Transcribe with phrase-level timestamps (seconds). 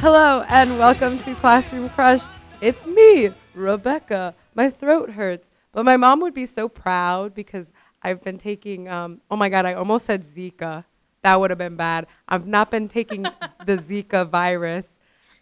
[0.00, 2.22] Hello and welcome to Classroom Crush.
[2.62, 4.34] It's me, Rebecca.
[4.54, 7.70] My throat hurts, but my mom would be so proud because
[8.02, 8.88] I've been taking.
[8.88, 10.86] Um, oh my God, I almost said Zika.
[11.20, 12.06] That would have been bad.
[12.26, 13.24] I've not been taking
[13.66, 14.86] the Zika virus.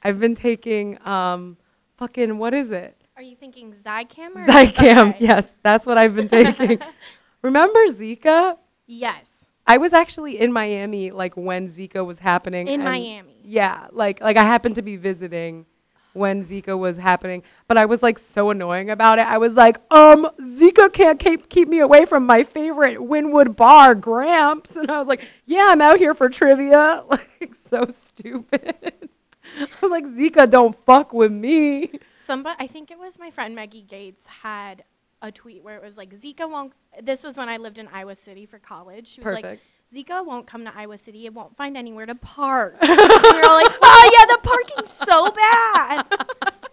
[0.03, 1.57] I've been taking um,
[1.97, 3.01] fucking what is it?
[3.17, 5.11] Are you thinking Zicam or Zicam.
[5.11, 5.17] Okay.
[5.21, 6.81] Yes, that's what I've been taking.
[7.43, 8.57] Remember Zika?
[8.89, 9.53] Yes.
[9.69, 12.67] I was actually in Miami like when Zika was happening.
[12.67, 13.38] In Miami.
[13.51, 15.65] Yeah, like like I happened to be visiting
[16.13, 19.27] when Zika was happening, but I was like so annoying about it.
[19.27, 23.95] I was like, um, Zika can't keep keep me away from my favorite Wynwood bar,
[23.95, 28.75] Gramps, and I was like, yeah, I'm out here for trivia, like so stupid.
[29.59, 31.91] I was like, Zika, don't fuck with me.
[32.19, 34.85] Somebody, I think it was my friend Maggie Gates had
[35.23, 36.75] a tweet where it was like Zika won't.
[37.03, 39.09] This was when I lived in Iowa City for college.
[39.09, 39.45] She was Perfect.
[39.45, 39.61] like,
[39.93, 41.25] Zika won't come to Iowa City.
[41.27, 42.77] It won't find anywhere to park.
[42.83, 46.07] We're all like, oh yeah, the parking's so bad.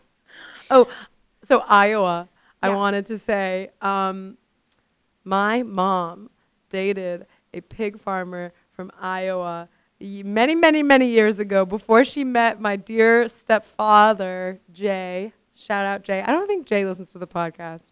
[0.71, 0.88] Oh,
[1.43, 2.27] so Iowa.
[2.59, 4.36] I wanted to say, um,
[5.23, 6.31] my mom
[6.69, 12.75] dated a pig farmer from Iowa many, many, many years ago before she met my
[12.75, 15.33] dear stepfather, Jay.
[15.55, 16.21] Shout out, Jay.
[16.21, 17.91] I don't think Jay listens to the podcast.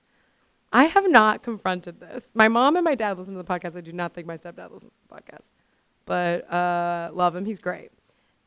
[0.74, 2.24] I have not confronted this.
[2.34, 3.78] My mom and my dad listen to the podcast.
[3.78, 5.52] I do not think my stepdad listens to the podcast,
[6.06, 7.46] but uh, love him.
[7.46, 7.92] He's great.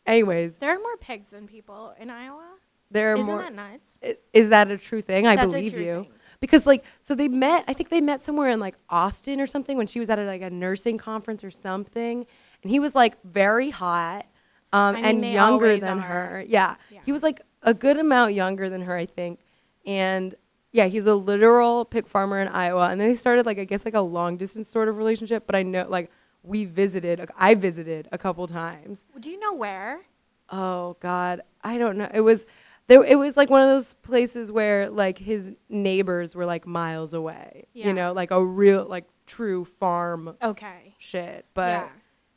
[0.07, 2.45] Anyways, there are more pigs than people in Iowa.
[2.91, 3.43] there are more Isn't more.
[3.43, 3.99] that nuts?
[4.03, 5.27] I- Is that a true thing?
[5.27, 6.03] I That's a believe true you.
[6.03, 6.13] thing.
[6.39, 9.77] Because like so they met I think they met somewhere in like Austin or something
[9.79, 12.27] when she was at a, like a nursing conference or something
[12.63, 14.27] and he was like very hot
[14.73, 16.03] um, I mean, and they younger always than are.
[16.03, 16.45] her.
[16.47, 16.77] Yeah.
[16.91, 17.01] Yeah.
[17.07, 19.41] He was like a good amount younger than her I think.
[19.87, 20.35] And
[20.77, 23.85] yeah, he's a literal pig farmer in Iowa and then they started like I guess
[23.85, 26.11] like a long distance sort of relationship, but I know like
[26.43, 30.01] we visited like, I visited a couple times Do you know where?
[30.49, 32.47] oh god i don't know it was
[32.87, 37.13] there it was like one of those places where like his neighbors were like miles
[37.13, 37.89] away Yeah.
[37.89, 40.95] you know like a real like true farm Okay.
[40.99, 41.89] shit but Yeah.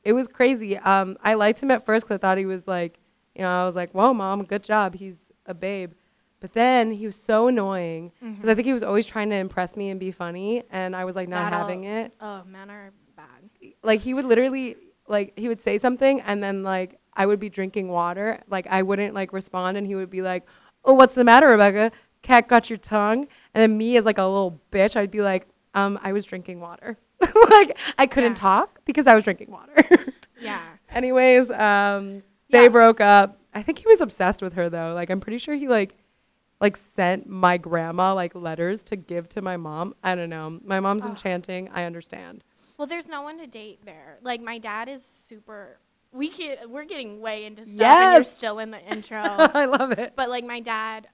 [0.03, 2.97] it was crazy um i liked him at first because i thought he was like
[3.35, 5.91] you know i was like whoa mom good job he's a babe
[6.39, 9.75] but then he was so annoying because i think he was always trying to impress
[9.75, 12.91] me and be funny and i was like not That'll- having it Oh, men are
[13.15, 13.73] bad.
[13.83, 14.75] like he would literally
[15.07, 18.39] like he would say something and then like I would be drinking water.
[18.47, 20.45] Like I wouldn't like respond and he would be like,
[20.85, 21.91] "Oh, what's the matter, Rebecca?
[22.21, 25.45] Cat got your tongue?" And then me as like a little bitch, I'd be like,
[25.73, 26.97] "Um, I was drinking water."
[27.49, 28.41] like I couldn't Yeah.
[28.41, 29.73] talk because I was drinking water.
[30.41, 30.61] Yeah.
[30.91, 32.69] Anyways, um they Yeah.
[32.69, 33.39] broke up.
[33.53, 34.93] I think he was obsessed with her though.
[34.93, 35.97] Like I'm pretty sure he like
[36.59, 39.95] like sent my grandma like letters to give to my mom.
[40.03, 40.59] I don't know.
[40.63, 41.09] My mom's Ugh.
[41.11, 41.69] enchanting.
[41.73, 42.43] I understand.
[42.77, 44.19] Well, there's no one to date there.
[44.21, 45.79] Like my dad is super.
[46.11, 49.21] We get we're getting way into stuff, and you're still in the intro.
[49.21, 50.13] I love it.
[50.15, 51.07] but like my dad,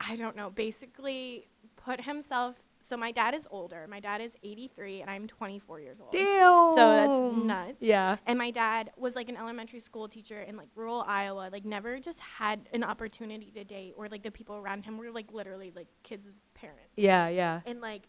[0.00, 0.50] I don't know.
[0.50, 2.56] Basically, put himself.
[2.84, 3.86] So my dad is older.
[3.88, 6.12] My dad is 83, and I'm 24 years old.
[6.12, 6.72] Damn.
[6.72, 7.80] So that's nuts.
[7.80, 8.18] Yeah.
[8.26, 11.48] And my dad was like an elementary school teacher in like rural Iowa.
[11.50, 15.10] Like never just had an opportunity to date, or like the people around him were
[15.10, 16.92] like literally like kids' parents.
[16.96, 17.60] Yeah, yeah.
[17.64, 18.02] And like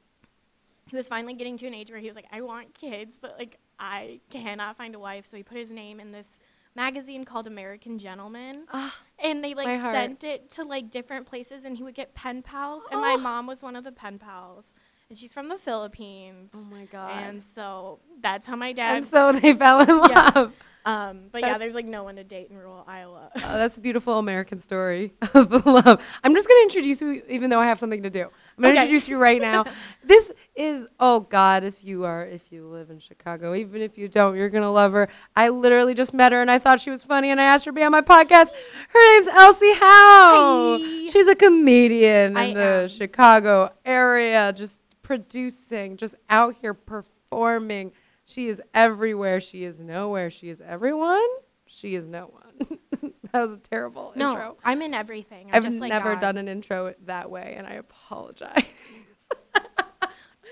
[0.89, 3.37] he was finally getting to an age where he was like, I want kids, but
[3.39, 5.25] like I cannot find a wife.
[5.25, 6.39] So he put his name in this
[6.75, 8.65] magazine called American Gentleman.
[8.73, 8.93] Ah.
[9.19, 12.83] And they like sent it to like different places and he would get pen pals.
[12.91, 14.73] And my mom was one of the pen pals.
[15.09, 16.51] And she's from the Philippines.
[16.53, 17.23] oh my god.
[17.23, 20.47] And so that's how my dad And so they fell in Yeah.
[20.85, 23.31] Um but yeah, there's like no one to date in rural Iowa.
[23.37, 26.01] Oh, that's a beautiful American story of love.
[26.23, 28.21] I'm just going to introduce you, even though I have something to do.
[28.57, 28.87] I'm going to Okay.
[28.87, 29.65] introduce you right now.
[30.03, 34.07] this is, oh God, if you are, if you live in Chicago, even if you
[34.07, 35.07] don't, you're going to love her.
[35.35, 37.71] I literally just met her and I thought she was funny and I asked her
[37.71, 38.51] to be on my podcast.
[38.89, 40.77] Her name's Elsie Howe.
[40.81, 41.07] Hi.
[41.11, 42.87] She's a comedian I in the am.
[42.87, 47.91] Chicago area, just producing, just out here performing.
[48.25, 49.39] She is everywhere.
[49.39, 50.29] She is nowhere.
[50.29, 51.27] She is everyone.
[51.67, 52.79] She is no one.
[53.31, 54.57] that was a terrible no, intro.
[54.63, 55.49] I'm in everything.
[55.53, 56.21] Just like never God.
[56.21, 58.63] done an intro that way, and I apologize.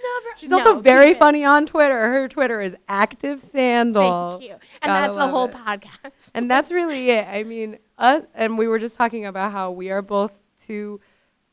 [0.03, 0.37] Never.
[0.37, 1.97] She's also very funny on Twitter.
[1.97, 4.39] Her Twitter is active sandal.
[4.39, 4.57] Thank you.
[4.81, 5.53] And Gotta that's the whole it.
[5.53, 6.31] podcast.
[6.33, 7.25] And that's really it.
[7.25, 10.99] I mean, us, and we were just talking about how we are both two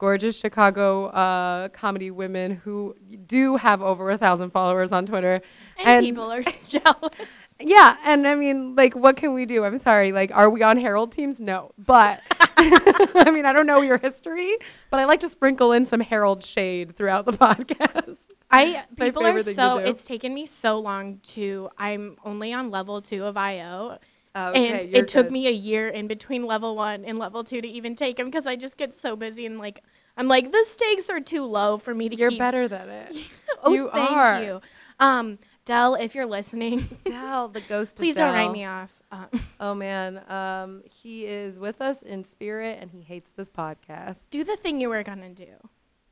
[0.00, 5.42] gorgeous Chicago uh, comedy women who do have over a thousand followers on Twitter.
[5.84, 7.12] and, people are jealous.
[7.60, 9.64] Yeah, and I mean, like, what can we do?
[9.64, 10.12] I'm sorry.
[10.12, 11.38] Like, are we on Harold teams?
[11.38, 12.22] No, but
[12.56, 14.56] I mean, I don't know your history,
[14.88, 18.16] but I like to sprinkle in some Harold shade throughout the podcast.
[18.50, 22.52] I people are favorite thing to so it's taken me so long to I'm only
[22.52, 23.98] on level 2 of IO
[24.34, 25.32] Oh, okay, and you're it took good.
[25.32, 28.46] me a year in between level one and level two to even take them because
[28.46, 29.82] I just get so busy and like
[30.16, 32.38] I'm like the stakes are too low for me to You're keep.
[32.38, 33.16] better than it.
[33.64, 34.42] oh, you thank are.
[34.42, 34.60] you.
[35.00, 37.96] Um, Del, if you're listening, Del, the ghost.
[37.96, 38.92] please don't write me off.
[39.10, 39.26] Uh,
[39.58, 44.18] Oh man, um, he is with us in spirit, and he hates this podcast.
[44.30, 45.48] do the thing you were gonna do.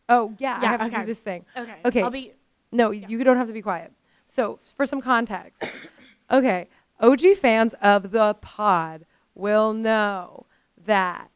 [0.08, 1.44] Oh yeah, I Yeah, have to do this thing.
[1.56, 1.76] Okay.
[1.84, 2.02] Okay.
[2.02, 2.32] I'll be.
[2.72, 3.92] No, you don't have to be quiet.
[4.26, 5.62] So, for some context,
[6.30, 6.68] okay,
[7.00, 10.46] OG fans of the pod will know
[10.84, 11.30] that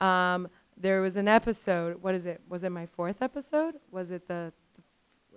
[0.00, 2.02] um, there was an episode.
[2.02, 2.40] What is it?
[2.48, 3.76] Was it my fourth episode?
[3.90, 4.52] Was it the?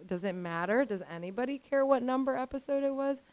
[0.06, 0.84] Does it matter?
[0.84, 3.24] Does anybody care what number episode it was?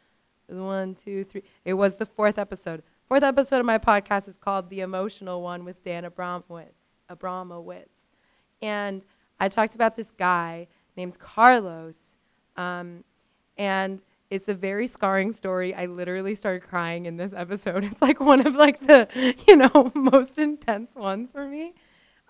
[0.48, 1.42] It was one, two, three.
[1.64, 2.82] It was the fourth episode.
[3.06, 6.98] Fourth episode of my podcast is called The Emotional One with Dan Abramowitz.
[7.10, 8.08] Abramowitz.
[8.60, 9.02] And
[9.40, 12.16] I talked about this guy named Carlos.
[12.56, 13.04] Um,
[13.56, 15.74] and it's a very scarring story.
[15.74, 17.84] I literally started crying in this episode.
[17.90, 19.08] It's like one of like the,
[19.46, 21.74] you know, most intense ones for me.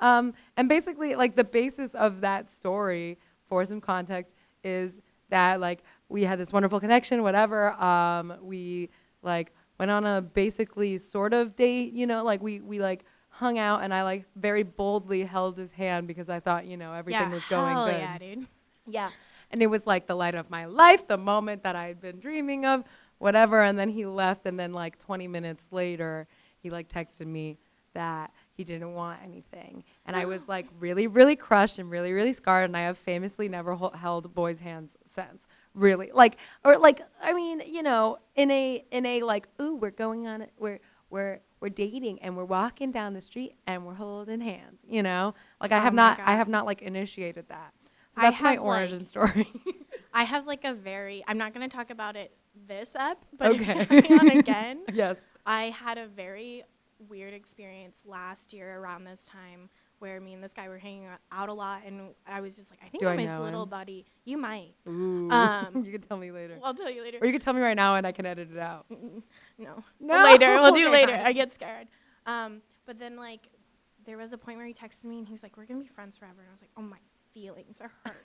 [0.00, 3.19] Um, and basically, like the basis of that story,
[3.49, 5.00] for some context, is
[5.31, 7.73] that like we had this wonderful connection, whatever.
[7.73, 8.91] Um, we
[9.23, 13.59] like went on a basically sort of date, you know, like we we like hung
[13.59, 17.23] out, and I like very boldly held his hand because I thought, you know, everything
[17.23, 17.95] yeah, was going hell good.
[17.95, 18.47] yeah, dude.
[18.87, 19.11] Yeah.
[19.50, 22.21] And it was like the light of my life, the moment that I had been
[22.21, 22.85] dreaming of,
[23.19, 23.62] whatever.
[23.62, 24.47] And then he left.
[24.47, 26.27] And then, like 20 minutes later,
[26.61, 27.59] he like texted me
[27.95, 29.85] that he didn't want anything.
[30.05, 32.65] And I was like really, really crushed and really, really scarred.
[32.65, 35.47] And I have famously never held boys' hands since.
[35.75, 36.11] Really.
[36.12, 40.27] Like, or like, I mean, you know, in a, in a like, ooh, we're going
[40.27, 40.53] on it.
[40.59, 40.81] We're,
[41.11, 45.35] we're, we're dating and we're walking down the street and we're holding hands, you know?
[45.61, 47.73] Like I Oh have not, I have not like initiated that.
[48.19, 49.53] So that's my have, like- origin story.
[50.15, 51.23] I have like a very.
[51.29, 52.32] I'm not gonna talk about it
[52.67, 53.87] this up, but Okay.
[54.19, 55.17] on again, yes.
[55.47, 56.65] I had a very
[57.09, 59.69] weird experience last year around this time
[60.00, 62.81] where me and this guy were hanging out a lot, and I was just like,
[62.85, 63.69] I think I'm his little him?
[63.69, 64.06] buddy.
[64.25, 64.75] You might.
[64.88, 65.29] Ooh.
[65.31, 66.55] Um, you can tell me later.
[66.55, 67.19] Well, I'll tell you later.
[67.21, 68.87] or you can tell me right now and I can edit it out.
[68.93, 69.23] Mm-mm.
[69.59, 69.82] No.
[70.00, 70.25] No.
[70.25, 70.61] Later.
[70.61, 71.17] We'll do Okay, later.
[71.17, 71.26] fine.
[71.26, 71.88] I get scared.
[72.26, 73.49] Um, but then like
[74.06, 75.87] there was a point where he texted me and he was like, We're gonna be
[75.88, 76.99] friends forever and I was like, Oh my
[77.40, 78.25] feelings are hurt.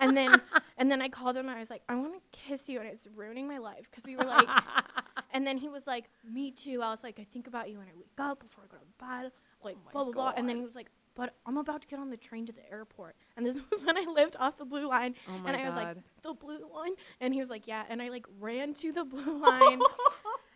[0.00, 0.40] and then
[0.76, 3.06] and then I called him and I was like, I wanna kiss you and it's
[3.14, 4.48] ruining my life because we were like
[5.32, 6.82] and then he was like, Me too.
[6.82, 9.22] I was like, I think about you when I wake up before I go to
[9.22, 9.32] bed,
[9.62, 10.32] oh like Oh blah blah blah.
[10.36, 12.68] And then he was like, But I'm about to get on the train to the
[12.70, 13.16] airport.
[13.36, 15.96] And this was when I lived off the blue line Oh and I was like,
[16.22, 16.92] the blue line?
[17.20, 17.84] And he was like, yeah.
[17.88, 19.80] And I like ran to the blue line.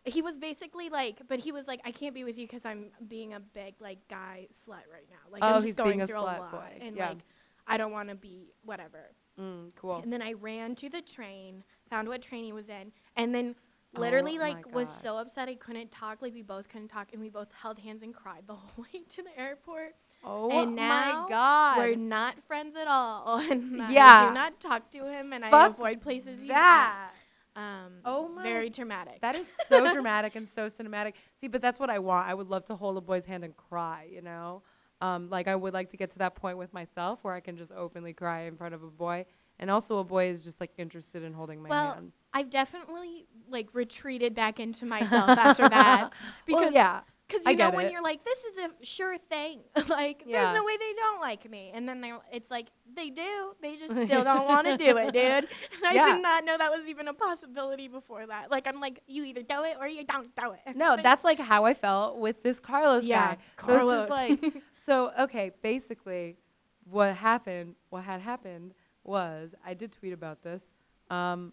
[0.04, 2.86] he was basically like, but he was like, I can't be with you because I'm
[3.08, 5.24] being a big like guy slut right now.
[5.32, 6.78] Like Oh, I'm just he's going a through slut a lot, boy.
[6.80, 7.08] and Yeah.
[7.10, 7.18] like
[7.66, 9.10] I don't want to be whatever.
[9.40, 10.00] Mm, cool.
[10.02, 13.54] And then I ran to the train, found what train he was in, and then
[13.94, 16.22] literally Oh like was so upset I couldn't talk.
[16.22, 19.02] Like we both couldn't talk, and we both held hands and cried the whole way
[19.08, 19.94] to the airport.
[20.24, 21.78] Oh and now my god.
[21.78, 25.66] We're not friends at all, and yeah, I do not talk to him, and I
[25.66, 27.10] avoid places that.
[27.54, 29.20] Um, Oh my- Very traumatic.
[29.20, 31.14] That is so dramatic and so cinematic.
[31.36, 32.26] See, but that's what I want.
[32.28, 34.62] I would love to hold a boy's hand and cry, you know?
[35.02, 37.56] Um, like I would like to get to that point with myself where I can
[37.56, 39.26] just openly cry in front of a boy.
[39.58, 42.12] And also a boy is just like interested in holding my well, hand.
[42.32, 46.12] I've definitely like retreated back into myself after that
[46.46, 47.00] because well, yeah.
[47.28, 47.92] Cause I you know when it.
[47.92, 49.60] you're like, this is a sure thing.
[49.88, 50.42] like, Yeah.
[50.42, 53.54] there's no way they don't like me, and then they, it's like they do.
[53.62, 55.22] They just still don't want to do it, dude.
[55.24, 55.46] And
[55.86, 56.12] I Yeah.
[56.12, 58.50] did not know that was even a possibility before that.
[58.50, 60.76] Like, I'm like, you either do it or you don't do it.
[60.76, 63.38] No, Like, that's like how I felt with this Carlos Yeah, guy.
[63.60, 64.04] So this Carlos.
[64.04, 66.36] is like so okay, basically
[66.84, 68.74] what happened what had happened
[69.04, 70.66] was I did tweet about this.
[71.10, 71.52] Um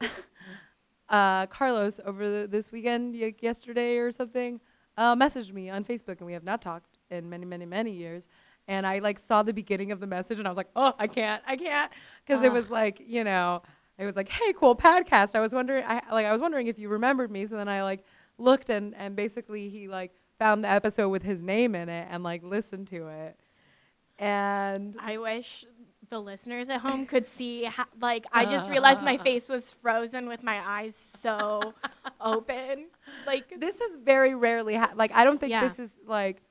[1.08, 4.60] uh Carlos over the, this weekend y- yesterday or something
[4.96, 8.28] uh messaged me on Facebook and we have not talked in many many many years
[8.68, 11.06] and I like saw the beginning of the message and I was like, "Oh, I
[11.06, 11.42] can't.
[11.46, 11.90] I can't."
[12.26, 13.62] Cuz it was like, you know,
[13.96, 16.78] it was like, "Hey, cool podcast." I was wondering I like I was wondering if
[16.78, 17.46] you remembered me.
[17.46, 18.04] So then I like
[18.36, 22.22] looked and and basically he like found the episode with his name in it and
[22.22, 23.38] like listened to it.
[24.18, 25.64] And I wish
[26.10, 27.64] the listeners at home could see.
[27.64, 31.74] How, like, I just realized my face was frozen with my eyes so
[32.20, 32.86] open.
[33.26, 35.66] Like, this is very rarely ha- like I don't think Yeah.
[35.66, 36.42] this is like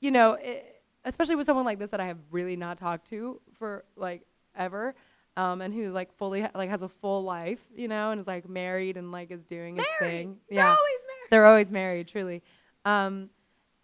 [0.00, 3.40] you know, it, especially with someone like this that I have really not talked to
[3.58, 4.22] for like
[4.54, 4.94] ever.
[5.36, 8.26] Um, and who like fully ha- like has a full life, you know, and is
[8.26, 10.36] like married and like is doing his thing.
[10.50, 11.28] They're always married.
[11.30, 12.42] they're always married truly
[12.88, 13.30] um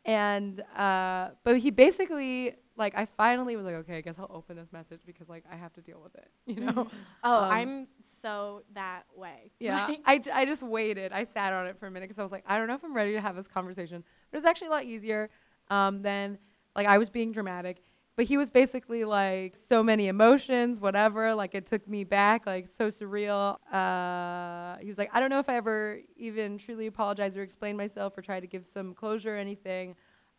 [0.04, 4.56] and uh but he basically like I finally was like, okay, I guess I'll open
[4.56, 6.88] this message because like I have to deal with it, you know.
[7.22, 9.52] Oh, Um, I'm so that way.
[9.60, 10.00] Yeah, Like-
[10.32, 11.12] I, just waited.
[11.12, 12.82] I sat on it for a minute because I was like, I don't know if
[12.84, 14.02] I'm ready to have this conversation.
[14.30, 15.30] But it was actually a lot easier
[15.70, 16.38] um, than
[16.74, 17.80] like I was being dramatic.
[18.16, 21.34] But he was basically like so many emotions, whatever.
[21.34, 23.56] Like it took me back, like so surreal.
[23.72, 27.76] Uh, he was like, I don't know if I ever even truly apologized or explained
[27.76, 29.96] myself or tried to give some closure or anything.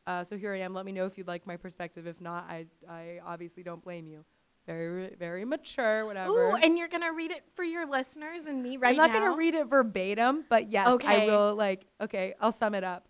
[0.08, 0.74] Uh, so here I am.
[0.74, 2.08] Let me know if you'd like my perspective.
[2.08, 4.24] If not, I I obviously don't blame you.
[4.66, 6.52] Very very mature, whatever.
[6.52, 9.04] Ooh, and you're gonna read it for your listeners and me right now.
[9.04, 9.26] I'm not now.
[9.26, 11.56] gonna read it verbatim, but yes, I will.
[11.56, 13.08] Like, okay, I'll sum it up.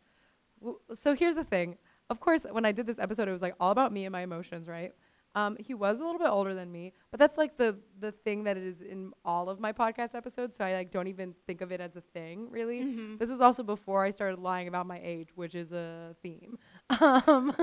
[0.94, 1.78] So here's the thing.
[2.10, 4.22] Of course, when I did this episode, it was like all about me and my
[4.22, 4.94] emotions, right?
[5.34, 8.46] Um, he was a little bit older than me, but that's like the the thing
[8.46, 10.56] that it is in all of my podcast episodes.
[10.58, 12.82] So I like don't even think of it as a thing, really.
[12.82, 13.20] Mhm.
[13.20, 16.58] This was also before I started lying about my age, which is a theme.
[17.02, 17.54] Um,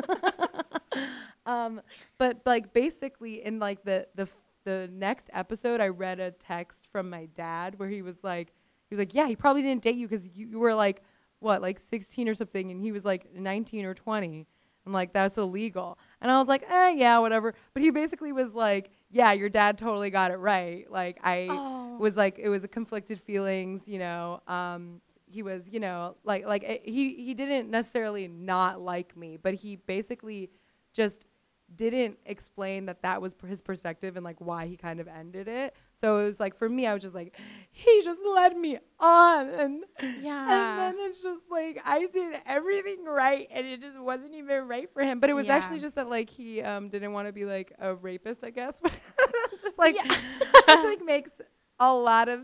[1.46, 1.80] um,
[2.18, 4.28] but like basically in like the the
[4.64, 8.52] the next episode, I read a text from my dad where he was like,
[8.88, 11.02] he was like, yeah, he probably didn't date you because you, you were like
[11.42, 14.46] what like 16 or something, and he was like 19 or 20.
[14.84, 15.96] And like that's illegal.
[16.20, 17.54] And I was like, eh, yeah, whatever.
[17.72, 20.90] But he basically was like, yeah, your dad totally got it right.
[20.90, 21.96] Like I Oh.
[21.98, 26.44] was like it was a conflicted feelings you know um he was you know like
[26.46, 30.50] like eh, he he didn't necessarily not like me but he basically
[30.94, 31.26] just
[31.76, 35.74] didn't explain that that was his perspective and like why he kind of ended it
[35.94, 37.36] so it was like for me i was just like
[37.70, 40.48] he just led me on and Yeah.
[40.50, 44.88] and then it's just like I did everything right, and it just wasn't even right
[44.92, 45.20] for him.
[45.20, 47.94] But it was actually just that like he um didn't want to be like a
[47.94, 48.80] rapist, I guess.
[49.62, 50.02] Just like Yeah.
[50.68, 51.30] which like makes
[51.80, 52.40] a lot of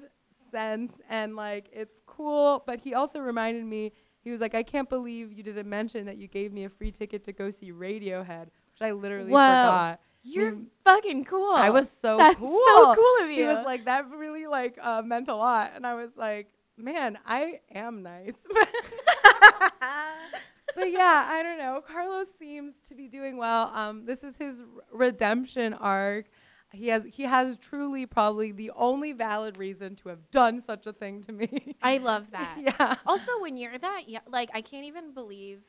[0.50, 2.62] sense, and like it's cool.
[2.66, 3.92] But he also reminded me.
[4.20, 6.90] He was like, I can't believe you didn't mention that you gave me a free
[6.90, 9.46] ticket to go see Radiohead, which I literally Whoa.
[9.46, 10.00] forgot.
[10.22, 10.66] You're Mm.
[10.84, 11.52] fucking cool.
[11.54, 12.60] I was so That's cool.
[12.66, 13.36] so cool of you.
[13.36, 17.18] He was like, that really like uh, meant a lot, and I was like, man,
[17.26, 18.34] I am nice.
[20.74, 21.82] but yeah, I don't know.
[21.86, 23.70] Carlos seems to be doing well.
[23.74, 26.26] Um, this is his r- redemption arc.
[26.72, 30.92] He has he has truly probably the only valid reason to have done such a
[30.92, 31.74] thing to me.
[31.82, 32.58] I love that.
[32.60, 32.96] yeah.
[33.06, 35.60] Also, when you're that, yeah, like I can't even believe.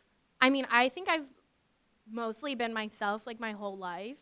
[0.42, 1.28] I mean, I think I've
[2.12, 4.18] mostly been myself like my whole life,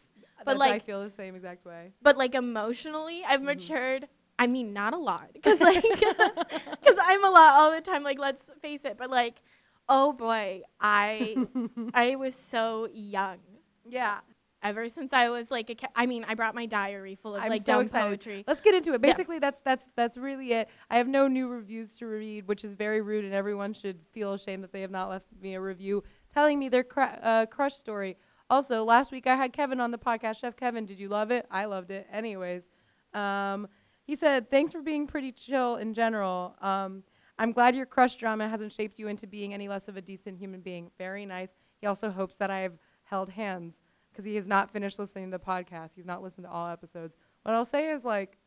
[0.46, 1.94] but That's- I feel the same exact way.
[2.02, 3.46] but like emotionally, I've Mhm.
[3.46, 4.08] matured.
[4.40, 8.04] I mean, not a lot, because like, because I'm a lot all the time.
[8.04, 8.98] Like, let's face it.
[8.98, 9.42] But like,
[9.90, 11.38] oh boy, I
[11.94, 13.40] I was so young.
[13.86, 14.20] yeah.
[14.64, 17.44] Ever since I was like a, ca- I mean, I brought my diary full of
[17.44, 18.08] I'm like so dumb excited.
[18.10, 18.44] poetry.
[18.48, 18.94] Let's get into it.
[19.04, 19.12] Yeah.
[19.12, 20.68] Basically, that's that's that's really it.
[20.90, 24.34] I have no new reviews to read, which is very rude, and everyone should feel
[24.34, 26.04] ashamed that they have not left me a review
[26.38, 28.16] telling me their cr- uh, crush story.
[28.48, 30.38] Also, last week I had Kevin on the podcast.
[30.38, 31.48] Chef Kevin, did you love it?
[31.50, 32.06] I loved it.
[32.12, 32.68] Anyways,
[33.16, 33.68] um,
[34.04, 36.56] he said, "Thanks for being pretty chill in general.
[36.62, 37.04] Um,
[37.40, 40.38] I'm glad your crush drama hasn't shaped you into being any less of a decent
[40.38, 40.92] human being.
[41.00, 41.56] Very nice.
[41.82, 43.80] He also hopes that I have held hands."
[44.12, 45.96] Because he has not finished listening to the podcast.
[45.96, 47.16] He's not listened to all episodes.
[47.42, 48.38] What I'll say is like,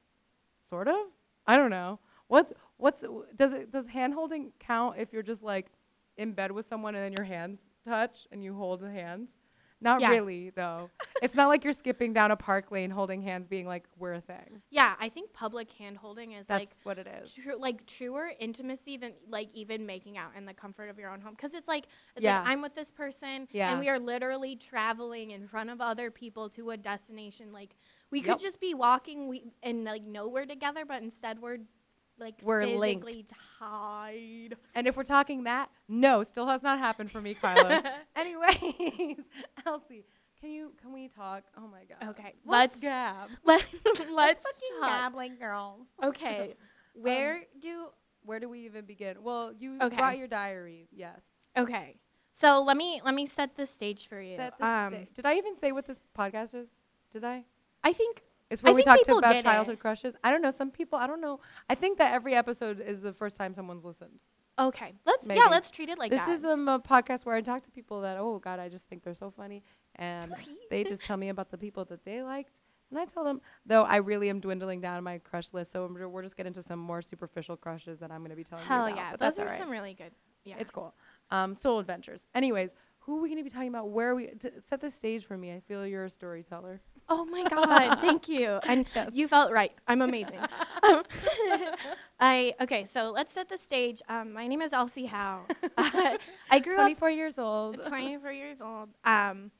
[0.60, 1.06] sort of.
[1.44, 1.98] I don't know.
[2.28, 3.04] What's what's
[3.34, 5.66] does it does hand holding count if you're just like
[6.16, 9.30] in bed with someone and then your hands touch and you hold the hands?
[9.82, 10.10] Not Yeah.
[10.10, 10.90] really though.
[11.22, 14.20] it's not like you're skipping down a park lane holding hands, being like we're a
[14.20, 14.60] thing.
[14.68, 17.32] yeah, I think public hand holding is That's like what it is.
[17.32, 21.22] true, like truer intimacy than like even making out in the comfort of your own
[21.22, 22.40] home because it's like it's Yeah.
[22.40, 23.70] like i'm with this person Yeah.
[23.70, 27.74] and we are literally traveling in front of other people to a destination like
[28.10, 28.26] we Yep.
[28.26, 31.58] could just be walking we and like nowhere together but instead we're
[32.20, 33.26] like We're physically
[33.58, 37.82] tied And if we're talking that, no, still has not happened for me, Carlos.
[38.16, 39.16] Anyways,
[39.66, 40.04] Elsie,
[40.40, 41.44] can you can we talk?
[41.56, 42.10] Oh my god.
[42.10, 43.28] okay Let's, gab.
[43.44, 43.70] let's gab.
[43.84, 44.88] let, let's fucking talk.
[44.90, 45.86] gab like girls.
[46.02, 46.54] okay
[46.94, 47.86] where do
[48.24, 49.22] Where do we even begin?
[49.22, 49.96] Well, you Okay.
[49.96, 50.88] brought your diary.
[50.92, 51.20] Yes.
[51.56, 51.96] okay
[52.32, 55.26] so let me let me set the stage for you Set the um sta- Did
[55.26, 56.68] I even say what this podcast is?
[57.12, 57.44] Did I?
[57.82, 59.44] i think It's where I we think talked people about get it.
[59.44, 60.14] childhood crushes.
[60.24, 60.50] I don't know.
[60.50, 61.40] Some people, I don't know.
[61.68, 64.18] I think that every episode is the first time someone's listened.
[64.58, 65.50] okay let's yeah Maybe.
[65.50, 68.00] let's treat it like this that is um, a podcast where I talk to people
[68.02, 69.62] that, oh God, I just think they're so funny,
[69.96, 70.34] and
[70.70, 72.58] they just tell me about the people that they liked,
[72.90, 73.40] and I tell them.
[73.64, 76.62] Though I really am dwindling down my crush list, so we're, we're just getting into
[76.62, 79.02] some more superficial crushes that I'm going to be telling Hell you about.
[79.02, 79.58] yeah, but those that's are all right.
[79.58, 80.12] some really good.
[80.44, 80.94] Yeah, It's cool.
[81.30, 82.26] Um, still adventures.
[82.34, 83.90] Anyways, who are we going to be talking about?
[83.90, 84.26] Where are we?
[84.28, 85.52] T- set the stage for me.
[85.52, 86.80] I feel you're a storyteller.
[87.10, 88.58] Oh my god, thank you.
[88.64, 89.10] And Yes.
[89.12, 89.72] you felt right.
[89.88, 90.38] I'm amazing.
[90.82, 91.02] um,
[92.20, 94.00] I okay, so let's set the stage.
[94.08, 95.42] Um, my name is Elsie Howe.
[95.76, 97.82] I grew up 24 years old.
[97.86, 98.90] 24 years old.
[99.04, 99.50] Um,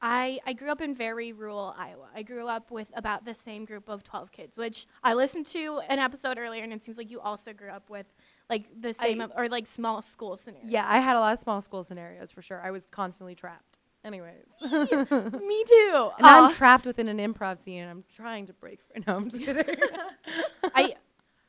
[0.00, 2.08] I, I grew up in very rural Iowa.
[2.14, 5.80] I grew up with about the same group of 12 kids, which I listened to
[5.88, 8.06] an episode earlier, and it seems like you also grew up with
[8.50, 10.70] like the same I- of- or like small school scenarios.
[10.70, 12.60] Yeah, I had a lot of small school scenarios for sure.
[12.62, 13.75] I was constantly trapped.
[14.06, 14.46] Anyways.
[14.62, 16.10] me too.
[16.16, 19.02] And now I'm trapped within an improv scene and I'm trying to break free.
[19.06, 19.64] No, I'm just kidding.
[20.74, 20.94] I,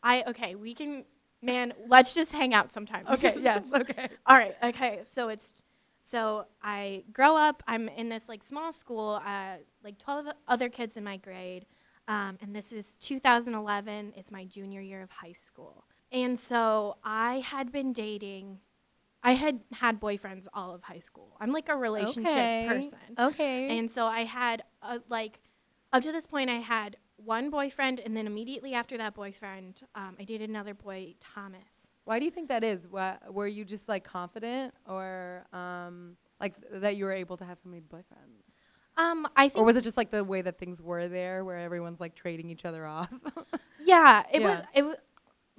[0.01, 0.55] I okay.
[0.55, 1.05] We can,
[1.43, 1.73] man.
[1.87, 3.05] Let's just hang out sometime.
[3.11, 4.09] okay, yes, okay.
[4.25, 4.55] All right.
[4.63, 5.01] Okay.
[5.03, 5.53] So it's
[6.01, 7.61] so I grow up.
[7.67, 9.21] I'm in this like small school.
[9.23, 11.67] Uh, like 12 other kids in my grade,
[12.07, 14.13] um, and this is 2011.
[14.17, 18.59] It's my junior year of high school, and so I had been dating.
[19.27, 21.35] I had had boyfriends all of high school.
[21.41, 22.65] I'm like a relationship Okay.
[22.69, 22.99] person.
[23.19, 23.77] Okay.
[23.77, 25.41] And so I had uh, like
[25.91, 30.15] up to this point I had one boyfriend and then immediately after that boyfriend um,
[30.17, 31.91] I dated another boy Thomas.
[32.05, 32.87] Why do you think that is?
[32.87, 37.43] Wha were you just like confident or um, like th- that you were able to
[37.43, 38.43] have so many boyfriends?
[38.95, 41.57] Um I think Or was it just like the way that things were there where
[41.57, 43.11] everyone's like trading each other off?
[43.77, 44.65] yeah, it was Yeah.
[44.73, 44.95] it was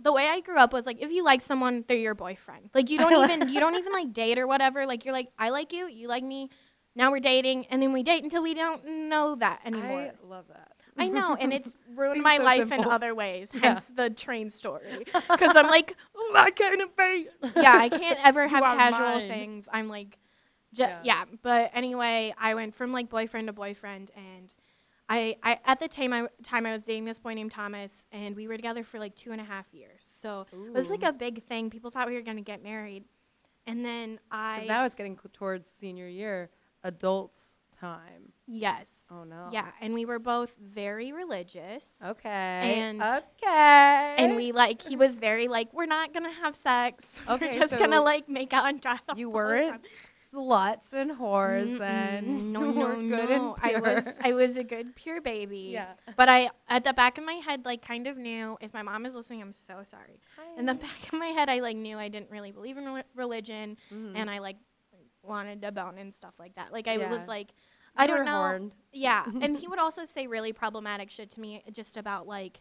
[0.01, 2.71] the way I grew up was like if you like someone they're your boyfriend.
[2.75, 4.87] Like you don't even you don't even like date or whatever.
[4.87, 6.51] Like you're like I like you, you like me.
[6.95, 10.01] Now we're dating and then we date until we don't know that anymore.
[10.01, 10.73] I love that.
[11.01, 13.51] I know, and it's ruined my so life in other ways.
[13.55, 13.61] Yeah.
[13.75, 17.29] Hence the train story, because I'm like, oh, I can't be.
[17.55, 19.29] Yeah, I can't ever have casual mine.
[19.29, 19.69] things.
[19.73, 20.19] I'm like,
[20.75, 20.99] ju- Yeah.
[21.05, 21.25] yeah.
[21.41, 24.53] But anyway, I went from like boyfriend to boyfriend, and
[25.09, 28.37] I, I at the time I time I was dating this boy named Thomas, and
[28.37, 30.05] we were together for like two and a half years.
[30.07, 31.71] So it was like a big thing.
[31.71, 33.05] People thought we were gonna get married,
[33.67, 36.51] and then I now it's getting towards senior year,
[36.85, 38.33] adults time.
[38.47, 39.07] yes.
[39.11, 39.49] Oh no.
[39.53, 41.89] Yeah, and we were both very religious.
[42.05, 42.29] Okay.
[42.81, 44.17] And- okay.
[44.19, 47.79] and we like he was very like we're not gonna have sex Okay, we're just
[47.79, 49.81] gonna like make out and drive you weren't time."
[50.33, 52.53] Sluts and whores Mm-mm, then.
[52.53, 55.93] no no good no i was i was a good pure baby Yeah.
[56.17, 59.07] but i at the back of my head like kind of knew if my mom
[59.07, 60.59] is listening i'm so sorry Hi.
[60.59, 63.03] in the back of my head i like knew i didn't really believe in rel-
[63.15, 64.13] religion Mhm.
[64.17, 64.57] and i like
[65.23, 67.11] wanted to bone and stuff like that like i Yeah.
[67.11, 67.49] was like
[67.97, 68.73] i don't know horned.
[68.93, 72.61] Yeah, and he would also say really problematic shit to me just about like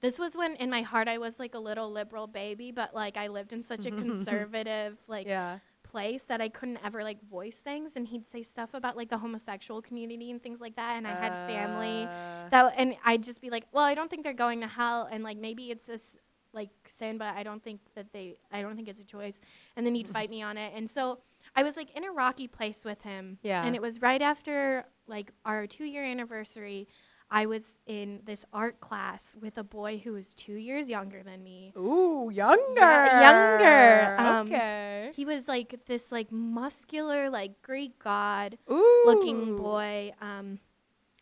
[0.00, 3.16] this was when in my heart I was like a little liberal baby, but like
[3.16, 5.58] I lived in such a conservative like yeah.
[5.82, 9.18] place that I couldn't ever like voice things and he'd say stuff about like the
[9.18, 13.40] homosexual community and things like that and I had family Uh, that and I'd just
[13.40, 16.18] be like, "Well, I don't think they're going to hell and like maybe it's this
[16.52, 19.40] like sin, but I don't think that they I don't think it's a choice."
[19.76, 20.72] And then he'd fight me on it.
[20.74, 21.18] And so
[21.54, 23.38] I was like in a rocky place with him.
[23.42, 23.64] Yeah.
[23.64, 26.88] And it was right after like our 2-year anniversary.
[27.30, 31.42] I was in this art class with a boy who was 2 years younger than
[31.44, 31.72] me.
[31.76, 32.80] Ooh, younger.
[32.80, 35.12] younger, um, okay.
[35.14, 39.02] He was like this like muscular like Greek god Ooh.
[39.06, 40.12] looking boy.
[40.20, 40.58] Um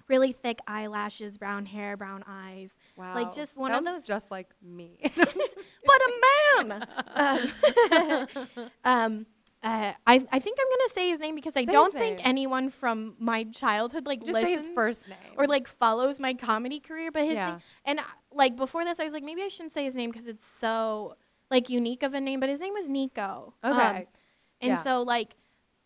[0.09, 2.79] really thick eyelashes, brown hair, brown eyes.
[2.97, 3.15] Wow.
[3.15, 4.99] like, just one of those- just like me.
[5.85, 6.89] But a man.
[8.45, 9.27] um, um,
[9.63, 12.19] uh, I I think I'm gonna say his name because I Say don't his think
[12.19, 12.27] name.
[12.27, 15.19] anyone from my childhood like just say his first name.
[15.37, 17.11] or like follows my comedy career.
[17.11, 17.47] But his Yeah.
[17.51, 20.11] name, and uh, like before this, I was like maybe I shouldn't say his name
[20.11, 21.17] because it's so
[21.51, 22.41] like unique of a name.
[22.41, 23.55] But his name was Nikko.
[23.63, 24.07] Um, Okay.
[24.61, 24.75] and Yeah.
[24.77, 25.35] so like.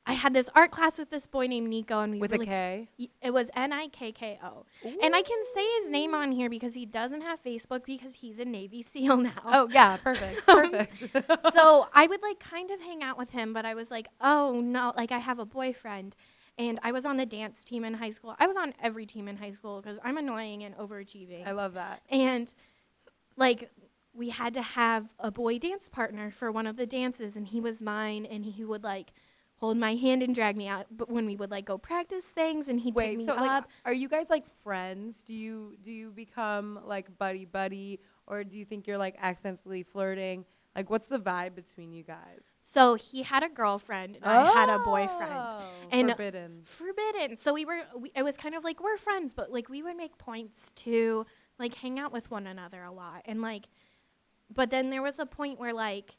[0.05, 2.49] I had this art class with this boy named Nikko, and we with really a
[2.49, 2.89] K.
[3.21, 4.65] It was N I K K O.
[5.03, 8.39] And I can say his name on here because he doesn't have Facebook because he's
[8.41, 9.43] a Navy SEAL now.
[9.45, 11.53] Oh yeah, perfect, um, perfect.
[11.53, 14.61] so I would like kind of hang out with him, but I was like, oh
[14.61, 16.17] no, like I have a boyfriend.
[16.59, 18.35] And I was on the dance team in high school.
[18.39, 21.47] I was on every team in high school because I'm annoying and overachieving.
[21.47, 22.03] I love that.
[22.11, 22.53] and
[23.37, 23.71] like
[24.15, 27.61] we had to have a boy dance partner for one of the dances, and he
[27.61, 29.13] was mine, and he would like
[29.63, 30.87] hold my hand and drag me out.
[30.91, 33.41] But when we would like go practice things, and he'd pick Wait, me so up.
[33.41, 35.23] like, are you guys like friends?
[35.23, 39.85] Do you do you become like buddy buddy, or do you think you're like accidentally
[39.85, 40.45] flirting?
[40.75, 42.41] Like, what's the vibe between you guys?
[42.61, 45.33] So he had a girlfriend and I had a boyfriend.
[45.35, 46.63] Oh, And- forbidden.
[46.65, 47.37] Forbidden.
[47.37, 47.83] So we were.
[47.97, 51.25] We, it was kind of like we're friends, but like we would make points to
[51.59, 53.69] like hang out with one another a lot, and like.
[54.55, 56.17] But then there was a point where like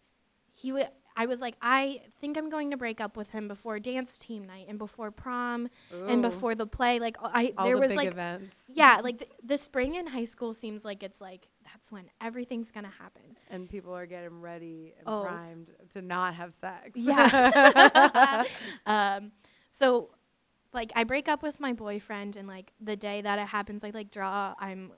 [0.53, 0.88] he would.
[1.15, 4.43] I was like, I think I'm going to break up with him before dance team
[4.45, 6.99] night and before prom and before the play.
[6.99, 8.58] Like I, all there the was big like events.
[8.73, 12.71] yeah, like the, the spring in high school seems like it's like that's when everything's
[12.71, 13.21] gonna happen.
[13.49, 15.23] and people are getting ready and Oh.
[15.23, 16.91] primed to not have sex.
[16.95, 18.43] Yeah.
[18.86, 19.32] um,
[19.71, 20.10] so
[20.73, 23.91] like I break up with my boyfriend and like the day that it happens, I
[23.91, 24.56] like draw.
[24.60, 24.91] I'm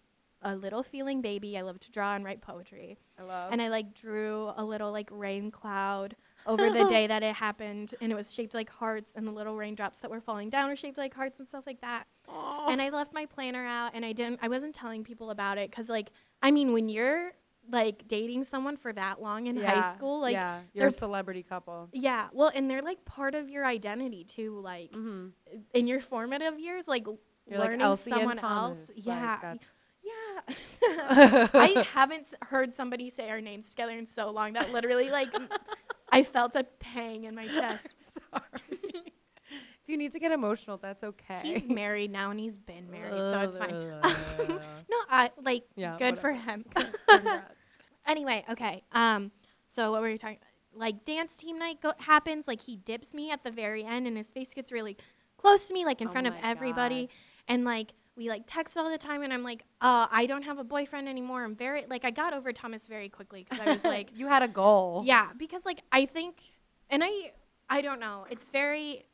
[0.45, 1.57] a little feeling baby.
[1.57, 3.51] I love to draw and write poetry, I love.
[3.51, 7.93] and I like drew a little like rain cloud over the day that it happened,
[7.99, 10.75] and it was shaped like hearts, and the little raindrops that were falling down were
[10.75, 12.05] shaped like hearts and stuff like that.
[12.69, 14.39] And I left my planner out, and I didn't.
[14.41, 17.31] I wasn't telling people about it because, like, I mean, when you're
[17.71, 21.89] like dating someone for that long in high school, like, yeah, you're a celebrity couple.
[21.93, 24.59] yeah, well, and they're like part of your identity too.
[24.59, 25.27] Like Mm-hmm.
[25.73, 27.05] in your formative years, like
[27.47, 28.91] You're learning and someone Thomas, else.
[28.95, 29.55] like, yeah,
[30.05, 30.55] yeah.
[31.53, 35.29] I haven't heard somebody say our names together in so long that literally, like,
[36.11, 37.87] I felt a pang in my chest.
[38.31, 38.79] Sorry.
[39.51, 41.39] if you need to get emotional, that's okay.
[41.41, 43.73] He's married now, and he's been married, so it's fine.
[44.47, 46.65] No, I like Yeah, good for him.
[48.07, 48.83] Anyway, okay.
[48.91, 49.31] Um,
[49.67, 50.37] so what were we talking?
[50.73, 52.47] Like dance team night go- happens.
[52.47, 54.97] Like he dips me at the very end, and his face gets really
[55.37, 57.07] close to me, like in Oh front of everybody.
[57.07, 57.15] God.
[57.47, 60.57] And like we like text all the time, and I'm like, uh, I don't have
[60.57, 61.43] a boyfriend anymore.
[61.43, 64.41] I'm very like I got over Thomas very quickly because I was like, you had
[64.43, 65.03] a goal.
[65.05, 66.37] yeah, because like I think,
[66.89, 67.31] and I
[67.69, 68.25] I don't know.
[68.29, 69.05] It's very.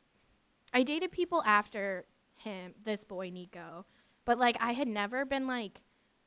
[0.74, 3.84] I dated people after him, this boy Nikko,
[4.24, 5.82] but like I had never been like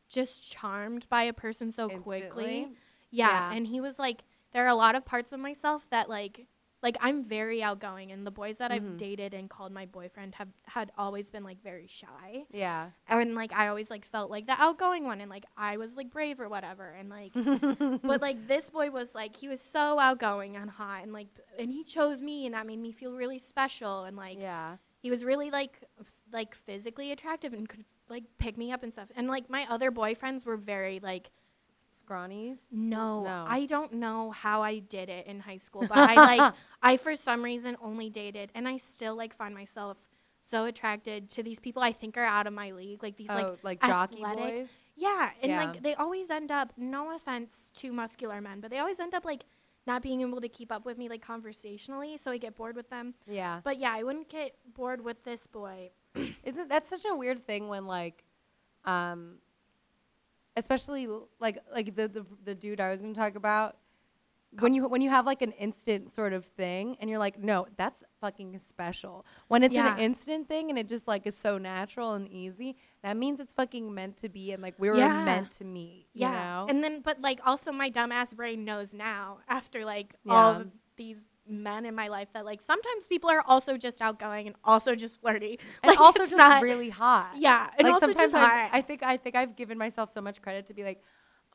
[0.08, 2.68] just charmed by a person so quickly.
[3.10, 3.54] Yeah, Yeah.
[3.54, 6.46] and he was like, there are a lot of parts of myself that like,
[6.86, 8.76] like I'm very outgoing, and the boys that Mhm.
[8.76, 12.92] I've dated and called my boyfriend have had always been like very shy, Yeah.
[13.08, 16.10] and like I always like felt like the outgoing one, and like I was like
[16.18, 17.34] brave or whatever, and like
[18.12, 21.28] but like this boy was like he was so outgoing and hot and like
[21.60, 24.78] and he chose me and that made me feel really special and like yeah.
[25.02, 28.94] he was really like f- like physically attractive and could like pick me up and
[28.94, 31.32] stuff and like my other boyfriends were very like
[31.96, 32.58] Scrawnies.
[32.72, 33.46] no, No.
[33.48, 37.16] I don't know how I did it in high school but I like I for
[37.16, 39.98] some reason only dated and I still like find myself
[40.42, 43.46] so attracted to these people I think are out of my league like these like
[43.46, 44.68] oh, like jockey athletic- boys.
[44.96, 45.64] yeah, and Yeah.
[45.66, 46.72] like they always end up.
[46.78, 49.44] No offense to muscular men, but they always end up like
[49.88, 52.90] not being able to keep up with me like conversationally, so I get bored with
[52.90, 53.14] them.
[53.28, 53.62] Yeah.
[53.64, 55.90] But yeah, I wouldn't get bored with this boy.
[56.44, 58.24] Isn't that such a weird thing when like,
[58.86, 59.40] um,
[60.56, 61.08] especially
[61.40, 63.78] like like the the, the dude I was gonna talk about.
[64.60, 67.68] When you when you have like an instant sort of thing and you're like no
[67.76, 69.96] that's fucking special when it's Yeah.
[69.96, 73.54] an instant thing and it just like is so natural and easy that means it's
[73.54, 75.26] fucking meant to be and like we were Yeah.
[75.26, 79.40] meant to meet you know and then but like also my dumbass brain knows now
[79.50, 83.78] after like all of these men in my life that like sometimes people are also
[83.78, 87.86] just outgoing and also just flirty and Like, also just not- really hot yeah and
[87.86, 88.70] like also sometimes just I, hot.
[88.74, 91.02] I think I think I've given myself so much credit to be like,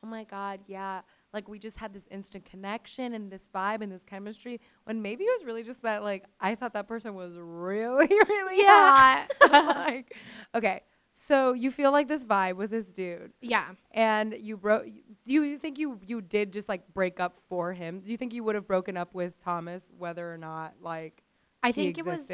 [0.03, 1.01] oh my god, yeah,
[1.33, 4.59] like we just had this instant connection and this vibe and this chemistry.
[4.85, 8.61] When maybe it was really just that like I thought that person was really really
[8.63, 9.27] Yeah.
[9.41, 9.75] hot.
[9.87, 10.15] like,
[10.55, 14.85] okay, so you feel like this vibe with this dude, yeah and you broke.
[15.25, 17.99] Do you think you you did just like break up for him?
[17.99, 21.23] Do you think you would have broken up with Thomas whether or not like
[21.63, 22.29] I think it was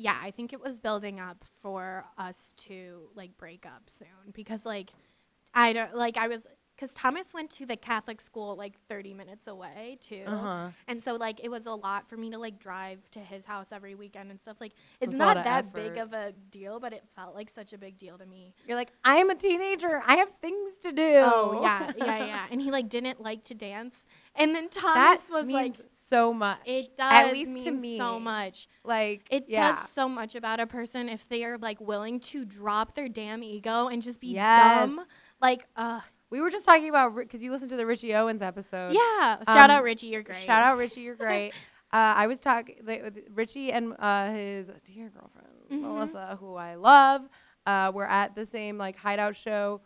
[0.00, 4.64] yeah, I think it was building up for us to like break up soon because
[4.64, 4.92] like
[5.54, 6.46] I don't like I was
[6.78, 10.68] because Thomas went to the Catholic school like 30 minutes away too, Uh-huh.
[10.86, 13.72] and so like it was a lot for me to like drive to his house
[13.72, 14.58] every weekend and stuff.
[14.60, 17.78] Like it's was not that big of a deal, but it felt like such a
[17.78, 18.54] big deal to me.
[18.66, 20.02] You're like I'm a teenager.
[20.06, 21.20] I have things to do.
[21.24, 22.46] Oh yeah, yeah, yeah.
[22.50, 25.86] And he like didn't like to dance, and then that Thomas was means like.
[25.90, 26.58] so much.
[26.64, 27.96] It does At least mean to me.
[27.98, 28.68] so much.
[28.84, 29.72] Like It yeah.
[29.72, 33.42] does so much about a person if they are like willing to drop their damn
[33.42, 34.88] ego and just be Yes.
[34.88, 35.04] dumb.
[35.40, 38.92] Like, uh, We were just talking about because you listened to the Richie Owens episode.
[38.92, 39.38] yeah.
[39.46, 40.44] Shout Um, out Richie, you're great.
[40.44, 41.52] Shout out Richie, you're great.
[41.92, 42.76] uh, I was talking
[43.34, 45.80] Richie and uh, his dear girlfriend Mhm.
[45.82, 47.22] Melissa, who I love.
[47.66, 49.80] Uh, were at the same like hideout show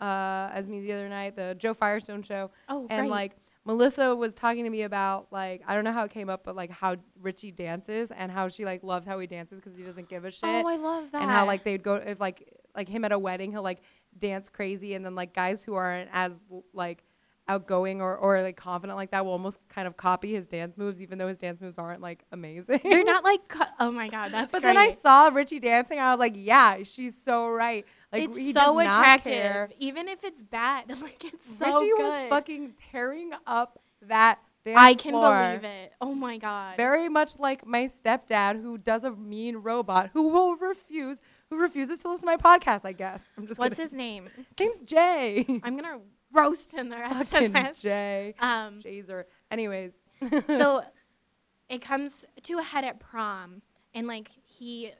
[0.00, 3.10] uh, as me the other night, the Joe Firestone show, Oh, and great.
[3.10, 6.42] like Melissa was talking to me about like I don't know how it came up,
[6.44, 9.82] but like how Richie dances and how she like loves how he dances because he
[9.84, 10.44] doesn't give a shit.
[10.44, 11.22] oh, I love that.
[11.22, 13.80] and how like they'd go if like like him at a wedding he'll like
[14.18, 16.32] dance crazy and then like guys who aren't as
[16.72, 17.04] like
[17.48, 21.00] outgoing or, or like confident like that will almost kind of copy his dance moves
[21.00, 24.30] even though his dance moves aren't like amazing they're not like, cu- oh my god,
[24.30, 24.74] that's but great.
[24.74, 28.52] then i saw richie dancing i was like yeah she's so right like it's he
[28.52, 29.70] so does not attractive, care.
[29.78, 30.84] even if it's bad.
[31.02, 32.02] Like it's so richie good.
[32.02, 35.46] was fucking tearing up that dance I can floor.
[35.46, 35.92] believe it.
[36.00, 36.76] Oh my god.
[36.78, 41.20] very much like my stepdad who does a mean robot who will refuse
[41.50, 44.28] who refuses to listen to my podcast i guess i'm just What's his name?
[44.36, 45.44] His name's Jay.
[45.62, 46.00] I'm gonna
[46.32, 47.80] roast him the rest Fucking of this.
[47.82, 48.34] Jay.
[48.38, 49.24] Um, Jazer.
[49.50, 49.92] Anyways.
[50.48, 50.82] so
[51.68, 53.62] it comes to a head at prom
[53.94, 54.92] and like he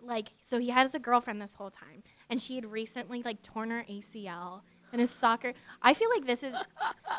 [0.00, 3.70] like so he has a girlfriend this whole time and she had recently like torn
[3.70, 4.60] her acl
[4.92, 6.54] in his soccer i feel like this is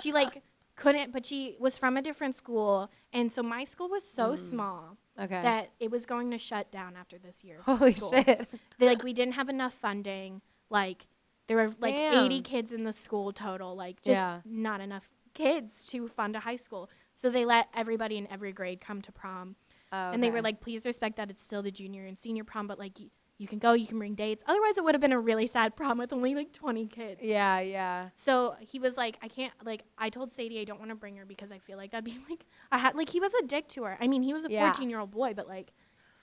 [0.01, 0.41] she like
[0.81, 4.97] couldn't, but she was from a different school, and so my school was so small
[5.19, 5.41] Okay.
[5.41, 7.59] that it was going to shut down after this year.
[7.65, 8.11] Holy school.
[8.11, 8.47] shit.
[8.79, 10.41] They, like we didn't have enough funding.
[10.69, 11.07] Like
[11.47, 12.25] there were like Damn.
[12.25, 13.75] 80 kids in the school total.
[13.75, 14.39] Like just Yeah.
[14.45, 16.89] not enough kids to fund a high school.
[17.13, 19.55] So they let everybody in every grade come to prom,
[19.91, 22.67] oh, and they were like, "Please respect that it's still the junior and senior prom,
[22.67, 23.07] but like." Y-
[23.41, 24.43] you can go, you can bring dates.
[24.45, 27.21] Otherwise, it would have been a really sad prom with only like 20 kids.
[27.23, 28.09] Yeah, yeah.
[28.13, 31.15] So he was like, I can't, like, I told Sadie I don't want to bring
[31.15, 33.67] her because I feel like that'd be like, I had, like, he was a dick
[33.69, 33.97] to her.
[33.99, 34.71] I mean, he was a Yeah.
[34.71, 35.71] 14 year old boy, but like,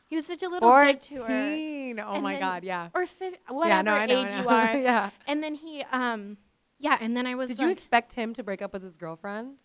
[0.06, 1.26] he was such a little dick to her.
[1.26, 1.98] 14.
[2.00, 2.88] Oh And my then- god, yeah.
[2.94, 4.42] Or fif- whatever yeah, no, I know, age I know.
[4.42, 4.76] you are.
[4.78, 5.10] yeah.
[5.26, 6.36] And then he, um,
[6.78, 8.96] yeah, and then I was Did like, you expect him to break up with his
[8.96, 9.64] girlfriend?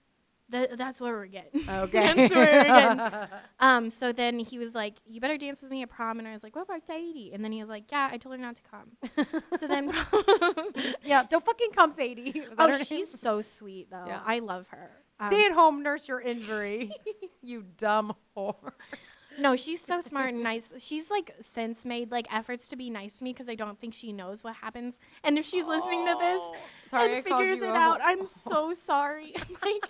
[0.54, 1.62] Th- that's where we're getting.
[1.70, 2.14] Okay.
[2.14, 3.28] that's where we're getting.
[3.60, 6.32] Um, so then he was like, "You better dance with me at prom," and I
[6.32, 8.56] was like, "What about Sadie?" And then he was like, "Yeah, I told her not
[8.56, 9.92] to come." so then,
[11.04, 12.44] yeah, don't fucking come, Sadie.
[12.58, 12.86] Oh, her name?
[12.86, 14.06] she's so sweet though.
[14.06, 14.20] Yeah.
[14.26, 14.92] I love her.
[15.20, 16.92] Um, Stay at home, nurse your injury.
[17.42, 18.72] you dumb whore.
[19.40, 20.74] no, she's so smart and nice.
[20.78, 23.94] She's like since made like efforts to be nice to me because I don't think
[23.94, 25.00] she knows what happens.
[25.24, 26.42] And if she's listening to this
[26.88, 28.00] Sorry, I and called figures it out.
[28.04, 29.34] I'm so sorry.
[29.64, 29.84] like,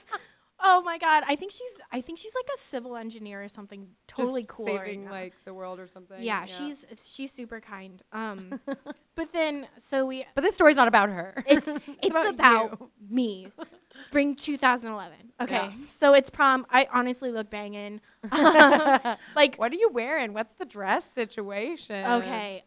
[0.60, 3.88] oh my god, I think she's I think she's like a civil engineer or something.
[4.08, 4.66] Totally Just cool.
[4.66, 5.12] right saving now.
[5.12, 6.22] like the world or something.
[6.22, 8.02] yeah, she's she's super kind.
[8.12, 8.60] Um,
[9.16, 11.44] but then so we But this story's not about her.
[11.48, 11.68] it's
[12.02, 12.34] it's about
[12.74, 13.48] about, me.
[14.00, 15.14] Spring 2011.
[15.42, 15.72] Okay, Yeah.
[15.88, 16.66] so it's prom.
[16.72, 18.02] I honestly look banging.
[18.32, 20.34] like what are you wearing?
[20.34, 22.04] What's the dress situation?
[22.06, 22.64] okay,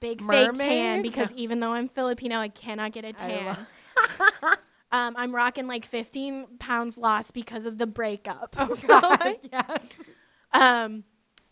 [0.00, 3.56] big fake tan because even though I'm Filipino, I cannot get a tan.
[4.94, 8.54] Um, I'm rocking like 15 pounds lost because of the breakup.
[8.56, 9.36] Oh god.
[9.52, 9.80] yes.
[10.52, 11.02] um,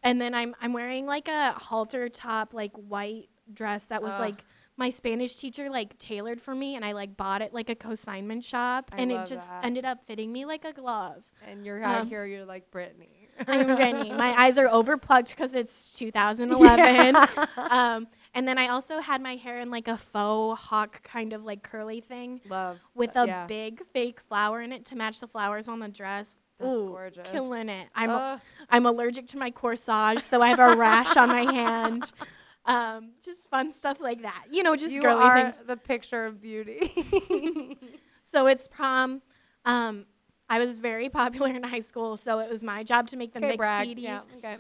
[0.03, 4.21] and then I'm I'm wearing like a halter top, like white dress that was Ugh.
[4.21, 4.45] like
[4.77, 8.45] my Spanish teacher like tailored for me, and I like bought it like a consignment
[8.45, 9.65] shop, I and it just that.
[9.65, 11.23] ended up fitting me like a glove.
[11.49, 13.29] And you're out Um, here, you're like Brittany.
[13.49, 14.13] I'm ready.
[14.13, 17.17] My eyes are overplugged because it's 2011.
[17.57, 21.45] Um, and then I also had my hair in like a faux hawk kind of
[21.45, 22.79] like curly thing Love.
[22.95, 23.47] with a yeah.
[23.47, 26.37] big fake flower in it to match the flowers on the dress.
[26.59, 27.29] That's Ooh, gorgeous.
[27.31, 27.89] Killing it.
[27.95, 28.41] I'm Ugh.
[28.71, 32.11] I'm allergic to my corsage, so I have a rash on my hand.
[32.65, 34.45] Um, just fun stuff like that.
[34.53, 35.65] You know, just you girly are things.
[35.67, 37.77] the picture of beauty.
[38.23, 39.21] So it's prom.
[39.65, 40.07] Um,
[40.49, 43.57] I was very popular in high school, so it was my job to make them
[43.57, 43.89] brag.
[43.89, 44.01] CDs.
[44.01, 44.21] Yeah.
[44.37, 44.57] Okay.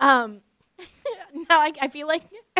[0.00, 0.40] Um,
[1.50, 2.22] now I, I feel like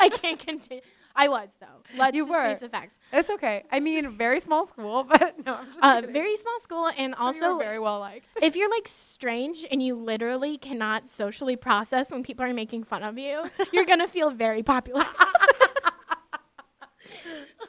[0.00, 0.82] I can't continue.
[1.18, 1.66] I was though.
[1.96, 2.42] Let's You just were.
[2.52, 2.98] face the facts.
[3.12, 3.64] it's okay.
[3.72, 6.12] I mean, very small school, but no, I'm just Uh, kidding.
[6.12, 8.26] very small school, and So also very well liked.
[8.42, 13.02] if you're like strange and you literally cannot socially process when people are making fun
[13.02, 15.06] of you, you're gonna feel very popular.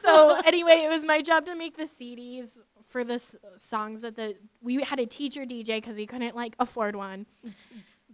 [0.01, 4.15] so anyway, it was my job to make the CDs for the s- songs that
[4.15, 7.25] the we had a teacher DJ because we couldn't like afford one,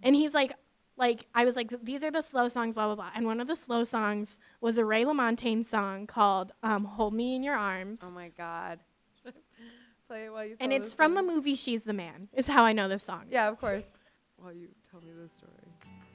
[0.03, 0.53] and he's like.
[0.97, 3.09] Like I was like, these are the slow songs, blah blah blah.
[3.15, 7.35] And one of the slow songs was a Ray LaMontagne song called um, "Hold Me
[7.35, 8.79] in Your Arms," Oh my god.
[10.07, 10.55] Play it while you.
[10.59, 13.23] and it's from the movie "She's the Man." Is how I know this song.
[13.29, 13.85] Yeah, of course.
[14.37, 15.53] While you tell me this story.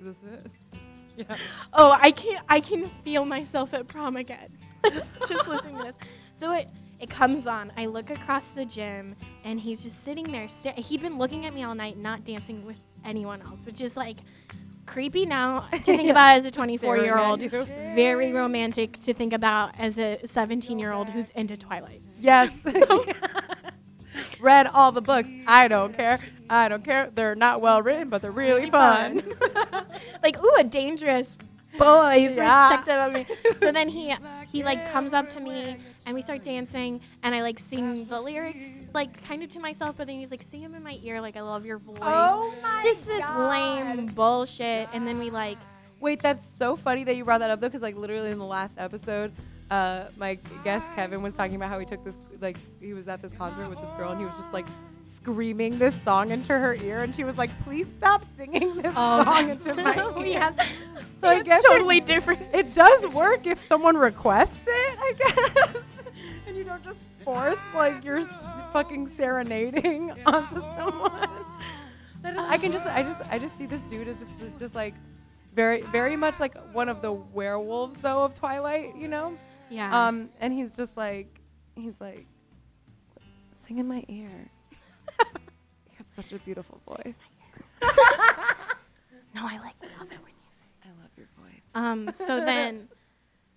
[0.01, 0.81] Is this it?
[1.17, 1.37] Yeah.
[1.73, 4.57] Oh, I can I can feel myself at prom again.
[5.27, 5.97] just listening to this.
[6.35, 6.69] So it
[7.01, 7.73] it comes on.
[7.77, 10.47] I look across the gym, and he's just sitting there.
[10.47, 13.97] Sta- he'd been looking at me all night, not dancing with anyone else, which is
[13.97, 14.19] like
[14.89, 17.41] creepy now to think about as a 24 year old.
[17.41, 17.95] Staring at you.
[17.95, 22.03] Very romantic to think about as a 17 year old who's into Twilight.
[22.19, 22.51] Yes.
[24.41, 25.29] Read all the books.
[25.47, 26.19] I don't care.
[26.51, 27.11] I don't care.
[27.15, 29.23] They're not well written, but they're really fun.
[30.23, 31.37] like, ooh, a dangerous
[31.77, 32.13] boy.
[32.19, 32.69] He's Yeah.
[32.69, 33.27] protective of me.
[33.61, 34.15] So then he
[34.51, 38.21] he like comes up to me and we start dancing and I like sing the
[38.21, 41.21] lyrics like kind of to myself, but then he's like, sing them in my ear,
[41.21, 41.99] like I love your voice.
[42.01, 44.89] Oh my this is lame bullshit.
[44.93, 45.59] And then we like
[46.01, 48.45] Wait, that's so funny that you brought that up though, because like literally in the
[48.45, 49.33] last episode,
[49.71, 53.21] uh, my guest Kevin was talking about how he took this like he was at
[53.21, 54.67] this concert with this girl and he was just like
[55.15, 59.49] screaming this song into her ear and she was like, "Please stop singing this song
[59.51, 59.95] into my
[60.25, 60.61] ear." have
[61.21, 62.43] So I guess it- totally different.
[62.55, 65.83] It does work if someone requests it, I guess,
[66.47, 68.25] and you don't just force like you're
[68.73, 71.29] fucking serenading onto someone.
[72.25, 74.95] I can just, I just, I just see this dude as just, just like
[75.55, 79.37] very, very much like one of the werewolves though of Twilight, you know.
[79.71, 80.07] Yeah.
[80.09, 81.41] Um, and he's just like,
[81.75, 82.27] he's like,
[83.55, 84.51] sing in my ear.
[85.21, 87.19] You have such a beautiful voice.
[89.35, 90.65] no, I like love it when you say.
[90.85, 91.63] I love your voice.
[91.75, 92.89] Um, so then,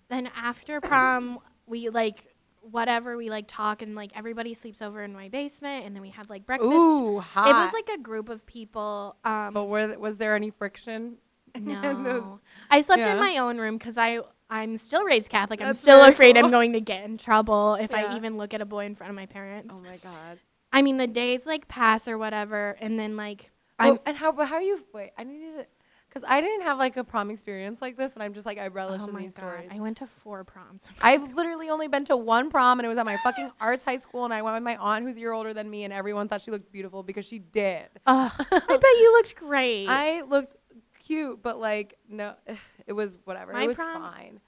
[0.08, 2.26] then after prom, we like
[2.70, 6.10] whatever we like talk and like everybody sleeps over in my basement and then we
[6.10, 6.72] have like breakfast.
[6.72, 7.48] Ooh, hot.
[7.48, 9.16] It was like a group of people.
[9.24, 11.16] Um, But were, th- was there any friction?
[11.60, 12.38] no, those-
[12.70, 13.14] I slept yeah.
[13.14, 15.62] in my own room because I I'm still raised Catholic.
[15.62, 16.44] I'm still afraid cool.
[16.44, 18.12] I'm going to get in trouble if Yeah.
[18.12, 19.74] I even look at a boy in front of my parents.
[19.76, 20.38] Oh my god.
[20.72, 24.32] I mean, the days like pass or whatever, and then like Oh, I'm and how?
[24.32, 24.84] But how are you?
[24.92, 25.66] Wait, I needed to,
[26.08, 28.68] because I didn't have like a prom experience like this, and I'm just like I
[28.68, 29.70] relish oh in my these god, stories.
[29.72, 30.88] I went to four proms.
[31.00, 33.96] I've literally only been to one prom, and it was at my fucking arts high
[33.96, 36.28] school, and I went with my aunt, who's a year older than me, and everyone
[36.28, 37.88] thought she looked beautiful because she did.
[38.06, 39.86] Ugh, I bet you looked great.
[39.88, 40.56] I looked
[41.00, 42.34] cute, but like no,
[42.86, 43.52] it was whatever.
[43.52, 44.40] My it was prom- fine.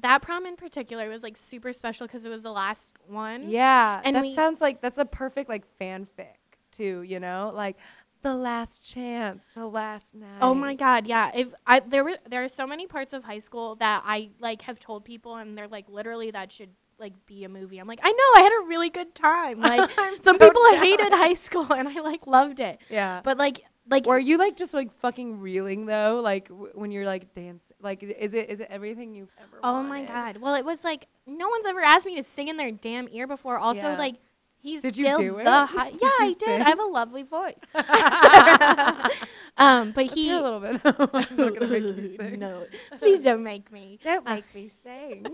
[0.00, 3.48] That prom in particular was like super special because it was the last one.
[3.48, 6.36] Yeah, And that we- sounds like that's a perfect like fanfic
[6.72, 7.02] too.
[7.02, 7.76] You know, like
[8.22, 10.38] the last chance, the last night.
[10.42, 11.30] Oh my god, yeah.
[11.34, 14.62] If I there were there are so many parts of high school that I like
[14.62, 17.78] have told people and they're like literally that should like be a movie.
[17.78, 19.60] I'm like, I know, I had a really good time.
[19.68, 22.80] Like some so people hated high school and I like loved it.
[22.90, 23.20] Yeah.
[23.22, 26.20] But like like Were you like just like fucking reeling though?
[26.22, 29.58] Like w- when you're like dance, like is it is it everything you've ever?
[29.62, 30.38] Oh my god.
[30.38, 33.26] Well, it was like no one's ever asked me to sing in their damn ear
[33.26, 33.58] before.
[33.58, 33.98] Also, Yeah.
[33.98, 34.16] like
[34.60, 35.44] he's Did you still do it?
[35.44, 35.88] the high.
[36.02, 36.40] Yeah, I did.
[36.46, 36.62] sing?
[36.62, 37.54] I have a lovely voice.
[39.56, 40.30] um, but Let's he.
[40.30, 40.80] a little bit.
[40.84, 42.38] I'm not gonna make you sing.
[42.38, 42.66] no,
[42.98, 43.98] please don't make me.
[44.02, 45.26] Don't Uh, make me sing.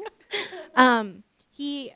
[0.74, 1.92] Um, he.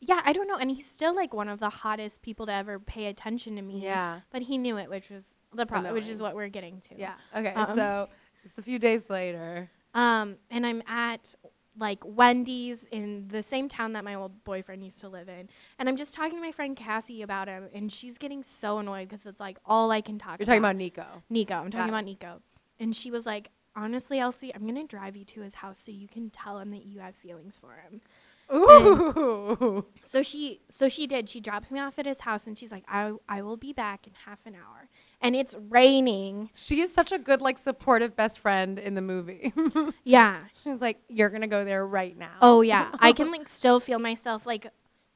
[0.00, 2.78] Yeah, I don't know, and he's still like one of the hottest people to ever
[2.78, 3.80] pay attention to me.
[3.82, 4.20] yeah.
[4.30, 6.98] but he knew it, which was the problem, which is what we're getting to.
[6.98, 7.14] Yeah.
[7.34, 7.52] Okay.
[7.54, 8.08] Um, so
[8.44, 9.70] it's a few days later.
[9.94, 11.34] Um, and I'm at
[11.76, 15.48] like Wendy's in the same town that my old boyfriend used to live in.
[15.78, 19.08] And I'm just talking to my friend Cassie about him, and she's getting so annoyed
[19.08, 20.70] because it's like all I can talk You're talking about.
[20.70, 21.06] about Nikko.
[21.30, 21.54] Nikko.
[21.54, 21.96] I'm talking it.
[21.96, 22.42] about Nikko.
[22.78, 25.90] And she was like, honestly, Elsie, I'm going to drive you to his house so
[25.90, 28.00] you can tell him that you have feelings for him.
[28.54, 29.84] Ooh.
[30.04, 31.28] So she so she did.
[31.28, 34.06] She drops me off at his house and she's like, I, I will be back
[34.06, 34.88] in half an hour.
[35.20, 36.50] And it's raining.
[36.54, 39.52] she is such a good like supportive best friend in the movie.
[40.04, 40.40] Yeah.
[40.62, 42.36] She's like, you're gonna go there right now.
[42.42, 44.66] Oh yeah, I can like still feel myself like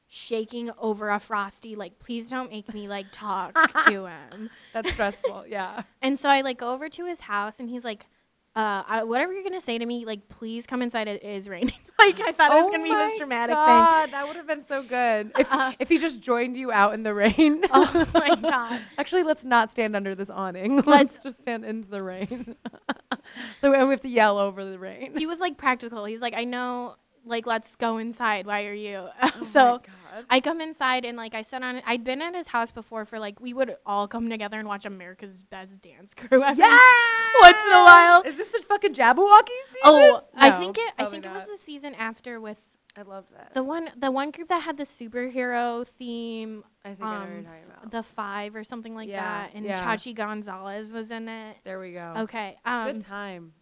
[0.07, 1.75] shaking over a frosty.
[1.75, 3.53] Like, please don't make me like talk
[3.87, 4.49] to him.
[4.73, 5.45] That's stressful.
[5.47, 5.83] Yeah.
[6.01, 8.07] And so I like go over to his house, and he's like,
[8.55, 11.07] uh, I, "Whatever you're gonna say to me, like, please come inside.
[11.07, 13.63] It is raining." Like, I thought it was gonna be this my dramatic thing.
[13.63, 16.71] Oh, God, That would have been so good if Uh, if he just joined you
[16.71, 17.63] out in the rain.
[17.71, 18.81] Oh my god.
[18.97, 20.77] Actually, let's not stand under this awning.
[20.77, 22.55] Let's, Let's- just stand into the rain.
[23.61, 25.13] so we have to yell over the rain.
[25.17, 26.05] He was like practical.
[26.05, 28.47] He's like, "I know." Like, let's go inside.
[28.47, 29.07] Why are you?
[29.21, 29.81] Oh so
[30.13, 30.25] God.
[30.29, 33.19] I come inside and like I said on I'd been at his house before for
[33.19, 36.79] like we would all come together and watch America's Best Dance Crew every yeah.
[37.41, 38.21] once in a while.
[38.23, 39.81] Is this the fucking Jabbawockeez season?
[39.85, 40.93] Oh, I think it.
[40.97, 42.57] I think it was the season after with
[42.97, 43.53] I loved that.
[43.53, 46.63] the one the one group that had the superhero theme.
[46.83, 47.91] I think I know what Um, you're talking about.
[47.91, 49.81] the five or something like Yeah, that, and yeah.
[49.83, 51.57] Chachi Gonzales was in it.
[51.63, 52.13] there we go.
[52.19, 53.53] Okay, um, Good time.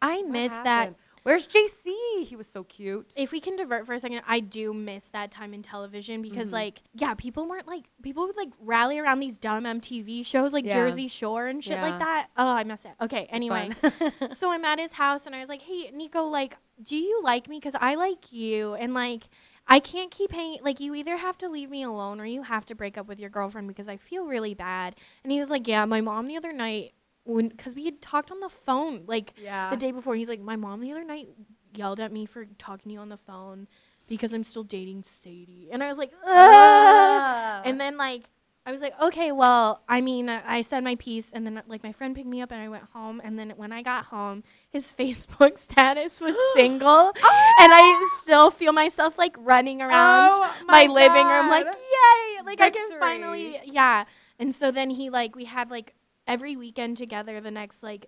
[0.00, 0.94] I miss that.
[1.26, 2.22] Where's JC?
[2.22, 3.12] He was so cute.
[3.16, 6.50] If we can divert for a second, I do miss that time in television because,
[6.50, 6.52] Mhm.
[6.52, 10.64] like, yeah, people weren't like people would like rally around these dumb MTV shows like
[10.64, 10.74] Yeah.
[10.74, 11.82] Jersey Shore and shit Yeah.
[11.82, 12.28] like that.
[12.36, 12.92] Oh, I miss it.
[13.00, 13.70] Okay, anyway,
[14.30, 17.48] so I'm at his house and I was like, "Hey, Nikko, like, do you like
[17.48, 17.60] me?
[17.60, 19.24] Cause I like you, and like,
[19.66, 20.60] I can't keep hanging.
[20.62, 23.18] Like, you either have to leave me alone or you have to break up with
[23.18, 26.36] your girlfriend because I feel really bad." And he was like, "Yeah, my mom the
[26.36, 26.92] other night
[27.26, 29.70] when because we had talked on the phone like yeah.
[29.70, 30.14] the day before.
[30.14, 31.28] He's like, my mom the other night
[31.74, 33.68] yelled at me for talking to you on the phone
[34.08, 36.28] because I'm still dating Sadie, and I was like, Ugh.
[36.28, 37.62] Ah.
[37.64, 38.28] And then like
[38.66, 41.84] I was like, okay, well, I mean, I I said my piece, and then like
[41.84, 43.20] my friend picked me up, and I went home.
[43.22, 47.12] And then when I got home, his Facebook status was single,
[47.60, 52.60] and I still feel myself like running around Oh my, living room, like yay, like
[52.60, 54.04] I can finally, yeah.
[54.40, 55.94] And so then he like we had like
[56.26, 57.40] every weekend together.
[57.40, 58.06] The next like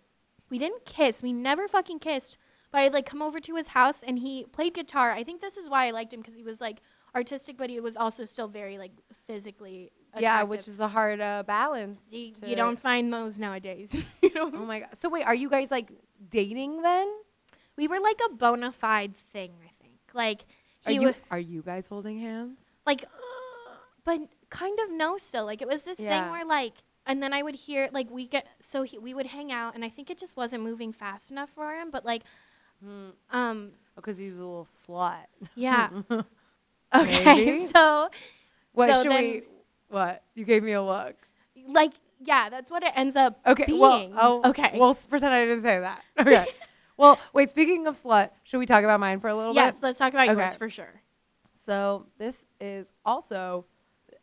[0.50, 2.38] we didn't kiss, we never fucking kissed.
[2.70, 5.10] But I'd like come over to his house and he played guitar.
[5.12, 6.80] I think this is why I liked him because he was like
[7.14, 8.92] artistic, but he was also still very like
[9.26, 9.90] physically.
[10.18, 11.98] yeah, which is a hard uh, balance.
[12.10, 13.94] you, you don't find those nowadays.
[14.22, 14.50] you know?
[14.52, 14.90] Oh my god.
[14.98, 15.90] So wait, are you guys like
[16.30, 17.08] dating then?
[17.76, 19.52] We were like a bona fide thing.
[19.64, 20.44] I think like
[20.84, 22.58] Are you would are you guys holding hands?
[22.84, 23.04] like,
[24.04, 25.16] but kind of no.
[25.16, 26.22] Still, like it was this Yeah.
[26.24, 26.74] thing where like.
[27.08, 29.84] And then I would hear like we get so he, we would hang out and
[29.84, 32.22] I think it just wasn't moving fast enough for him but like
[32.84, 33.08] Hmm.
[33.30, 35.24] um Because he was a little slut.
[35.56, 35.88] yeah
[36.94, 37.66] okay Maybe.
[37.74, 38.08] so
[38.74, 39.42] What so should then we?
[39.88, 41.16] What you gave me a look.
[41.66, 43.64] like yeah that's what it ends up Okay.
[43.66, 46.02] being Well, oh, okay We'll pretend I didn't say that.
[46.20, 46.46] Okay.
[46.96, 47.48] well, wait.
[47.50, 49.74] Speaking of slut, should we talk about mine for a little yes bit?
[49.76, 49.82] Yes.
[49.82, 51.00] Let's talk about yours for sure
[51.64, 53.64] So this is also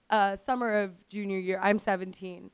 [0.09, 1.59] uh, summer of junior year.
[1.63, 2.51] I'm 17.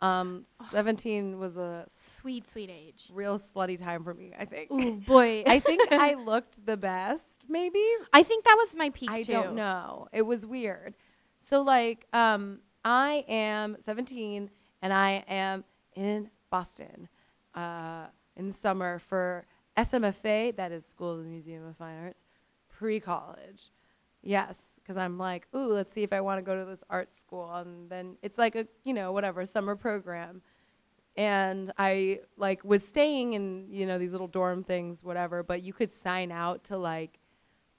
[0.00, 3.10] Um, 17 was a Sweet, sweet age.
[3.12, 4.32] real slutty time for me.
[4.38, 4.70] I think.
[4.70, 5.44] Ooh, boy.
[5.46, 7.24] I think I looked the best.
[7.48, 7.82] Maybe
[8.12, 9.32] I think that was my peak I too.
[9.32, 10.08] don't know.
[10.12, 10.94] It was weird.
[11.40, 14.50] So like, um, I am 17
[14.82, 15.64] and I am
[15.94, 17.08] in Boston,
[17.54, 20.56] uh, in the summer for SMFA.
[20.56, 22.24] That is School of the Museum of Fine Arts,
[22.68, 23.70] pre-college.
[24.26, 27.14] Yes, because I'm like, ooh, let's see if I want to go to this art
[27.14, 30.40] school, and then it's like a, you know, whatever summer program.
[31.16, 35.42] And I like was staying in, you know, these little dorm things, whatever.
[35.42, 37.20] But you could sign out to like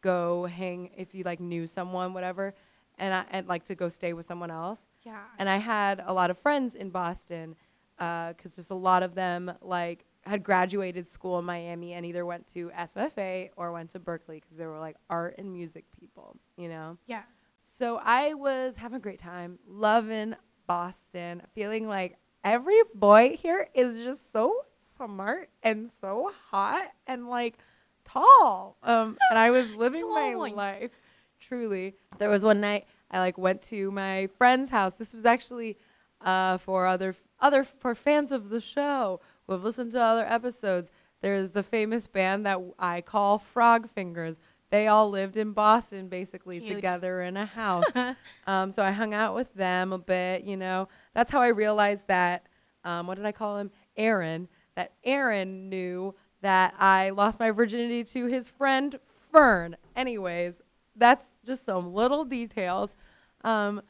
[0.01, 2.53] go hang if you like knew someone, whatever,
[2.99, 4.85] and I and like to go stay with someone else.
[5.01, 5.23] Yeah.
[5.39, 7.55] And I had a lot of friends in Boston
[7.97, 12.25] uh, because just a lot of them like had graduated school in Miami and either
[12.25, 16.35] went to SFA or went to Berklee because they were like art and music people,
[16.57, 16.97] you know.
[17.05, 17.23] yeah.
[17.61, 20.35] So I was having a great time, loving
[20.67, 24.65] Boston, feeling like every boy here is just so
[24.95, 27.57] smart and so hot and like
[28.05, 28.77] tall.
[28.83, 30.53] Um, and I was living my always.
[30.53, 30.91] life
[31.39, 31.95] truly.
[32.17, 34.93] There was one night I like went to my friend's house.
[34.93, 35.77] This was actually
[36.21, 40.91] uh, for other other for fans of the show who have listened to other episodes.
[41.21, 44.39] There's the famous band that I call Frog Fingers.
[44.71, 46.75] They all lived in Boston, basically Cute.
[46.75, 47.85] together in a house.
[48.47, 50.43] um, so I hung out with them a bit.
[50.43, 52.47] You know, that's how I realized that.
[52.83, 53.71] Um, what did I call him?
[53.97, 54.47] Aaron.
[54.75, 58.99] That Aaron knew that I lost my virginity to his friend
[59.31, 59.77] Fern.
[59.95, 60.61] Anyways,
[60.95, 62.95] that's just some little details.
[63.43, 63.81] Um,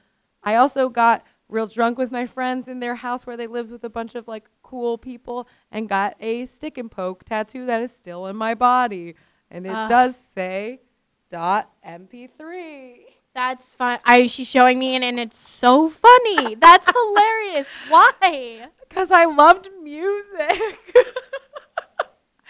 [0.43, 3.83] I also got real drunk with my friends in their house where they lived with
[3.83, 7.91] a bunch of like cool people and got a stick and poke tattoo that is
[7.95, 9.15] still in my body.
[9.51, 9.87] And it Ugh.
[9.89, 10.81] does say
[11.29, 12.95] dot mp3.
[13.35, 13.99] That's fun.
[14.05, 16.55] I she's showing me and, and it's so funny.
[16.55, 17.69] That's hilarious.
[17.89, 18.67] Why?
[18.89, 20.59] Because I loved music.
[20.89, 21.15] it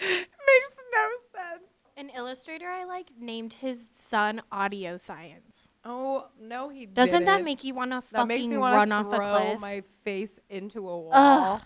[0.00, 1.68] makes no sense.
[1.98, 5.68] An illustrator I like named his son Audio Science.
[5.84, 7.44] Oh, no, he Doesn't that didn't.
[7.46, 9.60] make you want to That fucking me want run off a throw cliff?
[9.60, 11.10] my face into a wall.
[11.12, 11.60] Ugh.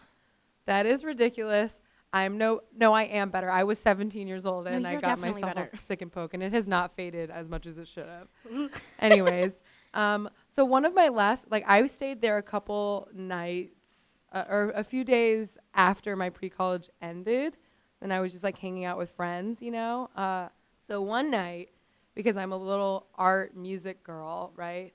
[0.70, 1.80] That is ridiculous.
[2.12, 3.50] I'm no no I am better.
[3.50, 5.68] I was 17 years old No, and I got myself better.
[5.72, 8.28] a stick and poke and it has not faded as much as it should have.
[9.00, 9.50] Anyways,
[9.94, 14.72] um so one of my last like I stayed there a couple nights uh, or
[14.76, 17.56] a few days after my pre-college ended
[18.00, 20.08] and I was just like hanging out with friends, you know?
[20.14, 20.50] Uh
[20.86, 21.70] so one night
[22.14, 24.92] because I'm a little art music girl, right?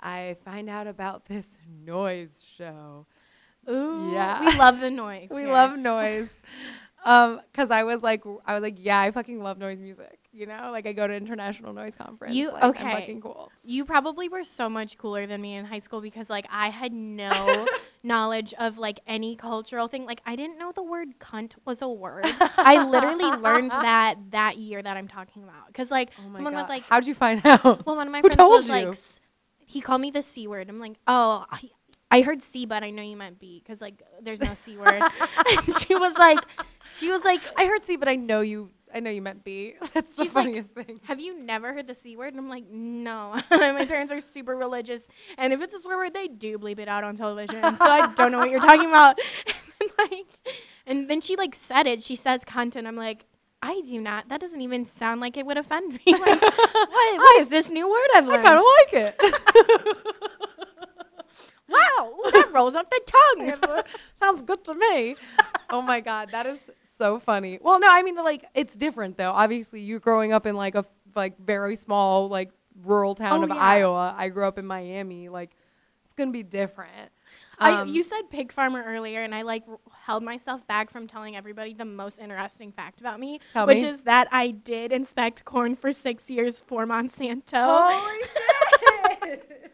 [0.00, 1.46] I find out about this
[1.86, 3.06] noise show.
[3.68, 4.40] Ooh, Yeah.
[4.40, 5.28] we love the noise.
[5.30, 6.28] We love noise.
[7.06, 10.18] Um, cause I was like, I was like, yeah, I fucking love noise music.
[10.32, 12.34] You know, like I go to international noise conference.
[12.34, 12.92] You- like, I'm okay.
[12.92, 13.52] fucking cool.
[13.62, 16.94] You probably were so much cooler than me in high school because like I had
[16.94, 17.66] no
[18.02, 20.06] knowledge of like any cultural thing.
[20.06, 22.24] Like I didn't know the word cunt was a word.
[22.56, 25.74] I literally learned that that year that I'm talking about.
[25.74, 27.84] Cuz like Oh someone was like how'd you find out?
[27.84, 28.90] well one of my Who friends was like you?
[28.92, 29.20] s-
[29.66, 30.68] he called me the c word.
[30.70, 31.60] I'm like, "Oh, I,
[32.14, 35.02] I heard c but I know you meant b cuz like there's no c word."
[35.46, 36.38] and she was like
[36.94, 38.70] she was like I heard C, but I know you.
[38.94, 39.74] I know you meant B.
[39.94, 41.00] That's the She's like, funniest thing.
[41.02, 42.32] have you never heard the C word?
[42.32, 43.34] And I'm like, no.
[43.50, 45.08] My parents are super religious.
[45.36, 47.60] And if it's a swear word, they do bleep it out on television.
[47.76, 49.18] So I don't know what you're talking about.
[49.80, 50.54] And, like,
[50.86, 52.04] and then she like said it.
[52.04, 52.76] She says cunt.
[52.76, 53.26] And I'm like,
[53.60, 54.28] I do not.
[54.28, 56.12] That doesn't even sound like it would offend me.
[56.12, 58.46] Like, what, what is this new word I've learned?
[58.46, 60.53] I kind of like it.
[61.74, 62.12] Wow.
[62.26, 63.82] ooh, that rolls off the tongue.
[64.14, 65.16] Sounds good to me.
[65.70, 67.58] oh my god, that is so funny.
[67.60, 69.32] Well, no, I mean like it's different though.
[69.32, 72.50] Obviously, you're growing up in like a like very small like
[72.82, 73.56] rural town Oh, of yeah.
[73.56, 74.14] Iowa.
[74.16, 75.28] I grew up in Miami.
[75.28, 75.50] Like
[76.04, 77.10] it's gonna be different.
[77.58, 81.06] I, Um, you said pig farmer earlier, and I like r- held myself back from
[81.06, 83.88] telling everybody the most interesting fact about me, which me.
[83.88, 87.92] is that I did inspect corn for six years for Monsanto.
[87.92, 88.22] Holy
[89.30, 89.70] shit!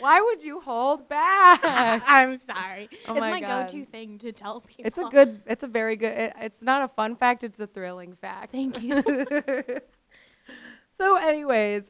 [0.00, 1.60] Why would you hold back?
[1.64, 2.88] I'm sorry.
[3.06, 4.86] Oh it's my my, go-to thing to tell people.
[4.86, 5.42] It's a good.
[5.46, 6.16] It's a very good.
[6.16, 7.44] It, it's not a fun fact.
[7.44, 8.52] It's a thrilling fact.
[8.52, 9.02] Thank you.
[10.98, 11.84] so, anyways,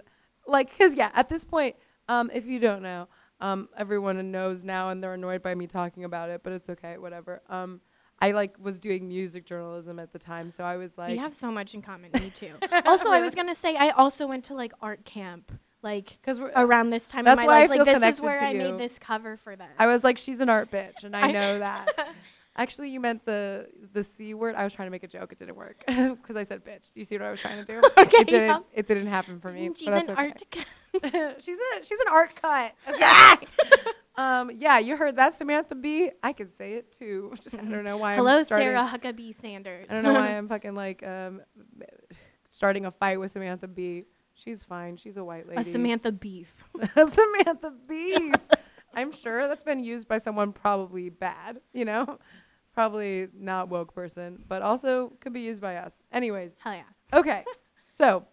[0.46, 1.76] like, cause yeah, at this point,
[2.08, 3.08] um, if you don't know,
[3.40, 6.98] um, everyone knows now, and they're annoyed by me talking about it, but it's okay,
[6.98, 7.42] whatever.
[7.48, 7.80] Um,
[8.20, 11.34] I like was doing music journalism at the time, so I was like, we have
[11.34, 12.10] so much in common.
[12.14, 12.54] Me too.
[12.84, 15.52] also, I was gonna say I also went to like art camp,
[15.82, 16.52] like because we're.
[16.56, 17.70] around this time That's in my why I life.
[17.70, 18.58] feel Like this is where to I you.
[18.58, 19.66] made this cover for this.
[19.78, 22.08] I was like, she's an art bitch, and I I- know that.
[22.56, 24.56] Actually, you meant the the c word.
[24.56, 25.30] I was trying to make a joke.
[25.30, 26.92] It didn't work because I said bitch.
[26.92, 27.80] Do you see what I was trying to do?
[27.96, 28.48] Okay, It didn't.
[28.48, 28.58] yeah.
[28.74, 29.70] It didn't happen for me.
[29.76, 30.64] She's but that's an okay.
[31.30, 31.42] art.
[31.42, 32.72] she's a she's an art cut.
[32.88, 33.46] Okay.
[34.16, 36.10] um, yeah, you heard that, Samantha Bee.
[36.20, 37.32] I could say it too.
[37.40, 38.16] Just I don't know why.
[38.16, 39.86] Hello, Sarah Huckabee Sanders.
[39.88, 41.42] I don't know why I'm fucking like um,
[42.50, 44.04] starting a fight with Samantha Bee.
[44.42, 44.96] She's fine.
[44.96, 45.60] She's a white lady.
[45.60, 46.54] a Samantha Beef.
[46.94, 48.34] Samantha Beef.
[48.94, 52.18] I'm sure that's been used by someone probably bad, you know?
[52.74, 56.00] Probably not woke person, but also could be used by us.
[56.12, 57.18] Anyways, Hell yeah.
[57.18, 57.44] okay.
[57.94, 58.24] so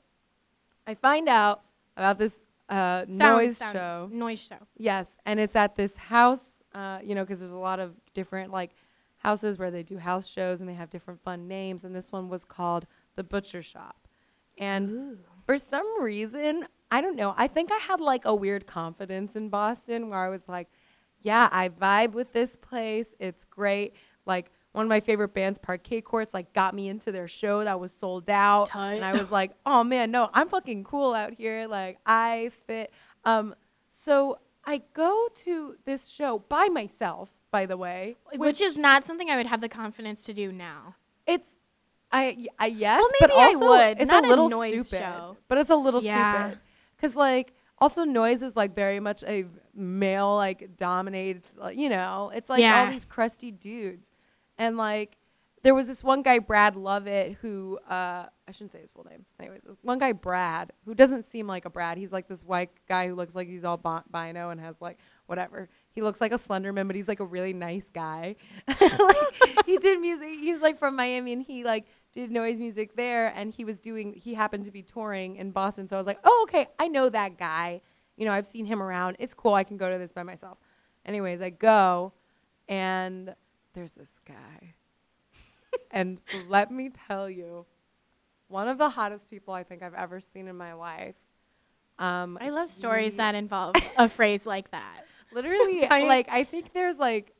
[0.86, 1.62] I find out
[1.98, 4.10] about this uh, Sound- noise sound- show.
[4.12, 4.58] Noise show.
[4.78, 8.52] Yes, and it's at this house, uh, you know, because there's a lot of different
[8.52, 8.72] like
[9.18, 11.84] houses where they do house shows and they have different fun names.
[11.84, 12.86] And this one was called
[13.16, 14.08] the Butcher Shop.
[14.60, 17.34] And for some reason, I don't know.
[17.38, 20.68] I think I had like a weird confidence in Boston where I was like,
[21.22, 23.08] yeah, I vibe with this place.
[23.20, 23.96] It's great.
[24.26, 27.80] Like one of my favorite bands, Parquet Courts, like got me into their show that
[27.80, 28.68] was sold out.
[28.68, 28.96] Tight.
[28.96, 31.68] And I was like, oh man, no, I'm fucking cool out here.
[31.68, 32.92] Like I fit.
[33.24, 33.56] Um,
[33.90, 38.18] so I go to this show by myself, by the way.
[38.36, 40.96] Which, is not something I would have the confidence to do now.
[41.26, 41.55] It's
[42.12, 44.02] I, I yes, Well, but maybe I also would.
[44.02, 45.04] it's Not a a little noise stupid.
[45.04, 45.38] show.
[45.48, 46.44] But it's a little Yeah.
[46.50, 46.60] stupid
[46.96, 51.44] because like also noise is like very much a male like dominated.
[51.58, 54.12] Like, you know, it's like all these crusty dudes,
[54.58, 55.18] and like
[55.64, 59.26] there was this one guy Brad Lovett who uh, I shouldn't say his full name.
[59.40, 61.98] Anyways, this one guy Brad who doesn't seem like a Brad.
[61.98, 65.68] He's like this white guy who looks like he's all bino and has like whatever.
[65.92, 68.36] He looks like a Slenderman, but he's like a really nice guy.
[68.68, 70.30] like, he did music.
[70.40, 71.86] He's like from Miami, and he like
[72.16, 73.32] did noise music there.
[73.36, 74.14] And he was doing.
[74.14, 77.10] He happened to be touring in Boston, so I was like, oh okay, I know
[77.10, 77.82] that guy.
[78.18, 79.18] You know, I've seen him around.
[79.20, 79.54] It's cool.
[79.54, 80.58] I can go to this by myself.
[81.06, 82.14] Anyways, I go,
[82.68, 83.36] and
[83.74, 84.74] there's this guy.
[85.92, 87.66] and let me tell you,
[88.48, 91.16] one of the hottest people I think I've ever seen in my life.
[92.00, 95.06] Um, I love stories that involve a phrase like that.
[95.34, 97.34] literally like I think there's like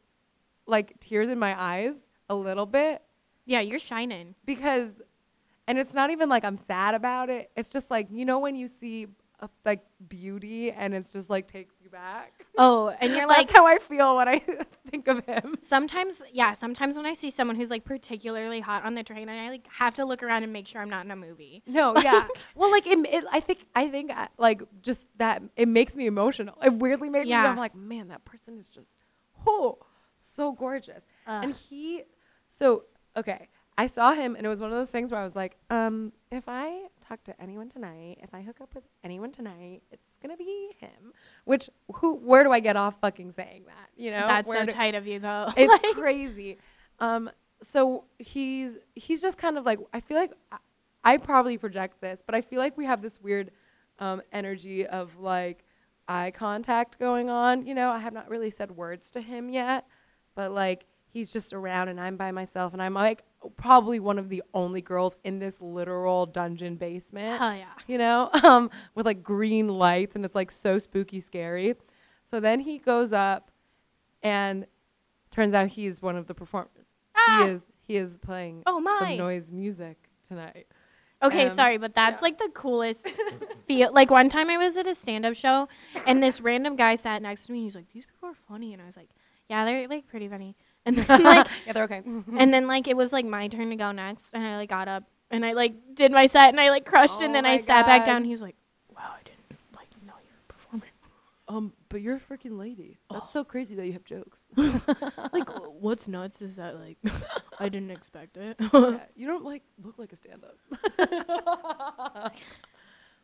[0.66, 1.96] like tears in my eyes
[2.30, 3.02] a little bit
[3.46, 4.36] Yeah, you're shining.
[4.46, 4.90] because
[5.68, 7.52] and it's not even like I'm sad about it.
[7.56, 9.08] It's just like you know when you see
[9.40, 12.46] a, like beauty and it's just like takes you back.
[12.58, 14.40] Oh, and you're like, That's how I feel when I
[14.90, 15.56] think of him.
[15.62, 19.38] sometimes, yeah, sometimes when I see someone who's like particularly hot on the train, and
[19.40, 21.64] I like have to look around and make sure I'm not in a movie.
[21.68, 22.28] No, yeah.
[22.56, 26.06] well, like it, it, I think I think uh, like just that it makes me
[26.06, 26.56] emotional.
[26.64, 27.32] It weirdly makes me.
[27.32, 27.50] Yeah.
[27.50, 28.94] I'm like, man, that person is just
[29.46, 29.80] oh
[30.18, 31.04] so gorgeous.
[31.28, 32.04] And he,
[32.50, 32.86] so
[33.18, 33.48] okay,
[33.78, 36.14] I saw him, and it was one of those things where I was like, um,
[36.32, 40.38] if I talk to anyone tonight, if I hook up with anyone tonight, it's gonna
[40.38, 41.14] be him.
[41.44, 42.16] Which who?
[42.16, 43.90] Where do I get off fucking saying that?
[43.98, 45.52] You know, That's Where so do- tight of you, though.
[45.58, 46.58] it's Like- crazy.
[47.00, 47.30] Um,
[47.62, 50.58] so he's he's just kind of like I feel like I,
[51.04, 53.52] I probably project this, but I feel like we have this weird
[54.00, 55.64] um, energy of like
[56.08, 57.66] eye contact going on.
[57.66, 59.86] You know, I have not really said words to him yet,
[60.36, 60.86] but like
[61.16, 63.24] he's just around and I'm by myself and I'm like
[63.56, 67.66] probably one of the only girls in this literal dungeon basement Hell yeah.
[67.88, 71.76] you know, um, with like green lights, and it's like so spooky, scary.
[72.32, 73.50] So then he goes up,
[74.24, 74.66] and
[75.32, 76.88] turns out he's one of the performers.
[77.16, 77.44] Ah!
[77.46, 78.98] He is he is playing Oh, my.
[79.00, 80.68] some noise music tonight.
[81.24, 82.26] Okay, Um, sorry, but that's yeah.
[82.26, 83.08] like the coolest
[83.68, 83.94] feel.
[83.94, 85.70] Like one time I was at a stand-up show,
[86.06, 87.60] and this random guy sat next to me.
[87.60, 89.10] and He's like, "These people are funny," and I was like,
[89.50, 90.56] "Yeah, they're like pretty funny."
[90.88, 92.04] And then like, yeah, they're okay.
[92.38, 94.88] and then like it was like my turn to go next, and I like got
[94.88, 97.58] up and I like did my set, and I like crushed, Oh and then I
[97.58, 98.06] sat back God.
[98.12, 98.24] down.
[98.24, 98.56] He was like,
[98.96, 100.90] "Wow, I didn't like know you were performing."
[101.48, 103.00] um, but you're a freaking lady.
[103.12, 104.48] That's so crazy that you have jokes.
[105.34, 106.98] like, what's nuts is that like
[107.60, 108.56] I didn't expect it.
[108.72, 110.58] yeah, you don't like look like a stand-up.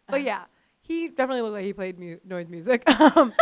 [0.08, 0.46] but yeah,
[0.82, 2.90] he definitely looked like he played mu- noise music.
[3.16, 3.34] um,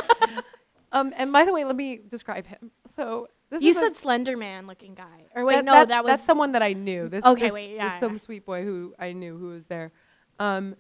[0.92, 2.72] um, and by the way, let me describe him.
[2.86, 6.12] So this you said Slender Man looking guy, or wait, That- no, that- that was
[6.12, 7.10] that's someone that I knew.
[7.10, 9.92] This Okay, is wait, this yeah, some sweet boy who I knew who was there.
[10.40, 10.76] Um,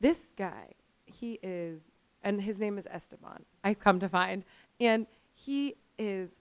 [0.00, 0.72] this guy,
[1.06, 1.92] he is,
[2.22, 3.44] and his name is Esteban.
[3.62, 4.44] I've come to find,
[4.80, 6.38] and he is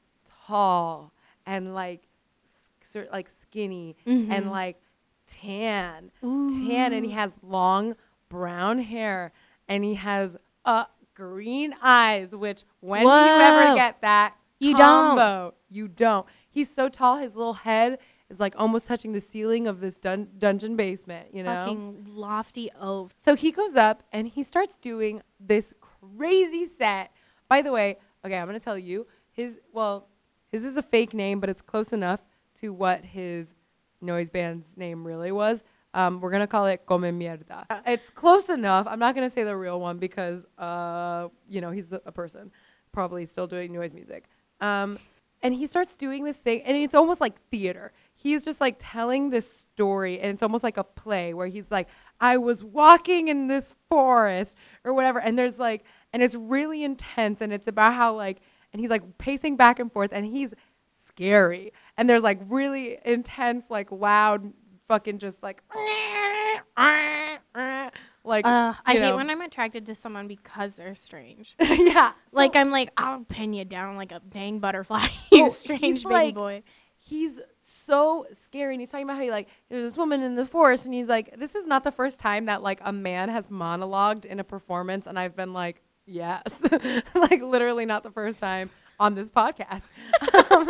[0.48, 1.14] tall
[1.46, 2.08] and like,
[2.84, 4.32] sort like skinny Mm-hmm.
[4.32, 4.82] and like
[5.28, 7.96] tan, tan, and he has long
[8.30, 9.32] brown hair,
[9.70, 10.36] and he has
[10.66, 12.36] uh green eyes.
[12.36, 14.36] Which when do you ever get that?
[14.64, 15.54] You don't.
[15.70, 16.26] You don't.
[16.50, 17.18] He's so tall.
[17.18, 18.00] His little head
[18.30, 21.34] is like almost touching the ceiling of this dun- dungeon basement.
[21.34, 21.54] You know.
[21.54, 23.14] fucking lofty oaf.
[23.24, 27.12] So he goes up and he starts doing this crazy set.
[27.50, 29.58] By the way, okay, I'm gonna tell you his.
[29.72, 30.08] Well,
[30.52, 32.22] his is a fake name, but it's close enough
[32.62, 33.56] to what his
[34.02, 35.64] noise band's name really was.
[35.96, 37.66] Um, we're gonna call it Come Mierda.
[37.86, 38.88] It's close enough.
[38.88, 42.52] I'm not gonna say the real one because, uh, you know, he's a, a person,
[42.92, 44.26] probably still doing noise music.
[44.64, 44.98] Um,
[45.42, 47.92] and he starts doing this thing, and it's almost like theater.
[48.16, 51.90] He's just like telling this story, and it's almost like a play where he's like,
[52.22, 54.56] I was walking in this forest
[54.86, 55.84] or whatever, and there's like,
[56.14, 58.40] and it's really intense, and it's about how like,
[58.72, 60.54] and he's like pacing back and forth, and he's
[60.92, 64.54] scary, and there's like really intense, like loud,
[64.88, 65.62] fucking just like,
[68.24, 71.56] like, Uh, I you hate when I'm attracted to someone because they're strange.
[71.62, 75.58] yeah, Like I'm like I'll pin you down like a dang butterfly, Oh, you he's
[75.58, 76.64] strange baby like- boy.
[76.98, 80.46] he's so scary and he's talking about how he like there's this woman in the
[80.46, 83.48] forest and he's like this is not the first time that like a man has
[83.48, 86.44] monologued in a performance and i've been like yes
[87.16, 88.70] like literally not the first time
[89.02, 89.84] on this podcast
[90.52, 90.70] um,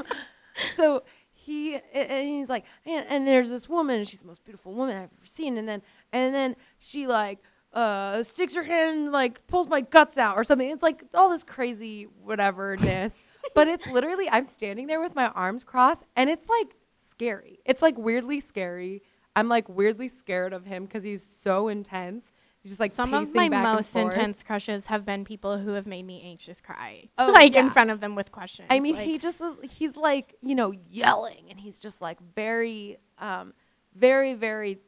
[0.76, 1.04] so
[1.44, 5.04] he and he's like and, and there's this woman she's the most beautiful woman i've
[5.04, 5.82] ever seen and then
[6.12, 7.40] and then she like
[7.74, 11.30] uh sticks her hand and like pulls my guts out or something it's like all
[11.30, 13.14] this crazy whateverness
[13.56, 16.76] but it's literally I'm standing there with my arms crossed and it's like
[17.14, 17.60] scary.
[17.66, 19.02] It's like weirdly scary.
[19.36, 22.32] I'm like weirdly scared of him because he's so intense.
[22.64, 26.04] He's just like Some of my most intense crushes have been people who have made
[26.06, 27.10] me anxious cry.
[27.18, 28.68] Oh, like in front of them with questions.
[28.72, 32.98] I mean, like, he just he's like you know yelling and he's just like very,
[33.20, 33.54] um,
[33.96, 34.80] very very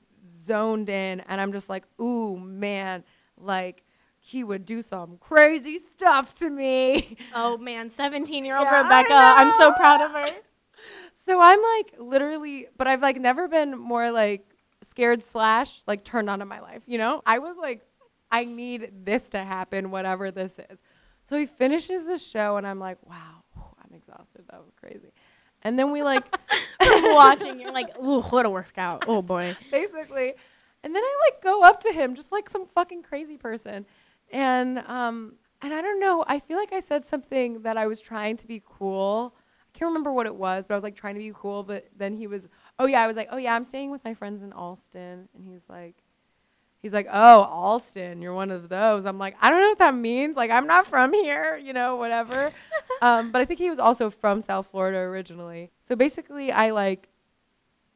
[0.42, 3.04] zoned in, and I'm just like, ooh man,
[3.38, 3.84] like
[4.20, 7.18] he would do some crazy stuff to me.
[7.34, 9.14] Oh man, 17 year old Yeah, Rebecca.
[9.14, 10.30] I'm so proud of her.
[11.28, 16.30] So I'm like literally, but I've like never been more like scared slash like turned
[16.30, 16.84] on in my life.
[16.86, 17.86] You know, I was like,
[18.32, 20.80] I need this to happen, whatever this is.
[21.24, 24.46] So he finishes the show, and I'm like, wow, I'm exhausted.
[24.50, 25.12] That was crazy.
[25.64, 26.24] And then we like
[26.82, 27.60] watching.
[27.60, 29.06] You're like, ooh, what a workout.
[29.08, 29.56] Oh boy.
[29.72, 30.34] basically,
[30.84, 33.86] and then I like go up to him just like some fucking crazy person,
[34.32, 36.24] and um and I don't know.
[36.28, 39.36] I feel like I said something that I was trying to be cool.
[39.74, 41.64] I can't remember what it was, but I was like trying to be cool.
[41.64, 42.48] But then he was,
[42.80, 45.46] oh yeah, I was like, oh yeah, I'm staying with my friends in Allston, and
[45.46, 45.96] he's like.
[46.82, 49.08] He's like, oh, Allston, you're one of those.
[49.08, 50.38] I'm like, I don't know what that means.
[50.38, 52.52] Like, I'm not from here, you know, whatever.
[53.02, 55.72] um, but I think he was also from South Florida originally.
[55.82, 57.10] So basically, I like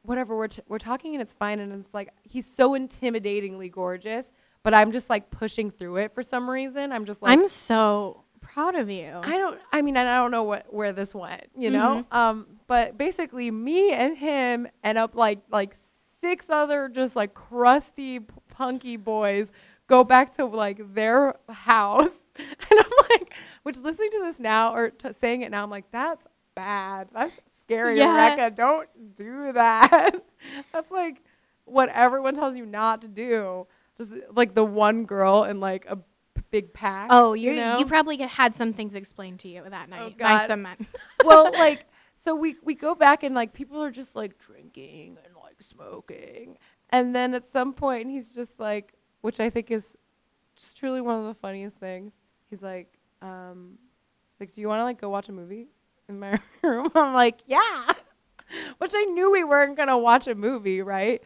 [0.02, 4.32] whatever we're t- we're talking and it's fine and it's like he's so intimidatingly gorgeous
[4.62, 8.24] but i'm just like pushing through it for some reason i'm just like I'm so
[8.52, 9.10] proud of you.
[9.22, 12.04] i don't i mean i don't know what where this went you know?
[12.10, 15.74] Um but basically me and him end up like like
[16.20, 19.50] six other just like crusty punky boys
[19.86, 22.10] go back to like their house.
[22.38, 23.34] And i'm like
[23.64, 27.08] which listening to this now or t- saying it now i'm like that's bad.
[27.12, 28.12] That's scary Yeah.
[28.14, 28.50] rebecca.
[28.54, 30.10] Don't do that.
[30.72, 31.22] That's like
[31.64, 33.66] what everyone tells you not to do.
[33.96, 35.96] Just like the one girl in like a
[36.50, 40.38] big pack oh, you you, probably had some things explained to you that night by
[40.38, 40.46] God.
[40.46, 40.86] some men.
[41.24, 41.86] well, like,
[42.16, 46.58] so we we go back and like people are just like drinking and like smoking,
[46.90, 49.96] and then at some point he's just like, which I think is
[50.56, 52.12] just truly one of the funniest things.
[52.48, 53.78] He's like, um,
[54.38, 55.68] like, do you want to like go watch a movie
[56.08, 56.90] in my room?
[56.94, 57.92] I'm like, yeah,
[58.78, 61.22] which I knew we weren't gonna watch a movie, right?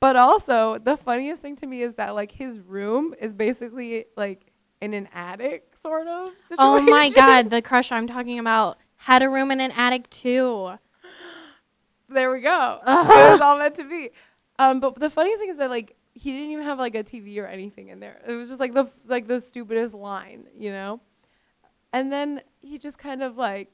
[0.00, 4.47] But also the funniest thing to me is that like his room is basically like
[4.80, 6.56] in an attic sort of situation.
[6.58, 10.72] oh my god, the crush I'm talking about had a room in an attic too.
[12.08, 12.78] there we go.
[12.86, 14.10] It was all meant to be.
[14.58, 17.38] Um, but the funniest thing is that like he didn't even have like a TV
[17.38, 18.20] or anything in there.
[18.26, 21.00] It was just like the like the stupidest line, you know.
[21.92, 23.70] And then he just kind of like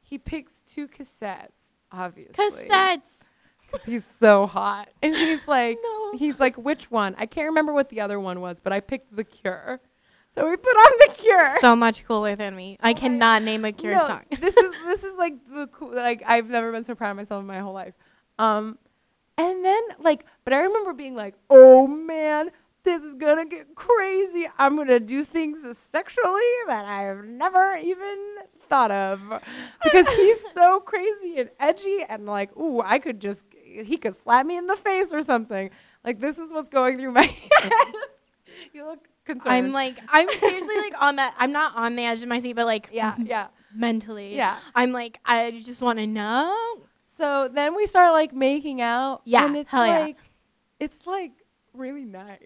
[0.00, 1.50] he picks two cassettes,
[1.92, 2.32] obviously.
[2.34, 3.28] Cassettes.
[3.70, 6.12] Cause he's so hot, and he's like, No.
[6.16, 7.14] he's like, which one?
[7.18, 9.78] I can't remember what the other one was, but I picked The Cure.
[10.34, 11.56] So we put on The Cure.
[11.60, 12.76] So much cooler than me.
[12.80, 14.22] I cannot name a Cure No, song.
[14.30, 17.40] this is this is like the cool like I've never been so proud of myself
[17.40, 17.94] in my whole life.
[18.38, 18.78] Um
[19.36, 22.50] and then like but I remember being like, "Oh man,
[22.84, 24.46] this is to get crazy.
[24.58, 28.36] I'm to do things sexually that I've never even
[28.68, 29.20] thought of."
[29.82, 34.44] Because he's so crazy and edgy and like, "Ooh, I could just he could slap
[34.46, 35.70] me in the face or something."
[36.04, 37.22] Like this is what's going through my
[37.60, 37.72] head.
[38.72, 39.54] you look concerned.
[39.54, 41.34] I'm like, I'm seriously like on that.
[41.38, 43.48] I'm not on the edge of my seat, but like, yeah, yeah.
[43.74, 44.56] mentally, Yeah.
[44.74, 46.54] I'm like, I just want to know.
[47.04, 49.22] So then we start like making out.
[49.24, 49.98] Yeah, and it's hell yeah.
[50.00, 50.16] like
[50.80, 51.32] it's like
[51.72, 52.38] really nice.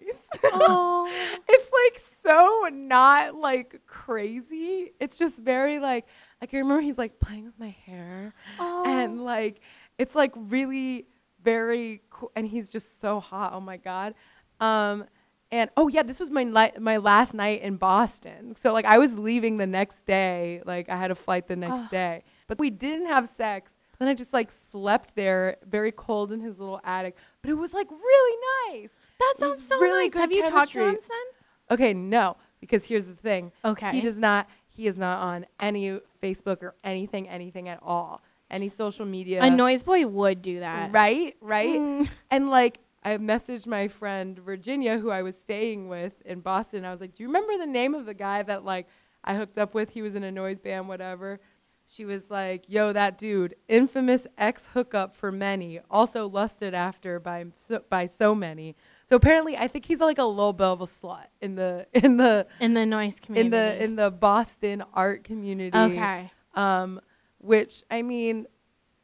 [0.43, 1.07] Oh.
[1.49, 4.91] it's like so not like crazy.
[4.99, 6.07] It's just very like
[6.41, 8.83] I remember he's like playing with my hair Oh.
[8.85, 9.61] and like
[9.97, 11.05] it's like really
[11.43, 13.53] very cool, and he's just so hot.
[13.53, 14.15] Oh my god.
[14.59, 15.05] Um,
[15.53, 18.55] and oh yeah, this was my li- my last night in Boston.
[18.55, 20.63] So like I was leaving the next day.
[20.65, 23.77] Like I had a flight the next day, but we didn't have sex.
[23.99, 27.15] Then I just like slept there, very cold in his little attic.
[27.43, 28.39] But it was like really
[28.71, 28.97] nice.
[29.19, 30.17] That sounds so really nice.
[30.17, 31.45] Have you talked to him since?
[31.69, 33.51] Okay, no, because here's the thing.
[33.63, 33.91] Okay.
[33.91, 34.49] He does not.
[34.67, 38.23] He is not on any Facebook or anything, anything at all.
[38.49, 39.41] Any social media.
[39.43, 40.91] A noise boy would do that.
[40.91, 41.79] Right, right.
[41.79, 42.09] Mm.
[42.31, 46.85] And like I messaged my friend Virginia, who I was staying with in Boston.
[46.85, 48.87] I was like, "Do you remember the name of the guy that like
[49.23, 49.89] I hooked up with?
[49.91, 51.39] He was in a noise band, whatever."
[51.85, 57.45] She was like, "Yo, that dude, infamous ex hookup for many, also lusted after by
[57.67, 58.75] so, by so many."
[59.05, 62.15] So apparently, I think he's like a little bit of a slut in the in
[62.17, 63.45] the In the noise community.
[63.47, 65.77] in the in the Boston art community.
[65.77, 66.31] okay.
[66.55, 67.01] Um,
[67.39, 68.47] which I mean,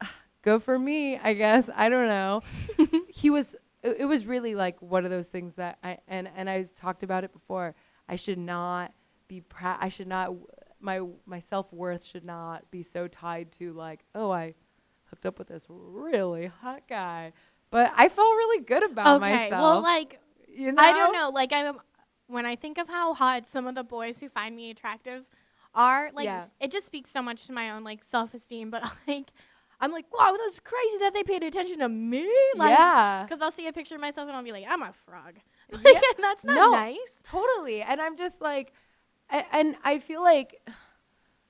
[0.42, 1.68] go for me, I guess.
[1.76, 2.40] I don't know.
[3.08, 3.56] he was.
[3.82, 7.02] It, it was really like one of those things that I and and I talked
[7.02, 7.74] about it before.
[8.08, 8.92] I should not
[9.28, 9.78] be proud.
[9.80, 10.34] I should not.
[10.80, 14.54] My my self worth should not be so tied to like, oh, I
[15.06, 17.32] hooked up with this really hot guy.
[17.70, 19.50] But I felt really good about Okay.
[19.50, 19.60] myself.
[19.62, 20.82] Well, like you know?
[20.82, 21.30] I don't know.
[21.30, 21.76] Like I'm
[22.26, 25.24] when I think of how hot some of the boys who find me attractive
[25.74, 26.46] are, like Yeah.
[26.60, 28.70] it just speaks so much to my own like self esteem.
[28.70, 29.30] But like
[29.80, 32.28] I'm like, wow, that's crazy that they paid attention to me.
[32.56, 33.24] Like, yeah.
[33.26, 35.34] Because I'll see a picture of myself and I'll be like, I'm a frog.
[35.72, 36.00] Like, Yeah.
[36.16, 36.70] and that's not No.
[36.72, 37.14] nice.
[37.22, 37.80] Totally.
[37.82, 38.72] And I'm just like,
[39.30, 40.60] I, and I feel like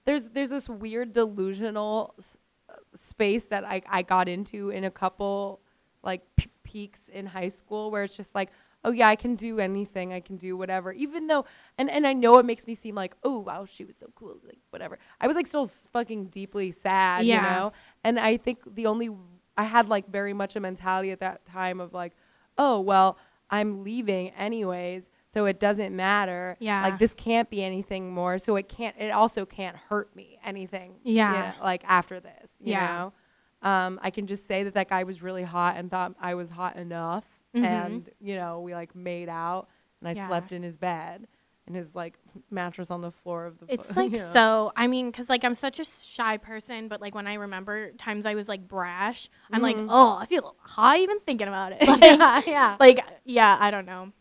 [0.05, 2.37] there's there's this weird delusional s-
[2.69, 5.61] uh, space that I I got into in a couple
[6.03, 8.51] like p- peaks in high school where it's just like,
[8.85, 11.45] oh yeah, I can do anything, I can do whatever, even though,
[11.79, 14.37] and and I know it makes me seem like, oh wow, she was so cool,
[14.47, 14.99] like whatever.
[15.21, 17.37] I was like still s- fucking deeply sad, Yeah.
[17.37, 17.73] you know.
[18.05, 19.11] And I think the only
[19.57, 22.13] I had like very much a mentality at that time of like,
[22.57, 23.19] oh well,
[23.51, 26.57] I'm leaving anyways, so it doesn't matter.
[26.61, 26.83] Yeah.
[26.83, 28.97] Like this can't be anything more, so it can't.
[28.99, 30.95] It also can't hurt me anything.
[31.05, 31.33] you Yeah.
[31.59, 32.87] know, like after this, you Yeah.
[32.87, 33.13] know.
[33.63, 36.51] Um, I can just say that that guy was really hot and thought I was
[36.51, 37.65] hot enough, Mhm.
[37.65, 39.69] and you know we like made out,
[40.01, 40.27] and I Yeah.
[40.29, 41.27] slept in his bed,
[41.67, 42.19] and his like
[42.51, 43.67] mattress on the floor of the.
[43.69, 44.25] It's like you know.
[44.33, 44.73] so.
[44.77, 48.25] I mean, because like I'm such a shy person, but like when I remember times
[48.25, 49.89] I was like brash, I'm like, Mhm.
[49.91, 51.81] oh, I feel high even thinking about it.
[51.87, 52.77] Like, yeah, yeah.
[52.81, 54.13] like yeah, I don't know.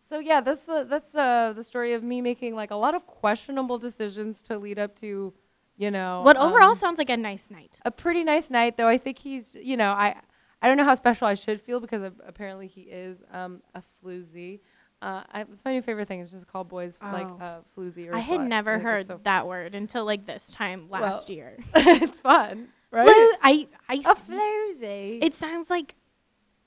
[0.00, 3.06] So yeah, that's the that's uh, the story of me making like a lot of
[3.06, 5.34] questionable decisions to lead up to,
[5.78, 6.20] you know.
[6.22, 7.78] What overall um, sounds like a nice night.
[7.84, 8.88] a pretty nice night though.
[8.88, 10.16] I think he's you know I
[10.60, 13.82] I don't know how special I should feel because of, apparently he is um, a
[14.04, 14.60] floozy.
[15.00, 16.18] Uh, I, it's my new favorite thing.
[16.20, 17.38] It's just called boys like Oh.
[17.40, 18.16] uh, floozy or.
[18.16, 18.48] I had slut.
[18.48, 21.56] never it's heard so- that word until like this time last Well, year.
[21.76, 23.04] it's fun, right?
[23.04, 25.22] Flu- I I a floozy.
[25.22, 25.94] it sounds like.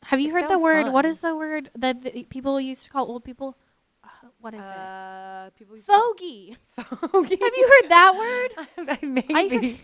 [0.05, 0.86] Have you It heard the word?
[0.88, 1.12] What fun.
[1.12, 3.55] is the word that the people used to call old people?
[4.41, 5.57] What is uh, it?
[5.57, 6.57] to- Fogey.
[7.11, 7.37] Fogey.
[7.41, 8.97] Have you heard that word?
[9.03, 9.33] Maybe.
[9.33, 9.77] I heard-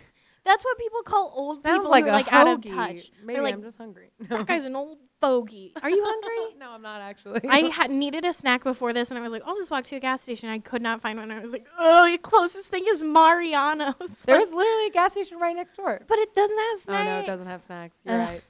[0.43, 3.11] That's what people call old Sounds people like who are like out of touch.
[3.23, 4.11] Maybe They're like, I'm just hungry.
[4.29, 5.73] that guy's an old fogey.
[5.83, 6.57] Are you hungry?
[6.57, 7.41] no, I'm not actually.
[7.47, 9.97] I had needed a snack before this, and I was like, I'll just walk to
[9.97, 10.49] a gas station.
[10.49, 11.31] I could not find one.
[11.31, 14.23] I was like, oh, the closest thing is Mariano's.
[14.25, 16.01] There's literally a gas station right next door.
[16.07, 17.07] but it doesn't have snacks.
[17.07, 17.97] Oh no, it doesn't have snacks.
[18.05, 18.41] You're right.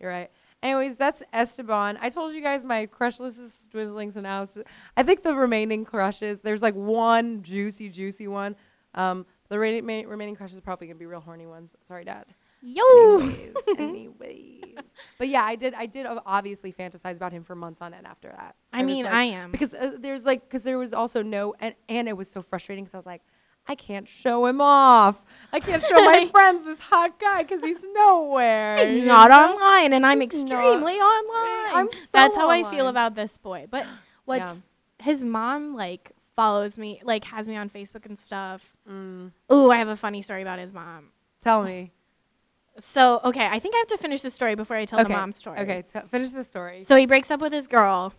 [0.00, 0.30] You're right.
[0.64, 1.98] Anyways, that's Esteban.
[2.00, 4.56] I told you guys my crush list is dwindling, so now it's.
[4.96, 6.40] I think the remaining crushes.
[6.40, 8.56] There's like one juicy, juicy one.
[8.94, 11.76] Um, the re- ma- remaining crushes are probably gonna be real horny ones.
[11.82, 12.24] Sorry, Dad.
[12.62, 12.82] Yo.
[13.20, 14.60] Anyways, anyways.
[15.18, 15.74] But yeah, I did.
[15.74, 18.56] I did obviously fantasize about him for months on end after that.
[18.72, 19.50] I was mean, like- I am.
[19.52, 22.84] because uh, there's like because there was also no and and it was so frustrating
[22.84, 23.22] because I was like.
[23.66, 25.20] I can't show him off.
[25.52, 28.88] I can't show my friends this hot guy because he's nowhere.
[28.88, 29.54] He's not know?
[29.54, 31.76] online, and I'm He's extremely online.
[31.76, 33.66] I'm so That's how I feel about this boy.
[33.70, 33.86] But
[34.24, 34.64] what's
[34.98, 38.76] his mom like follows me, like has me on Facebook and stuff.
[38.90, 41.10] Mm, Ooh, I have a funny story about his mom.
[41.40, 41.92] tell me.
[42.78, 45.12] So okay, I think I have to finish the story before I tell okay.
[45.12, 45.60] the mom story.
[45.60, 46.82] Okay, t- finish the story.
[46.82, 48.12] So he breaks up with his girl.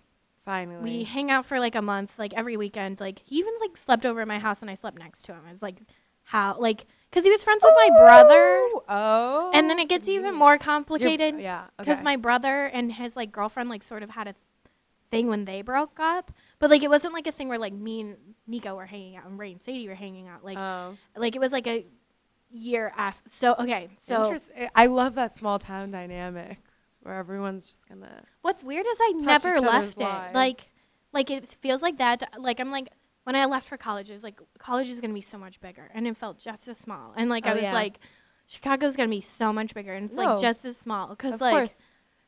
[0.45, 0.83] Finally.
[0.83, 2.99] We hang out for like a month, like every weekend.
[2.99, 5.41] Like he even like slept over at my house, and I slept next to him.
[5.49, 5.81] It's like
[6.23, 9.51] how like because he was friends with my brother, oh, oh.
[9.53, 11.39] and then it gets even more complicated.
[11.39, 11.65] Yeah.
[11.77, 12.03] because okay.
[12.03, 14.35] my brother and his like girlfriend like sort of had a
[15.11, 18.01] thing when they broke up but like it wasn't like a thing where like me
[18.01, 18.17] and
[18.47, 20.97] nico were hanging out and ray and sadie were hanging out like Oh.
[21.15, 21.85] like it was like a
[22.51, 26.59] year after so okay so Interest- I love that small town dynamic
[27.05, 28.23] where everyone's just gonna.
[28.41, 30.33] what's weird is i never left it lives.
[30.35, 30.71] like
[31.13, 32.89] like it feels like that like i'm like
[33.23, 35.89] when i left for college it was like college is gonna be so much bigger
[35.93, 37.73] and it felt just as small and like i Oh, was yeah.
[37.73, 37.99] like
[38.47, 40.23] chicago's gonna be so much bigger and it's No.
[40.33, 41.73] like just as small because Of like course.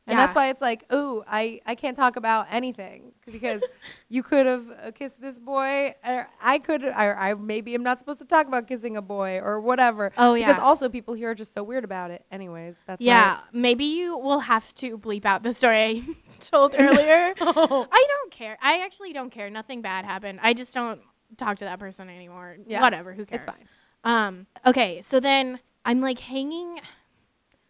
[0.08, 3.62] And that's why it's like, oh, I, I can't talk about anything because
[4.10, 5.95] you could have uh, kissed this boy.
[6.05, 9.39] Or I could, or I maybe am not supposed to talk about kissing a boy
[9.39, 10.14] or whatever.
[10.18, 10.47] Oh yeah.
[10.47, 12.26] Because also people here are just so weird about it.
[12.32, 16.03] Anyways, that's yeah, maybe you will have to bleep out the story I
[16.39, 17.34] told earlier.
[17.39, 17.88] my.
[17.91, 18.58] I don't care.
[18.62, 19.49] I actually don't care.
[19.49, 20.39] Nothing bad happened.
[20.41, 21.01] I just don't
[21.36, 22.58] talk to that person anymore.
[22.66, 23.14] Yeah, Whatever.
[23.14, 23.45] Who cares?
[23.45, 23.68] it's fine.
[24.05, 24.47] Um.
[24.66, 25.01] Okay.
[25.01, 26.80] So then I'm like hanging.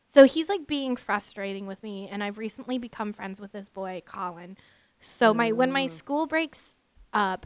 [0.07, 4.01] So he's like being frustrating with me, and I've recently become friends with this boy,
[4.05, 4.57] Colin.
[5.01, 6.77] So my when my school breaks
[7.13, 7.45] up,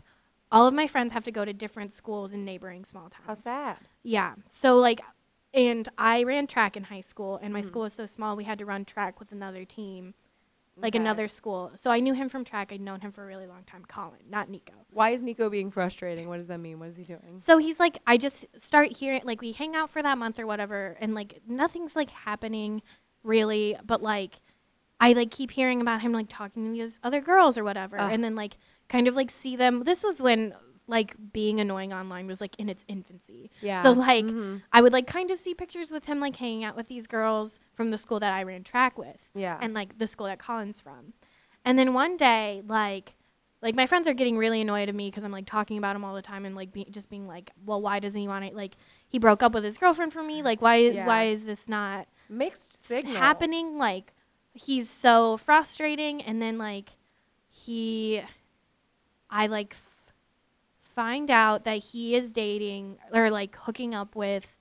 [0.51, 3.26] all of my friends have to go to different schools in neighboring small towns.
[3.28, 3.80] How sad.
[4.03, 4.36] Yeah.
[4.47, 5.01] So like
[5.53, 7.66] and I ran track in high school and my Mhm.
[7.66, 10.14] school was so small we had to run track with another team,
[10.82, 11.02] like Okay.
[11.02, 11.72] another school.
[11.76, 12.72] So I knew him from track.
[12.72, 14.74] I'd known him for a really long time, Colin, not Nikko.
[14.92, 16.28] Why is Nikko being frustrating?
[16.28, 16.80] What does that mean?
[16.80, 17.38] What is he doing?
[17.38, 20.48] So he's like I just start hearing like we hang out for that month or
[20.48, 22.82] whatever and like nothing's like happening
[23.24, 24.42] really, but like
[25.00, 28.12] I like keep hearing about him like talking to these other girls or whatever Ugh.
[28.12, 28.58] and then like
[28.90, 29.84] kind of like see them.
[29.84, 30.54] This was when
[30.92, 33.50] like being annoying online was like in its infancy.
[33.62, 33.82] Yeah.
[33.82, 34.62] So like Mhm.
[34.72, 37.60] I would like kind of see pictures with him like hanging out with these girls
[37.74, 39.58] from the school that I ran track with yeah.
[39.62, 41.14] and like the school that Colin's from.
[41.66, 43.16] And then one day like
[43.64, 46.04] like my friends are getting really annoyed at me because I'm like talking about him
[46.04, 48.56] all the time and like be- just being like, well, why doesn't he want to
[48.56, 48.76] like
[49.08, 50.42] he broke up with his girlfriend for me?
[50.44, 51.08] Like why Yeah.
[51.08, 53.18] why is this not Mixed signals.
[53.18, 53.78] happening?
[53.78, 54.14] Like
[54.54, 56.89] he's so frustrating and then like
[57.50, 58.22] he
[59.30, 59.74] I like
[60.96, 64.56] find out that he is dating or like hooking up with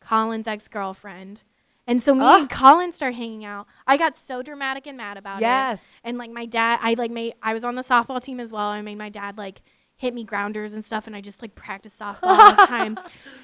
[0.00, 1.40] Colin's ex-girlfriend.
[1.86, 2.50] And so me and Ugh.
[2.50, 3.66] Colin start hanging out.
[3.86, 5.42] I got so dramatic and mad about it.
[5.42, 5.82] Yes.
[6.04, 8.68] And like my dad, I like made I was on the softball team as well.
[8.68, 9.62] I made my dad like
[9.96, 12.98] hit me grounders and stuff, and I just like practiced softball all the time.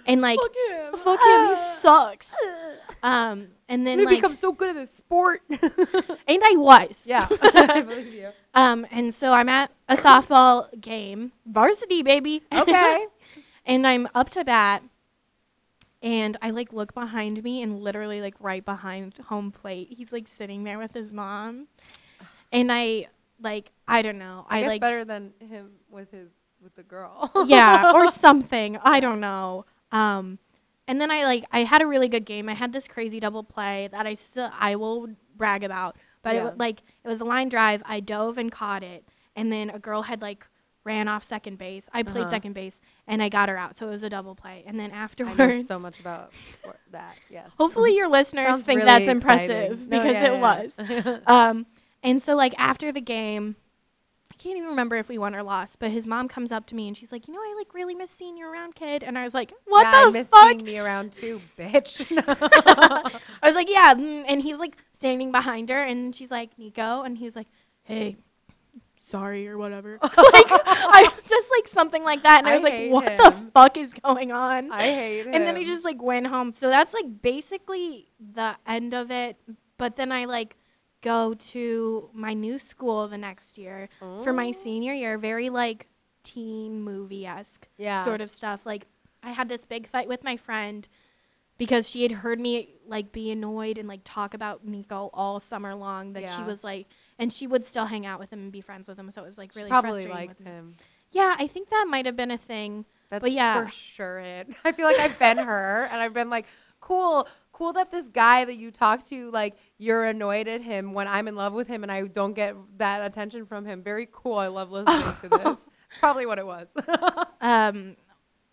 [0.07, 0.93] And like Fuck him.
[0.99, 2.35] fuck him, he sucks.
[3.03, 5.43] Um, and then I'm like, become so good at this sport.
[5.51, 7.07] ain't I was.
[7.07, 7.29] yeah.
[7.43, 8.31] I believe you.
[8.55, 12.43] Um, and so I'm at a softball game, varsity baby.
[12.53, 13.07] Okay.
[13.67, 14.83] and I'm up to bat,
[16.03, 20.29] and I like look behind me, and literally like right behind home plate, he's like
[20.29, 21.69] sitting there with his mom,
[22.51, 23.09] and I
[23.41, 26.31] like I don't know, I, I, guess like better than him with his
[26.63, 27.31] with the girl.
[27.47, 28.79] yeah, or something.
[28.83, 29.67] I don't know.
[29.93, 30.39] Um,
[30.89, 32.49] and then I like I had a really good game.
[32.49, 35.97] I had this crazy double play that I still I will brag about.
[36.23, 36.45] But it Yeah.
[36.47, 37.83] wa- like it was a line drive.
[37.87, 39.05] I dove and caught it,
[39.37, 40.45] and then a girl had like
[40.85, 41.89] ran off second base.
[41.93, 42.31] I played Uh-huh.
[42.31, 43.77] second base, and I got her out.
[43.77, 44.65] So it was a double play.
[44.67, 47.15] And then I afterwards, so much about sport, that.
[47.31, 47.51] Yes.
[47.59, 49.17] hopefully your listeners Sounds think really that's exciting.
[49.17, 50.41] impressive No, because yeah, it yeah,
[51.13, 51.21] was.
[51.27, 51.67] Um,
[52.03, 53.57] and so like after the game,
[54.39, 56.89] can't even remember if we won or lost, but his mom comes up to me
[56.89, 59.25] and she's like, "You know, I like really miss seeing you around, kid." And I
[59.25, 62.07] was like, "What yeah, I the miss fuck?" seeing me around too, bitch.
[63.43, 67.03] I was like, "Yeah," mm, and he's like standing behind her, and she's like, "Nikko,"
[67.03, 67.49] and he's like,
[67.83, 68.17] "Hey."
[68.97, 69.99] Sorry or whatever.
[70.03, 73.79] like I just like something like that, and I, I was like, "What the fuck
[73.79, 75.35] is going on?" I hate him.
[75.35, 76.53] and then he just like went home.
[76.53, 79.39] So that's like basically the end of it.
[79.79, 80.57] But then I like
[81.03, 84.53] go to my new school the next year for my oh.
[84.53, 85.19] senior year.
[85.19, 85.87] Very like
[86.23, 88.05] teen movie esque yeah.
[88.05, 88.67] sort of stuff.
[88.67, 88.87] Like
[89.23, 90.87] I had this big fight with my friend
[91.57, 95.75] because she had heard me like be annoyed and like talk about Nikko all summer
[95.75, 96.13] long.
[96.13, 96.87] That she was like,
[97.19, 99.11] and she would still hang out with him and be friends with him.
[99.11, 100.77] So it was like She really probably frustrating liked him.
[101.11, 102.85] Yeah, I think that might have been a thing.
[103.11, 103.65] That's yeah.
[103.65, 104.49] for sure it.
[104.65, 106.47] I feel like I've been her and I've been like,
[106.81, 107.27] cool,
[107.59, 111.27] cool that this guy that you talk to, like, you're annoyed at him when I'm
[111.29, 113.83] in love with him and I don't get that attention from him.
[113.83, 114.37] Very cool.
[114.39, 115.57] I love listening to this.
[116.01, 116.69] Probably what it was.
[117.41, 117.97] Um,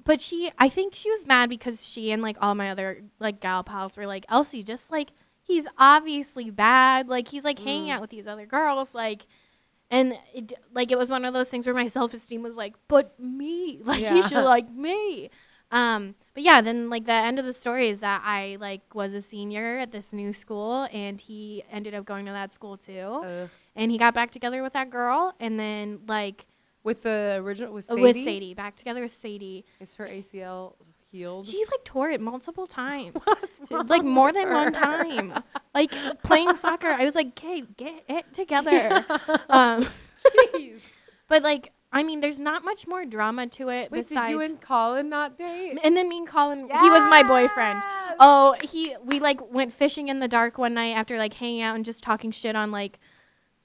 [0.04, 3.40] but she, I think she was mad because she and like all my other like
[3.40, 5.10] gal pals were like, Elsie, just like
[5.42, 7.08] he's obviously bad.
[7.08, 7.94] Like he's like hanging Mm.
[7.96, 8.94] out with these other girls.
[8.94, 9.26] Like,
[9.90, 12.76] and it, like it was one of those things where my self esteem was like,
[12.88, 14.14] but me, like Yeah.
[14.14, 15.32] he should like me.
[15.72, 19.14] Um, but yeah, then like the end of the story is that I like was
[19.16, 23.22] a senior at this new school, and he ended up going to that school too,
[23.26, 26.46] Uh, and he got back together with that girl, and then like
[26.84, 28.02] with the original, with Sadie?
[28.02, 29.66] with Sadie, back together with Sadie.
[29.80, 30.76] Is her ACL
[31.10, 31.48] healed?
[31.48, 33.26] She's like tore it multiple times.
[33.72, 35.42] Like more than one time.
[35.74, 35.92] Like
[36.24, 39.06] playing soccer, I was like, "Kate, get it together."
[39.50, 39.88] Um,
[40.54, 40.80] Jeez.
[41.28, 44.28] but like, I mean, there's not much more drama to it Wait, besides.
[44.28, 45.80] did you and Colin not date?
[45.84, 47.82] and then me and Colin, he was my boyfriend.
[47.82, 48.16] Yes!
[48.20, 51.76] Oh, he we like went fishing in the dark one night after like hanging out
[51.76, 53.00] and just talking shit on like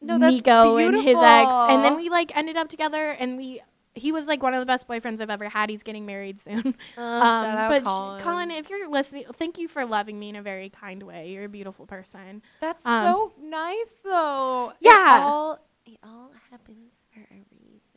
[0.00, 3.60] No, Nikko and his ex, and then we like ended up together and we
[3.94, 5.68] he was like one of the best boyfriends I've ever had.
[5.68, 6.74] He's getting married soon.
[6.96, 8.22] Uh, Um, but sh- Colin.
[8.22, 11.30] Colin, if you're listening, thank you for loving me in a very kind way.
[11.30, 12.42] You're a beautiful person.
[12.60, 14.72] That's um, so nice, though.
[14.80, 15.18] Yeah.
[15.18, 16.99] It all, it all happens for a reason.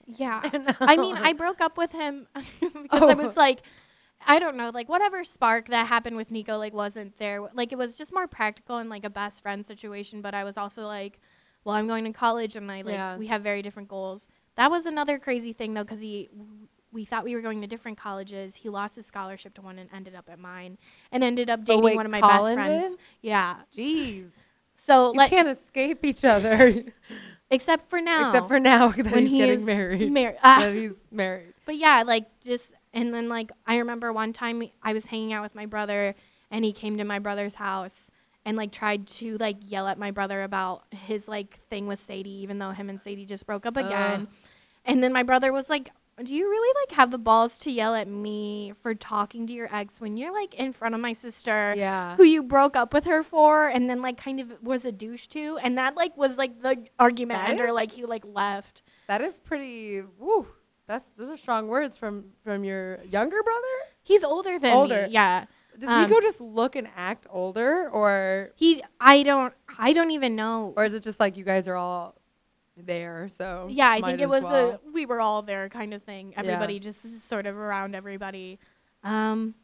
[0.06, 0.42] Yeah.
[0.80, 2.28] I mean, I broke up with him
[2.60, 3.16] because I Oh.
[3.16, 3.62] was like,
[4.26, 7.42] I don't know, like whatever spark that happened with Nikko, like wasn't there.
[7.54, 10.22] Like it was just more practical and like a best friend situation.
[10.22, 11.20] But I was also like,
[11.66, 13.18] well, I'm going to college and I like Yeah.
[13.18, 14.28] we have very different goals.
[14.56, 16.30] That was another crazy thing though, because he.
[16.92, 18.56] We thought we were going to different colleges.
[18.56, 20.78] He lost his scholarship to one and ended up at mine,
[21.12, 22.92] and ended up dating Oh, wait, one of my Colin best friends.
[22.94, 23.00] did?
[23.24, 23.56] Yeah.
[23.76, 24.28] Jeez.
[24.78, 26.84] So You like, can't escape each other.
[27.54, 30.12] except for now, Except for now that when he's he getting married.
[30.12, 30.60] mar- ah.
[30.60, 31.54] that he's married.
[31.66, 35.44] But yeah, like just and then like I remember one time I was hanging out
[35.44, 36.16] with my brother
[36.52, 38.12] and he came to my brother's house
[38.46, 42.42] and like tried to like yell at my brother about his like thing with Sadie
[42.42, 44.28] even though him and Sadie just broke up again.
[44.86, 45.92] And then my brother was like,
[46.22, 49.68] "Do you really like have the balls to yell at me for talking to your
[49.74, 52.16] ex when you're like in front of my sister?" Yeah.
[52.18, 55.28] Who you broke up with her for, and then like kind of was a douche
[55.28, 58.82] to, and that like was like the argument That is- Like he like left.
[59.08, 60.02] That is pretty.
[60.20, 60.48] Woo.
[60.88, 63.76] That's those are strong words from from your younger brother.
[64.04, 65.04] He's older than Older.
[65.08, 65.14] me.
[65.14, 65.46] Yeah.
[65.80, 70.36] Does Um, Nikko just look and act older, or He, I don't, I don't even
[70.36, 70.74] know.
[70.78, 72.16] or is it just like you guys are all
[72.78, 73.28] there?
[73.30, 74.80] So yeah, I think it was well.
[74.86, 76.34] a we were all there kind of thing.
[76.36, 78.60] Everybody just sort of around everybody.
[79.04, 79.56] Um,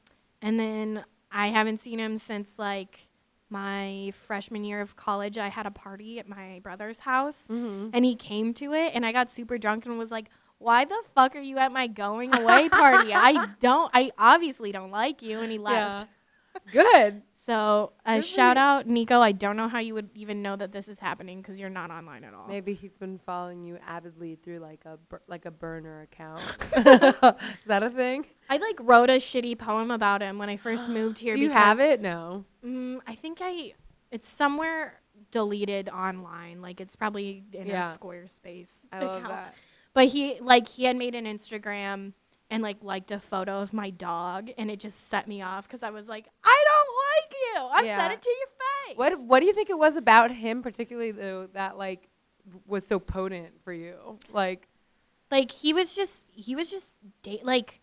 [0.41, 3.07] and then I haven't seen him since like
[3.49, 5.37] my freshman year of college.
[5.37, 7.89] I had a party at my brother's house, Mhm.
[7.93, 10.29] and he came to it, and I got super drunk and was like.
[10.61, 13.13] Why the fuck are you at my going away party?
[13.13, 13.89] I don't.
[13.93, 16.05] I obviously don't like you, and he left.
[16.73, 17.21] Good.
[17.49, 19.21] So, a Good shout out, Nikko.
[19.21, 21.89] I don't know how you would even know that this is happening because you're not
[21.89, 22.47] online at all.
[22.47, 26.41] Maybe he's been following you avidly through like a bur- like a burner account.
[26.77, 28.27] is that a thing?
[28.51, 31.33] I like wrote a shitty poem about him when I first moved here.
[31.33, 32.01] Do you have it?
[32.01, 32.45] No.
[32.63, 33.73] Mm, I think I.
[34.11, 34.99] It's somewhere
[35.31, 36.61] deleted online.
[36.61, 37.91] Like it's probably in Yeah.
[37.91, 39.55] a Squarespace I love that.
[39.95, 42.13] But he like he had made an Instagram
[42.51, 45.83] and like liked a photo of my dog, and it just set me off because
[45.83, 46.63] I was like, I
[47.55, 47.61] you.
[47.71, 47.97] I've Yeah.
[47.97, 48.97] said it to your face.
[48.97, 52.07] What What do you think it was about him, particularly though, that like
[52.65, 54.17] was so potent for you?
[54.33, 54.67] Like,
[55.31, 57.81] Like he was just he was just da- like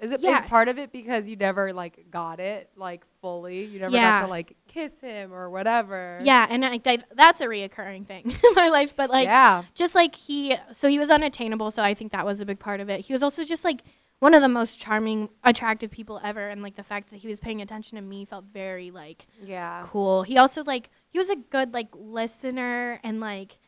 [0.00, 0.42] is it Yeah.
[0.42, 3.64] part of it because you never like got it like fully?
[3.64, 6.20] You never got to like kiss him or whatever.
[6.22, 8.94] yeah, and I, I, that's a reoccurring thing in my life.
[8.96, 9.62] But like yeah.
[9.74, 12.80] just like he so he was unattainable so i think that was a big part
[12.80, 13.82] of it he was also just like
[14.20, 17.40] one of the most charming attractive people ever and like the fact that he was
[17.40, 19.82] paying attention to me felt very like Yeah.
[19.84, 23.58] cool he also like he was a good like listener and like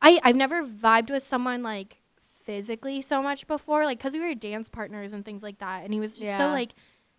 [0.00, 2.00] i i've never vibed with someone like
[2.44, 5.92] physically so much before like because we were dance partners and things like that and
[5.92, 6.72] he was just so like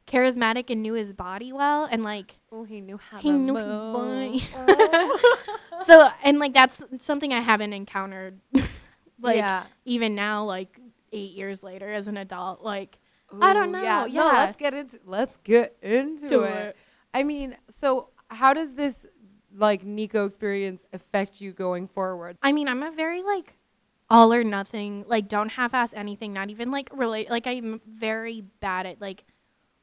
[0.08, 3.54] charismatic and knew his body well and like Oh, he knew how He to knew
[3.54, 3.94] move.
[3.94, 4.40] body.
[5.84, 8.40] so and like that's something i haven't encountered
[9.22, 9.66] like yeah.
[9.86, 10.80] even now, like
[11.12, 12.98] eight years later as an adult, like
[13.42, 14.02] I don't know, Yeah.
[14.02, 14.24] No, yeah.
[14.34, 16.52] let's get into let's get into Do it.
[16.68, 16.78] it.
[17.14, 19.06] I mean, so how does this
[19.56, 22.38] like Nikko experience affect you going forward?
[22.42, 23.56] I mean, I'm a very like
[24.10, 27.30] all or nothing, like don't half ass anything, not even like relate.
[27.30, 29.26] Like I'm very bad at like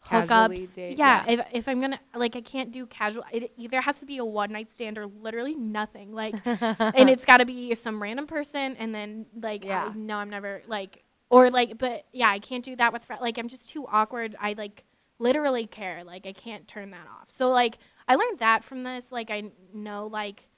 [0.04, 0.74] Casually hookups.
[0.76, 1.32] date, yeah, yeah.
[1.32, 3.24] if if I'm gonna like, I can't do casual.
[3.32, 6.12] It either has to be a one night stand or literally nothing.
[6.12, 9.90] Like, and it's got to be some random person, and then like, Yeah.
[9.92, 13.22] I, no, I'm never like, or like, but yeah, I can't do that with friends.
[13.22, 14.36] Like, I'm just too awkward.
[14.40, 14.84] I like
[15.18, 16.04] literally care.
[16.04, 17.28] Like, I can't turn that off.
[17.28, 19.12] So like, I learned that from this.
[19.12, 20.48] Like, I know like.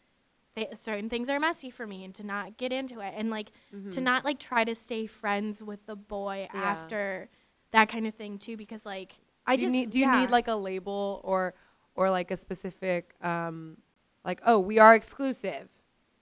[0.56, 3.52] Th- certain things are messy for me and to not get into it and like
[3.92, 6.60] to not like try to stay friends with the boy Yeah.
[6.60, 7.28] after
[7.70, 9.12] that kind of thing too because like
[9.46, 10.20] I do just need do you yeah.
[10.20, 11.54] need like a label or
[11.94, 13.76] or like a specific um
[14.24, 15.68] like oh we are exclusive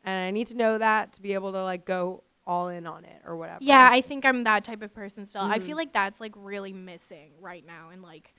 [0.04, 3.04] and I need to know that to be able to like go all in on
[3.04, 3.58] it or whatever.
[3.60, 5.62] yeah I think I'm that type of person still I Mhm.
[5.62, 8.34] feel like that's like really missing right now and like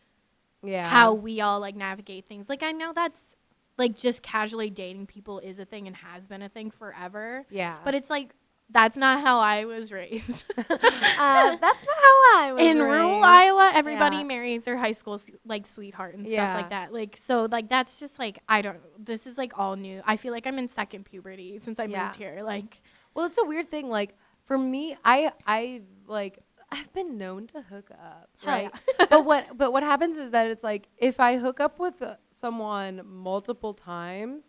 [0.64, 0.88] yeah.
[0.88, 3.36] how we all like navigate things like I know that's
[3.78, 7.78] like just casually dating people is a thing and has been a thing forever yeah.
[7.84, 8.34] but it's like
[8.70, 13.24] that's not how I was raised uh, that's not how I was in rural.
[13.24, 14.24] Iowa, everybody Yeah.
[14.24, 16.50] marries their high school like sweetheart and Yeah.
[16.50, 16.92] stuff like that.
[16.94, 18.80] Like so, like that's just like I don't.
[19.04, 20.02] This is like all new.
[20.06, 22.06] I feel like I'm in second puberty since I Yeah.
[22.08, 22.42] moved here.
[22.44, 22.82] Like
[23.18, 23.90] Well, it's a weird thing.
[23.90, 24.16] Like
[24.46, 26.38] for me, I I like
[26.72, 28.70] I've been known to hook up, right?
[29.10, 32.18] but what but what happens is that it's like if I hook up with uh,
[32.30, 34.44] someone multiple times,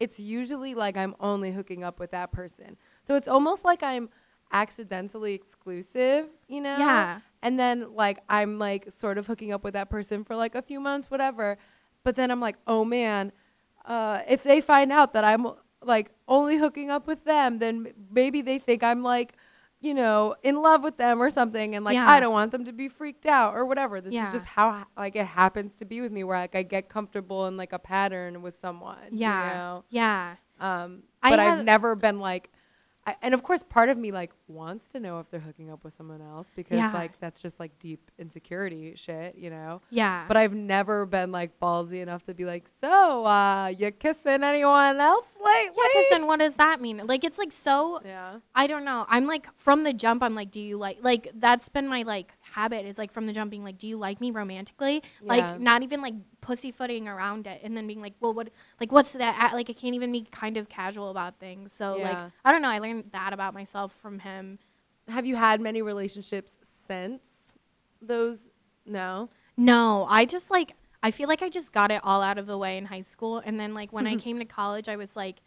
[0.00, 2.78] it's usually like I'm only hooking up with that person.
[3.06, 4.08] So it's almost like I'm
[4.52, 6.78] accidentally exclusive, you know?
[6.78, 7.20] Yeah.
[7.42, 10.62] And then like I'm like sort of hooking up with that person for like a
[10.62, 11.58] few months, whatever.
[12.04, 13.32] But then I'm like, oh man,
[13.84, 15.46] uh, if they find out that I'm
[15.86, 19.34] like only hooking up with them, then maybe they think I'm like,
[19.80, 22.08] you know, in love with them or something, and like Yeah.
[22.08, 24.00] I don't want them to be freaked out or whatever.
[24.00, 24.26] This Yeah.
[24.28, 27.46] is just how like it happens to be with me, where like I get comfortable
[27.46, 28.96] in like a pattern with someone.
[29.12, 29.48] Yeah.
[29.48, 29.84] You know?
[29.90, 30.34] Yeah.
[30.60, 32.50] Um, but I've have- never been like,
[33.06, 35.84] I, and of course, part of me like wants to know if they're hooking up
[35.84, 36.90] with someone else because Yeah.
[36.92, 39.82] like that's just like deep insecurity shit, you know.
[39.90, 40.24] Yeah.
[40.26, 45.00] But I've never been like ballsy enough to be like, so, uh, you kissing anyone
[45.00, 45.76] else lately?
[45.94, 47.02] yeah, then what does that mean?
[47.06, 48.00] Like, it's like so.
[48.04, 48.38] yeah.
[48.54, 49.04] I don't know.
[49.08, 50.22] I'm like from the jump.
[50.22, 53.32] I'm like, do you like like that's been my like habit is like from the
[53.32, 55.02] jump being like, do you like me romantically?
[55.22, 55.28] Yeah.
[55.34, 58.50] Like not even like pussyfooting around it, and then being like, well, what
[58.80, 59.52] like what's that?
[59.54, 61.72] Like I can't even be kind of casual about things.
[61.72, 62.08] So Yeah.
[62.08, 62.68] like I don't know.
[62.68, 64.58] I learned that about myself from him.
[65.08, 67.22] Have you had many relationships since
[68.00, 68.50] those?
[68.86, 69.30] No.
[69.56, 72.56] No, I just like I feel like I just got it all out of the
[72.56, 75.40] way in high school, and then like when I came to college, I was like.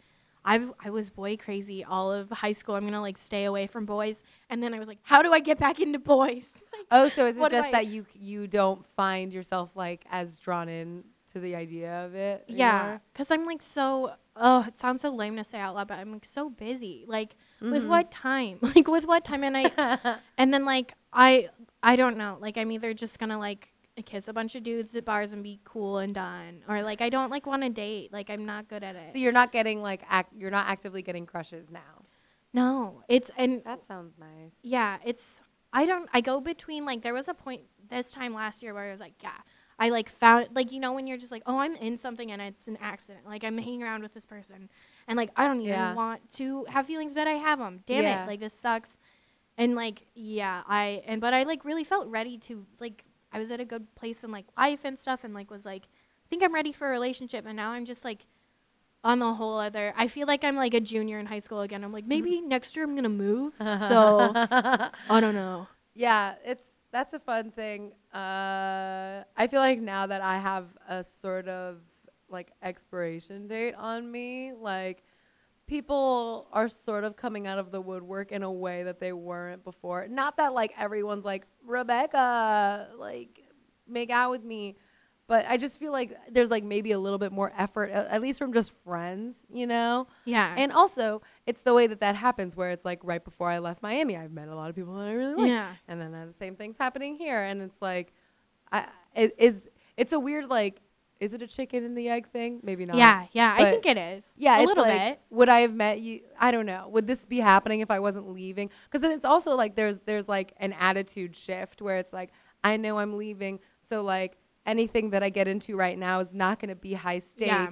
[0.44, 2.76] I've, I was boy crazy all of high school.
[2.76, 5.40] I'm gonna like stay away from boys, and then I was like, how do I
[5.40, 6.48] get back into boys?
[6.90, 10.04] Oh, so is it What do just I- that you you don't find yourself like
[10.10, 12.44] as drawn in to the idea of it?
[12.48, 13.00] Yeah, anymore?
[13.12, 14.12] because I'm like so.
[14.40, 17.04] Oh, it sounds so lame to say out loud, but I'm like so busy.
[17.08, 17.88] Like with Mhm.
[17.88, 18.58] what time?
[18.62, 19.42] Like with what time?
[19.44, 21.48] And I and then like I
[21.82, 22.38] I don't know.
[22.40, 23.72] Like I'm either just gonna like
[24.06, 27.08] kiss a bunch of dudes at bars and be cool and done, or like I
[27.10, 28.12] don't like want to date.
[28.12, 29.10] Like I'm not good at it.
[29.12, 32.04] So you're not getting like act, you're not actively getting crushes now.
[32.54, 34.52] no, it's and That sounds nice.
[34.62, 35.40] yeah, it's
[35.72, 38.88] I don't I go between like there was a point this time last year where
[38.88, 39.30] I was like, yeah,
[39.78, 42.40] I like found like you know when you're just like, oh, I'm in something and
[42.40, 43.26] it's an accident.
[43.26, 44.68] Like I'm hanging around with this person
[45.06, 45.94] and like I don't even Yeah.
[45.94, 47.82] want to have feelings, but I have them.
[47.86, 48.24] Damn Yeah.
[48.24, 48.96] it, like this sucks.
[49.56, 53.50] And like yeah, I and but I like really felt ready to like I was
[53.50, 56.42] at a good place in like life and stuff and like was like I think
[56.42, 58.26] I'm ready for a relationship and now I'm just like
[59.04, 61.84] on the whole other I feel like I'm like a junior in high school again.
[61.84, 63.54] I'm like maybe next year I'm to move.
[63.88, 65.68] So I don't know.
[65.94, 67.92] yeah, it's that's a fun thing.
[68.14, 71.78] Uh, I feel like now that I have a sort of
[72.30, 75.02] like expiration date on me, like
[75.66, 79.64] people are sort of coming out of the woodwork in a way that they weren't
[79.64, 80.08] before.
[80.08, 83.40] Not that like everyone's like Rebecca, like
[83.86, 84.76] make out with me.
[85.28, 88.38] But I just feel like there's like maybe a little bit more effort, at least
[88.38, 90.08] from just friends, you know?
[90.24, 90.54] Yeah.
[90.56, 93.82] And also, it's the way that that happens where it's like right before I left
[93.82, 95.48] Miami, I've met a lot of people that I really like.
[95.48, 95.74] yeah.
[95.86, 97.42] And then uh, the same thing's happening here.
[97.42, 98.14] And it's like,
[98.72, 99.56] I, it is,
[99.98, 100.80] it's a weird, like,
[101.20, 102.60] is it a chicken and the egg thing?
[102.62, 102.96] Maybe not.
[102.96, 104.32] Yeah, yeah, I think it is.
[104.36, 105.20] Yeah, a little like, bit.
[105.30, 106.20] would I have met you?
[106.38, 106.88] I don't know.
[106.90, 108.70] Would this be happening if I wasn't leaving?
[108.84, 112.30] Because then it's also like there's there's like an attitude shift where it's like
[112.62, 114.36] I know I'm leaving, so like
[114.68, 117.46] anything that I get into right now is not going to be high stakes.
[117.46, 117.70] Yeah.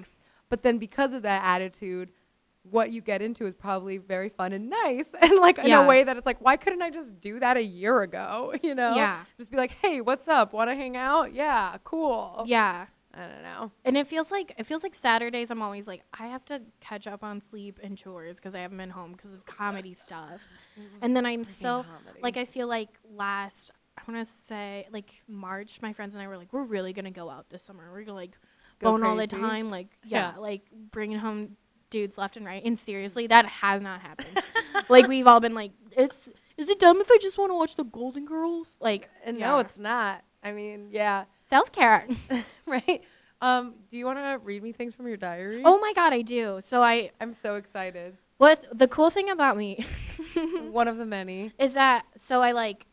[0.48, 2.10] But then because of that attitude,
[2.70, 6.02] what you get into is probably very fun and nice, and like in a way
[6.02, 8.54] that it's like, why couldn't I just do that a year ago?
[8.62, 8.96] You know?
[8.96, 9.20] Yeah.
[9.38, 10.52] Just be like, hey, what's up?
[10.52, 11.32] Want to hang out?
[11.32, 12.42] Yeah, cool.
[12.46, 12.86] Yeah.
[13.14, 13.72] I don't know.
[13.84, 15.50] And it feels like it feels like Saturdays.
[15.50, 18.76] I'm always like I have to catch up on sleep and chores because I haven't
[18.76, 20.40] been home because of comedy stuff.
[21.00, 22.20] And then I'm so comedy.
[22.22, 26.28] like I feel like last I want to say like March, my friends and I
[26.28, 27.90] were like we're really gonna go out this summer.
[27.92, 28.36] We're gonna like
[28.78, 29.68] Go bone all the time.
[29.68, 30.38] Like yeah, Yeah.
[30.40, 31.56] like bringing home
[31.90, 32.62] dudes left and right.
[32.64, 34.44] And seriously, that has not happened.
[34.88, 37.76] like we've all been like it's is it dumb if I just want to watch
[37.76, 38.76] the Golden Girls?
[38.80, 39.48] Like And yeah.
[39.52, 40.22] no, it's not.
[40.42, 41.24] I mean, yeah.
[41.48, 42.06] self care.
[42.66, 43.02] right?
[43.40, 45.62] Um, do you want to read me things from your diary?
[45.64, 46.58] oh my god, I do.
[46.60, 48.16] So I I'm so excited.
[48.38, 49.84] what the cool thing about me
[50.70, 51.52] One of the many.
[51.58, 52.86] is that so I like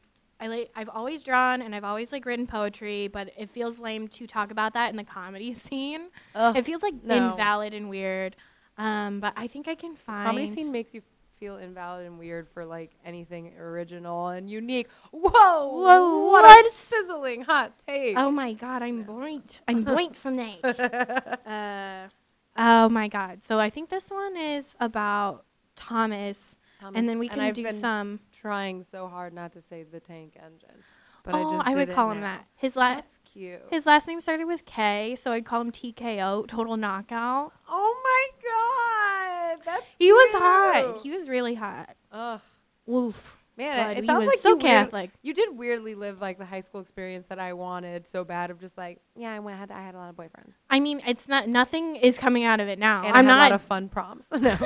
[0.43, 4.09] I like I've always drawn and I've always like written poetry, but it feels lame
[4.09, 6.09] to talk about that in the comedy scene.
[6.35, 7.31] Ugh, It feels like no.
[7.31, 8.35] invalid and weird.
[8.77, 11.01] Um, but I think I can find comedy scene makes you
[11.39, 14.89] feel invalid and weird for like anything original and unique.
[15.11, 15.29] Whoa!
[15.31, 16.65] Whoa, What, what?
[16.65, 18.17] a sizzling hot take.
[18.17, 19.61] Oh my god, I'm boinked.
[19.69, 21.39] I'm boinked from that.
[21.47, 22.09] Uh,
[22.57, 23.43] oh my god.
[23.43, 25.45] So I think this one is about
[25.75, 28.19] Thomas, Thomas, and then we can I've do some.
[28.43, 30.83] Trying so hard not to say the tank engine,
[31.23, 32.35] but oh, I just I would did it call him now.
[32.35, 32.47] that.
[32.55, 33.61] His last That's cute.
[33.69, 37.53] his last name started with K, so I'd call him TKO, total knockout.
[37.69, 40.99] oh my god, that's He was hot.
[41.01, 41.95] He was really hot.
[42.11, 42.41] Ugh.
[42.85, 43.37] Woof.
[43.55, 45.11] Man, But it, it sounds like so you weird- Catholic.
[45.21, 48.59] you did weirdly live like the high school experience that I wanted so bad of
[48.59, 51.29] just like yeah I went had I had a lot of boyfriends I mean, it's
[51.29, 53.03] not nothing is coming out of it now.
[53.03, 54.57] and I'm I not a lot of fun proms no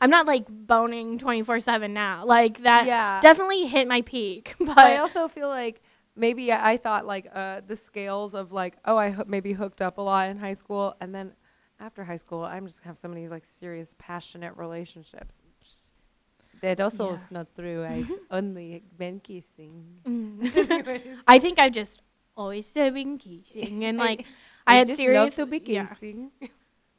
[0.00, 2.24] I'm not like boning 24/7 now.
[2.24, 4.54] Like that yeah definitely hit my peak.
[4.58, 5.80] But but I also feel like
[6.16, 9.80] maybe I I thought like uh the scales of like oh I hoo- maybe hooked
[9.80, 11.32] up a lot in high school and then
[11.78, 15.34] after high school I'm just gonna have so many like serious passionate relationships
[16.64, 17.28] that also Yeah.
[17.30, 17.84] not true.
[17.84, 20.40] I've only been kissing Mm.
[21.28, 22.00] I think I've just
[22.36, 24.24] always been kissing and like
[24.66, 25.84] I, had just serious love to be yeah.
[25.86, 26.32] kissing.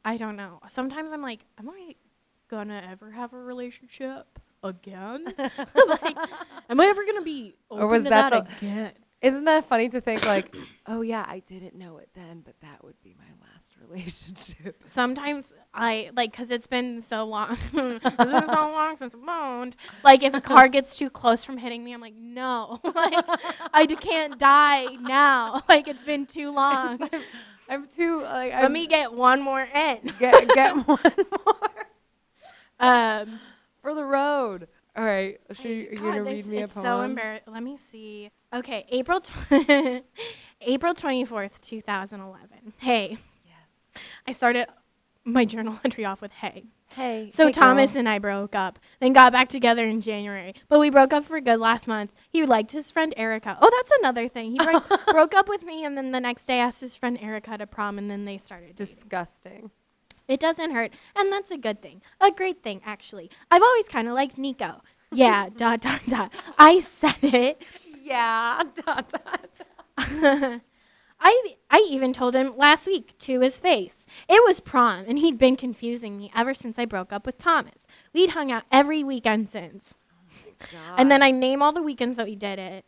[0.04, 0.62] I don't know.
[0.70, 1.96] Sometimes I'm like, am I
[2.48, 5.26] gonna ever have a relationship again?
[5.36, 6.16] like,
[6.70, 8.92] am I ever gonna be Or was to that that, again?
[9.20, 10.54] Isn't that funny to think like,
[10.86, 13.45] oh yeah, I didn't know it then, but that would be my last
[13.88, 14.76] relationship.
[14.82, 17.56] Sometimes I like because it's been so long.
[17.72, 19.76] it's been so long since I boned.
[20.02, 23.24] Like if a car gets too close from hitting me, I'm like, no, like
[23.72, 25.62] I d- can't die now.
[25.68, 26.98] Like it's been too long.
[27.68, 30.12] I'm too like Let I'm, me get one more in.
[30.18, 30.98] get get one
[31.44, 31.62] more
[32.78, 33.40] Um,
[33.82, 34.68] for the road.
[34.96, 36.64] All right, should you, are you gonna read me a poem?
[36.64, 37.52] it's so embarrassing.
[37.52, 38.30] Let me see.
[38.54, 40.02] Okay, April tw-
[40.62, 42.72] April twenty fourth, two thousand eleven.
[42.78, 43.18] Hey.
[44.26, 44.66] I started
[45.24, 46.64] my journal entry off with hey.
[46.94, 47.28] Hey.
[47.30, 47.98] So hey, Thomas girl.
[48.00, 50.54] and I broke up, then got back together in January.
[50.68, 52.12] But we broke up for good last month.
[52.30, 53.58] He liked his friend Erica.
[53.60, 54.52] Oh, that's another thing.
[54.52, 57.58] He broke, broke up with me, and then the next day asked his friend Erica
[57.58, 58.76] to prom, and then they started.
[58.76, 58.86] dating.
[58.86, 59.70] disgusting.
[60.28, 62.02] It doesn't hurt, and that's a good thing.
[62.20, 63.30] A great thing, actually.
[63.50, 64.80] I've always kind of liked Nikko.
[65.12, 66.32] Yeah, dot dot dot.
[66.56, 67.62] I said it.
[68.00, 68.62] Yeah.
[68.86, 69.48] dot, Dot,
[69.96, 70.60] dot.
[71.20, 74.06] I I even told him last week to his face.
[74.28, 77.86] It was prom, and he'd been confusing me ever since I broke up with Thomas.
[78.12, 79.94] We'd hung out every weekend since.
[80.96, 82.84] And then I name all the weekends that we did it.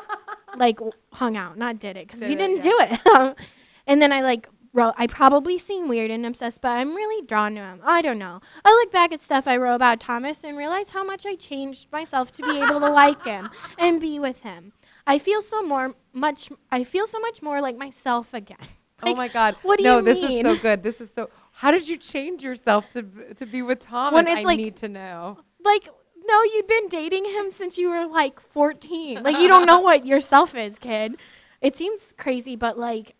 [0.56, 0.78] like
[1.12, 3.36] hung out, not did it, because we it, didn't do it.
[3.86, 4.94] and then I like wrote.
[4.96, 7.80] I probably seem weird and obsessed, but I'm really drawn to him.
[7.84, 8.40] I don't know.
[8.64, 11.90] I look back at stuff I wrote about Thomas and realize how much I changed
[11.90, 14.72] myself to be able to like him and be with him.
[15.06, 16.50] I feel so more much.
[16.70, 18.58] I feel so much more like myself again.
[19.02, 19.56] oh my God.
[19.62, 20.82] what do no, you this is so good.
[20.82, 21.30] This is so.
[21.52, 23.02] How did you change yourself to
[23.34, 24.14] to be with Thomas?
[24.14, 25.38] When it's I like- need to know.
[25.62, 25.88] Like,
[26.24, 29.22] no, you'd been dating him since you were like 14.
[29.22, 31.16] Like, you don't know what yourself is, kid.
[31.60, 33.14] It seems crazy, but like,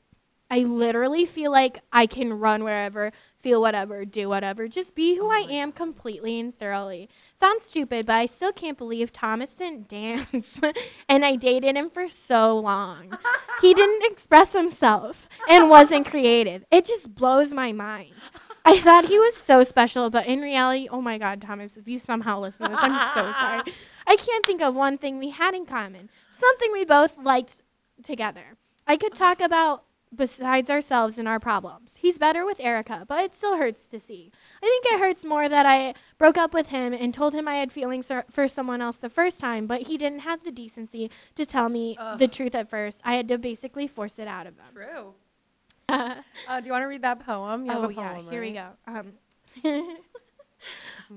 [0.50, 5.30] I literally feel like I can run wherever, feel whatever, do whatever, just be who
[5.30, 7.08] I am completely and thoroughly.
[7.38, 10.60] Sounds stupid, but I still can't believe Thomas didn't dance.
[11.08, 13.18] and I dated him for so long.
[13.60, 16.64] he didn't express himself and wasn't creative.
[16.70, 18.14] It just blows my mind.
[18.64, 21.98] I thought he was so special, but in reality, oh my God, Thomas, if you
[21.98, 23.62] somehow listen to this, I'm so sorry.
[24.06, 27.62] I can't think of one thing we had in common, something we both liked
[28.02, 28.56] together.
[28.86, 29.84] I could talk about
[30.14, 31.96] besides ourselves and our problems.
[31.98, 34.32] He's better with Erica, but it still hurts to see.
[34.62, 37.56] I think it hurts more that I broke up with him and told him I
[37.56, 41.46] had feelings for- someone else the first time, but he didn't have the decency to
[41.46, 43.00] tell me the truth at first.
[43.04, 44.74] I had to basically force it out of him.
[44.74, 45.14] True.
[46.48, 47.66] Uh, do you want to read that poem?
[47.66, 48.68] You oh a yeah, poem, here we go.
[48.86, 49.12] Um,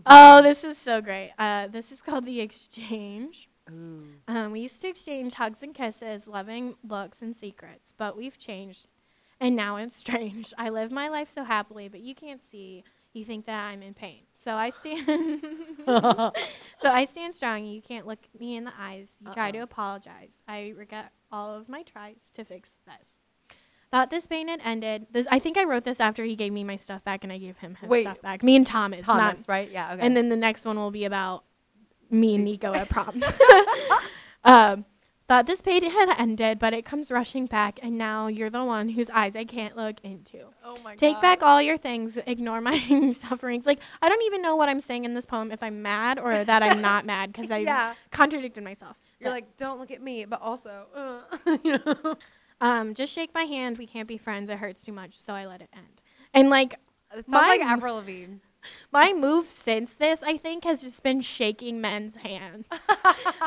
[0.05, 1.31] oh, this is so great.
[1.37, 3.49] Uh, this is called the exchange.
[3.67, 8.87] Um, we used to exchange hugs and kisses, loving looks and secrets, but we've changed,
[9.39, 10.53] and now it's strange.
[10.57, 12.83] I live my life so happily, but you can't see.
[13.13, 14.21] You think that I'm in pain.
[14.39, 15.05] So I stand.
[15.85, 16.31] so
[16.89, 17.63] I stand strong.
[17.63, 19.07] You can't look me in the eyes.
[19.23, 20.39] You try to apologize.
[20.47, 23.17] I regret all of my tries to fix this.
[23.91, 25.05] Thought this pain had ended.
[25.11, 27.37] This I think I wrote this after he gave me my stuff back, and I
[27.37, 28.01] gave him his Wait.
[28.01, 28.41] stuff back.
[28.41, 29.69] Me and Thomas, not Thomas, right?
[29.69, 29.93] Yeah.
[29.93, 30.03] Okay.
[30.03, 31.43] and then the next one will be about
[32.13, 33.21] me and Nikko at prom.
[34.43, 34.85] um,
[35.27, 38.89] thought this page had ended, but it comes rushing back, and now you're the one
[38.89, 40.39] whose eyes I can't look into.
[40.63, 40.97] oh my god.
[40.97, 43.65] Take back all your things, ignore my sufferings.
[43.65, 46.43] Like, I don't even know what I'm saying in this poem, if I'm mad or
[46.43, 47.93] that I'm not mad, because I Yeah.
[48.11, 48.97] contradicted myself.
[49.19, 52.15] You're But, like, don't look at me, but also, uh, you know.
[52.59, 53.77] um, just shake my hand.
[53.77, 54.49] We can't be friends.
[54.49, 56.01] It hurts too much, so I let it end.
[56.33, 56.73] And like,
[57.15, 58.35] It sounds like Mine- Avril Lavigne.
[58.91, 62.65] My move since this, I think, has just been shaking men's hands,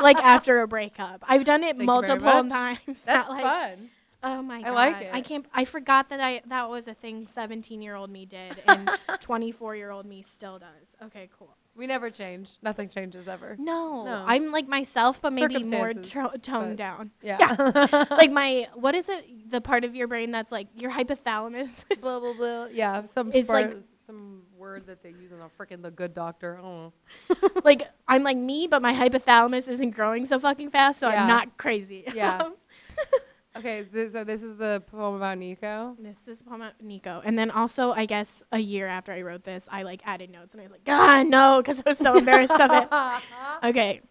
[0.01, 1.23] like after a breakup.
[1.27, 3.01] I've done it Thank multiple times.
[3.05, 3.89] That's like, fun.
[4.23, 4.69] Oh my god!
[4.69, 5.45] I like I can't.
[5.53, 7.27] I forgot that I that was a thing.
[7.27, 8.89] Seventeen-year-old me did, and
[9.21, 10.95] twenty-four-year-old me still does.
[11.03, 11.55] Okay, cool.
[11.75, 12.57] We never change.
[12.63, 13.55] Nothing changes ever.
[13.59, 14.23] No, No.
[14.25, 17.11] I'm like myself, but maybe more tro- toned but- down.
[17.21, 17.37] Yeah.
[17.39, 18.05] yeah.
[18.09, 19.51] like my what is it?
[19.51, 21.85] The part of your brain that's like your hypothalamus.
[22.01, 22.65] blah blah blah.
[22.71, 23.05] Yeah.
[23.05, 23.75] Some It's like-
[24.07, 26.59] some word that they use in the freaking The Good Doctor.
[26.61, 26.91] Oh.
[27.63, 31.21] like I'm like me, but my hypothalamus isn't growing so fucking fast, so Yeah.
[31.21, 32.03] I'm not crazy.
[32.13, 32.41] Yeah.
[32.47, 32.55] Um,
[33.57, 35.95] okay, so this, so this is the poem about Nikko.
[35.99, 39.43] this is poem about Nikko, and then also I guess a year after I wrote
[39.43, 42.17] this, I like added notes, and I was like, God no, because I was so
[42.17, 42.87] embarrassed of it.
[43.63, 44.01] Okay.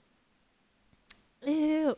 [1.45, 1.97] Ew.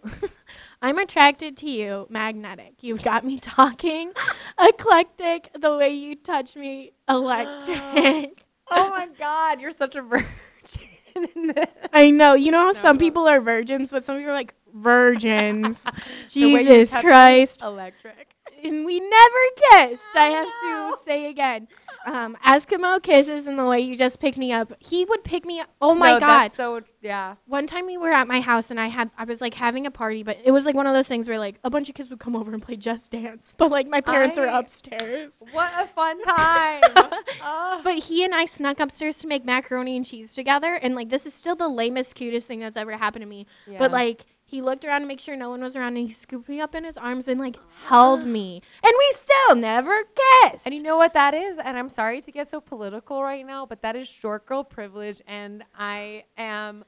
[0.82, 2.82] I'm attracted to you, magnetic.
[2.82, 4.12] You've got me talking,
[4.60, 5.50] eclectic.
[5.58, 8.44] The way you touch me, electric.
[8.70, 10.02] Oh my God, you're such a
[11.16, 11.54] virgin.
[11.92, 12.34] I know.
[12.34, 13.00] You know how No, some no.
[13.00, 15.84] people are virgins, but some people are like virgins.
[16.32, 17.62] The way you Jesus Christ.
[17.62, 18.34] Electric.
[18.62, 20.02] And we never kissed.
[20.14, 21.68] I have to say again.
[22.06, 24.72] Um, Eskimo kisses and the way you just picked me up.
[24.78, 25.68] He would pick me up.
[25.80, 26.44] Oh my No, God.
[26.44, 27.34] That's so yeah.
[27.46, 29.90] one time we were at my house and I had I was like having a
[29.90, 32.08] party, but it was like one of those things where like a bunch of kids
[32.10, 35.42] would come over and play Just Dance, but like my parents were upstairs.
[35.52, 36.80] What a fun time.
[37.42, 37.80] Oh.
[37.84, 41.26] But he and I snuck upstairs to make macaroni and cheese together, and like this
[41.26, 43.46] is still the lamest, cutest thing that's ever happened to me.
[43.66, 43.78] Yeah.
[43.78, 46.48] But like he looked around to make sure no one was around, and he scooped
[46.48, 50.64] me up in his arms and like held me, and we still never kissed.
[50.64, 51.58] And you know what that is?
[51.58, 55.20] And I'm sorry to get so political right now, but that is short girl privilege,
[55.26, 56.86] and I am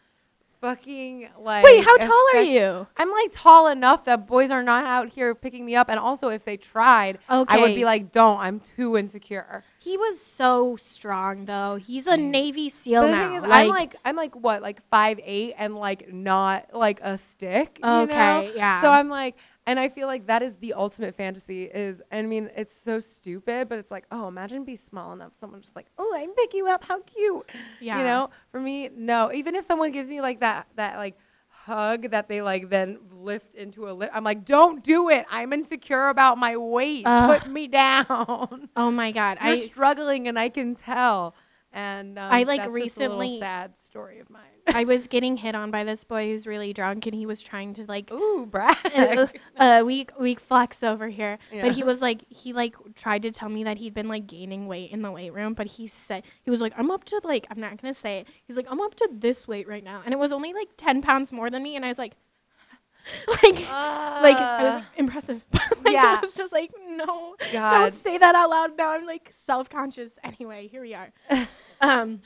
[0.61, 1.65] fucking like.
[1.65, 2.87] Wait, how tall are you?
[2.97, 6.29] I'm like tall enough that boys are not out here picking me up, and also
[6.29, 11.47] if they tried, I would be like, "Don't, I'm too insecure." He was so strong
[11.47, 11.77] though.
[11.77, 12.31] He's a mm.
[12.31, 13.29] Navy SEAL But the now.
[13.29, 17.17] thing is, I'm like, I'm like what, like five eight, and like not like a
[17.17, 17.79] stick.
[17.83, 18.03] you know?
[18.03, 18.83] Okay, yeah.
[18.83, 21.65] So I'm like, and I feel like that is the ultimate fantasy.
[21.65, 25.33] Is I mean, it's so stupid, but it's like, oh, imagine be small enough.
[25.39, 26.85] Someone just like, oh, I pick you up.
[26.85, 27.49] How cute.
[27.81, 27.99] Yeah.
[27.99, 29.33] You know, for me, no.
[29.33, 31.17] Even if someone gives me like that, that like
[31.49, 35.27] hug that they like then lift into a lift, I'm like, don't do it.
[35.31, 37.03] I'm insecure about my weight.
[37.07, 37.41] Ugh.
[37.41, 38.69] Put me down.
[38.77, 41.35] oh my god, You're I struggling, and I can tell.
[41.73, 44.43] And um, I, like, that's just a little recently- sad story of mine.
[44.75, 47.75] I was getting hit on by this boy who's really drunk, and he was trying
[47.75, 48.77] to like Ooh, brag.
[48.95, 49.27] uh,
[49.57, 51.39] uh, weak weak flex over here.
[51.53, 51.63] Yeah.
[51.63, 54.67] But he was like he like tried to tell me that he'd been like gaining
[54.67, 57.47] weight in the weight room, but he said he was like I'm up to like
[57.51, 58.27] I'm not gonna say it.
[58.47, 61.03] He's like I'm up to this weight right now, and it was only like ten
[61.03, 62.15] pounds more than me, and I was like.
[63.27, 65.43] Like, like I was like impressive.
[65.55, 66.19] like, Uh, yeah.
[66.19, 67.71] I was just like, no, God.
[67.71, 68.77] don't say that out loud.
[68.77, 70.19] Now I'm like self conscious.
[70.23, 71.11] Anyway, here we are.
[71.81, 72.21] Um,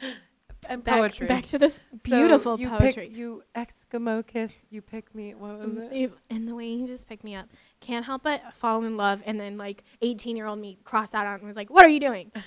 [0.69, 1.27] and back, poetry.
[1.27, 3.09] back to this So beautiful you poetry.
[3.09, 4.66] Pick, you Eskimo kiss.
[4.70, 5.35] You pick me.
[5.35, 5.93] What was it?
[5.93, 7.47] Mm, and the way he just picked me up,
[7.81, 9.23] can't help but fall in love.
[9.27, 11.89] And then like 18 year old me crossed out on and was like, "What are
[11.89, 12.32] you doing?"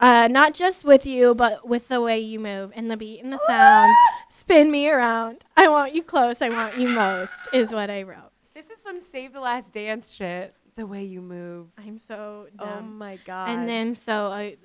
[0.00, 3.32] uh, not just with you, but with the way you move and the beat and
[3.32, 3.94] the sound.
[4.30, 5.44] Spin me around.
[5.56, 6.42] I want you close.
[6.42, 7.48] I want you most.
[7.52, 8.30] Is what I wrote.
[8.54, 10.54] This is some Save the Last Dance shit.
[10.76, 11.68] The way you move.
[11.78, 13.48] I'm so Oh my god.
[13.48, 14.56] and then so a,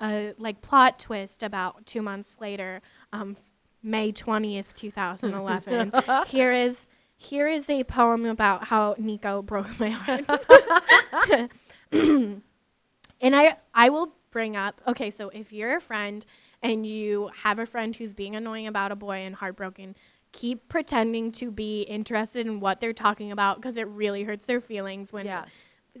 [0.00, 2.80] a like plot twist about two months later,
[3.12, 3.36] um,
[3.82, 5.92] May 20th, 2011.
[6.26, 6.86] here is
[7.16, 10.24] here is a poem about how Nikko broke my heart.
[11.92, 12.42] and
[13.22, 16.24] I I will bring up okay, so if you're a friend
[16.62, 19.96] and you have a friend who's being annoying about a boy and heartbroken,
[20.32, 24.60] keep pretending to be interested in what they're talking about because it really hurts their
[24.60, 25.44] feelings when Yeah.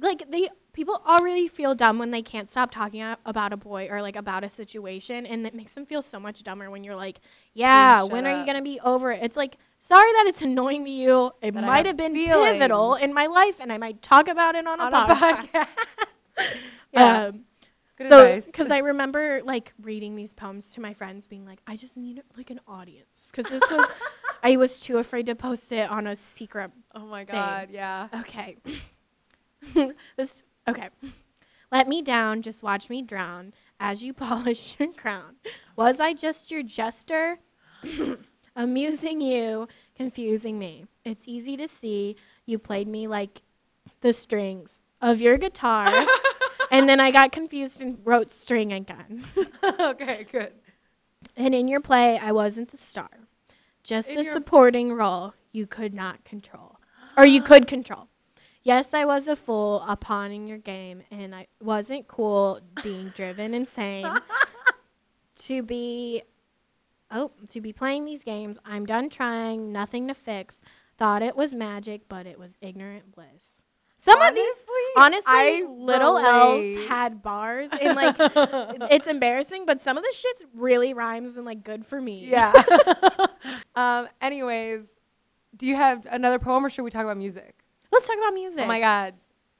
[0.00, 3.88] like they people already feel dumb when they can't stop talking a- about a boy
[3.90, 6.96] or like about a situation and it makes them feel so much dumber when you're
[6.96, 7.20] like
[7.54, 10.84] yeah when are you going to be over it it's like sorry that it's annoying
[10.84, 14.28] to you it That might have been pivotal in my life and i might talk
[14.28, 15.68] about it on, on a a podcast, podcast.
[16.92, 17.24] yeah.
[17.26, 17.44] Um,
[17.96, 21.76] Good so because i remember like reading these poems to my friends being like i
[21.76, 23.90] just need like an audience because this was
[24.42, 27.68] i was too afraid to post it on a secret oh my god.
[27.70, 28.08] Yeah.
[28.20, 28.56] Okay.
[30.16, 30.88] this okay.
[31.72, 35.36] Let me down, just watch me drown as you polish your crown.
[35.76, 37.38] Was I just your jester?
[38.56, 40.86] Amusing you, confusing me.
[41.04, 42.16] It's easy to see
[42.46, 43.42] you played me like
[44.00, 46.06] the strings of your guitar.
[46.70, 49.24] and then I got confused and wrote string again.
[49.80, 50.26] okay.
[50.30, 50.52] Good.
[51.36, 53.10] And in your play, I wasn't the star,
[53.82, 56.78] just In a supporting role you could not control,
[57.16, 58.08] or you could control.
[58.62, 63.54] Yes, I was a fool, pawn in your game, and I wasn't cool being driven
[63.54, 64.06] insane.
[65.36, 66.22] to be,
[67.10, 70.60] oh, to be playing these games, I'm done trying, nothing to fix.
[70.98, 73.62] Thought it was magic, but it was ignorant bliss.
[73.96, 74.64] Some of these,
[74.96, 76.76] honestly, I little relate.
[76.78, 78.16] L's had bars, and like
[78.90, 82.26] it's embarrassing, but some of the shit's really rhymes and like good for me.
[82.26, 82.52] Yeah.
[83.74, 84.08] um.
[84.22, 84.84] Anyways,
[85.54, 87.59] do you have another poem, or should we talk about music?
[87.92, 88.64] Let's talk about music.
[88.64, 89.14] Oh my god,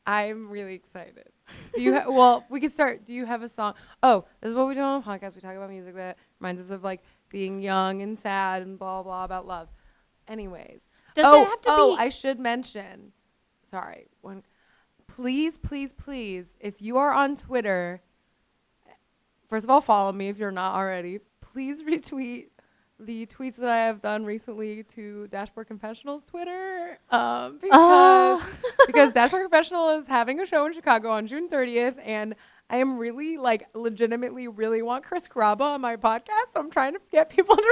[0.07, 1.29] I'm really excited.
[1.75, 1.95] Do you?
[1.95, 3.05] Ha- well, we could start.
[3.05, 3.75] Do you have a song?
[4.03, 5.35] Oh, this is what we do on the podcast.
[5.35, 9.03] We talk about music that reminds us of like being young and sad and blah
[9.03, 9.69] blah about love.
[10.29, 10.83] Anyways,
[11.15, 12.03] Does oh, it have to be oh, be?
[12.03, 13.13] I should mention.
[13.65, 14.09] Sorry.
[14.21, 14.43] One.
[15.07, 16.47] Please, please, please.
[16.61, 18.01] If you are on Twitter,
[19.49, 21.19] first of all, follow me if you're not already.
[21.41, 22.47] Please retweet
[23.05, 28.49] the tweets that I have done recently to Dashboard Confessionals Twitter, um, because Oh.
[28.87, 32.35] because Dashboard Confessional is having a show in Chicago on June 30th, and
[32.69, 36.53] I am really like legitimately really want Chris Carrabba on my podcast.
[36.55, 37.63] So I'm trying to get people to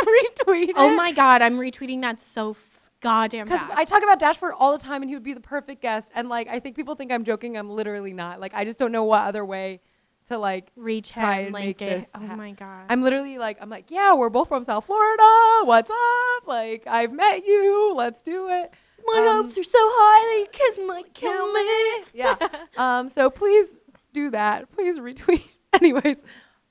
[0.47, 0.73] retweet.
[0.77, 0.97] oh it.
[0.97, 3.61] my god, I'm retweeting that so f- goddamn Because.
[3.75, 6.11] I talk about Dashboard all the time, and he would be the perfect guest.
[6.15, 7.57] And like, I think people think I'm joking.
[7.57, 8.41] I'm literally not.
[8.41, 9.81] Like, I just don't know what other way
[10.29, 10.71] to like.
[10.77, 12.01] reach try and make it.
[12.01, 12.87] this Oh my god.
[12.89, 15.23] I'm literally like, I'm like, yeah, we're both from South Florida.
[15.65, 16.47] What's up?
[16.47, 17.95] Like, I've met you.
[17.97, 18.73] Let's do it.
[19.07, 22.05] my Um, hopes are so high that you kiss might kill me.
[22.15, 22.37] Yeah.
[22.77, 23.09] um.
[23.09, 23.75] So please
[24.13, 24.71] do that.
[24.73, 25.45] Please retweet.
[25.75, 26.17] Anyways,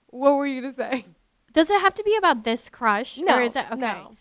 [0.08, 1.06] what were you gonna say?
[1.54, 3.18] Does it have to be about this crush?
[3.18, 3.80] No, Or is it okay?
[3.80, 4.16] no.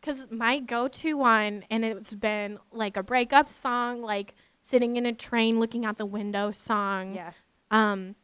[0.00, 5.12] Because my go-to one, and it's been like a breakup song, like sitting in a
[5.12, 7.14] train looking out the window song.
[7.14, 7.40] Yes.
[7.70, 8.16] Um,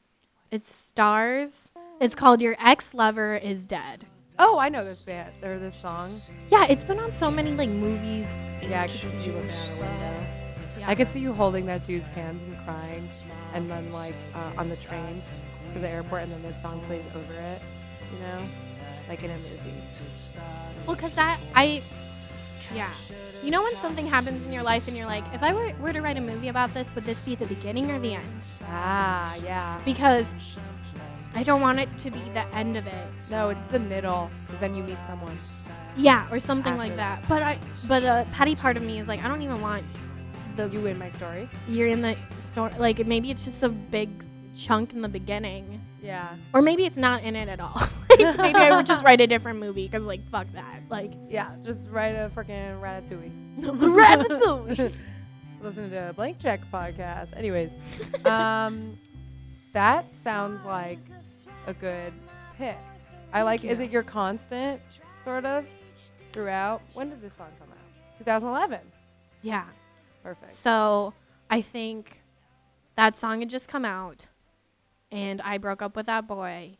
[0.51, 1.71] it's Stars.
[2.01, 4.07] It's called Your Ex Lover Is Dead.
[4.39, 6.21] Oh, I know this band or this song.
[6.49, 8.33] Yeah, it's been on so many like movies.
[8.63, 10.27] Yeah, I could see you looking out a window.
[10.79, 10.89] Yeah.
[10.89, 13.09] I could see you holding that dude's hands and crying,
[13.53, 15.23] and then like uh, on the train
[15.73, 17.61] to the airport, and then this song plays over it.
[18.13, 18.49] You know,
[19.09, 19.83] like in a movie.
[20.87, 21.83] Well, because that I,
[22.75, 22.91] yeah,
[23.43, 25.93] you know when something happens in your life and you're like, if I were, were
[25.93, 28.43] to write a movie about this, would this be the beginning or the end?
[28.67, 29.81] Ah, yeah.
[29.85, 30.35] Because
[31.35, 33.09] I don't want it to be the end of it.
[33.31, 35.37] No, it's the middle, because then you meet someone.
[35.97, 37.21] Yeah, or something After like that.
[37.23, 37.29] that.
[37.29, 39.85] But I, but a petty part of me is like, I don't even want
[40.57, 41.49] the You in my story.
[41.69, 42.73] you're in the story.
[42.79, 44.09] Like maybe it's just a big
[44.57, 46.37] chunk in the beginning, Yeah.
[46.55, 47.81] or maybe it's not in it at all.
[48.19, 50.83] Like, maybe I would just write a different movie because like fuck that.
[50.89, 51.55] Like Yeah.
[51.63, 53.31] Just write a freaking ratatouille.
[53.61, 54.93] Ratatouille.
[55.61, 57.37] Listen to a Blank Check podcast.
[57.37, 57.71] Anyways,
[58.25, 58.99] um,
[59.73, 60.99] that sounds like
[61.69, 62.13] a good
[62.57, 62.77] pick.
[63.33, 63.65] I like.
[63.65, 64.81] Is it your constant,
[65.23, 65.65] sort of,
[66.33, 66.81] throughout?
[66.95, 68.19] When did this song come out?
[68.19, 68.81] 2011.
[69.43, 69.65] yeah.
[70.25, 70.51] Perfect.
[70.51, 71.15] So
[71.51, 72.23] I think
[72.97, 74.27] that song had just come out,
[75.11, 76.77] and I broke up with that boy,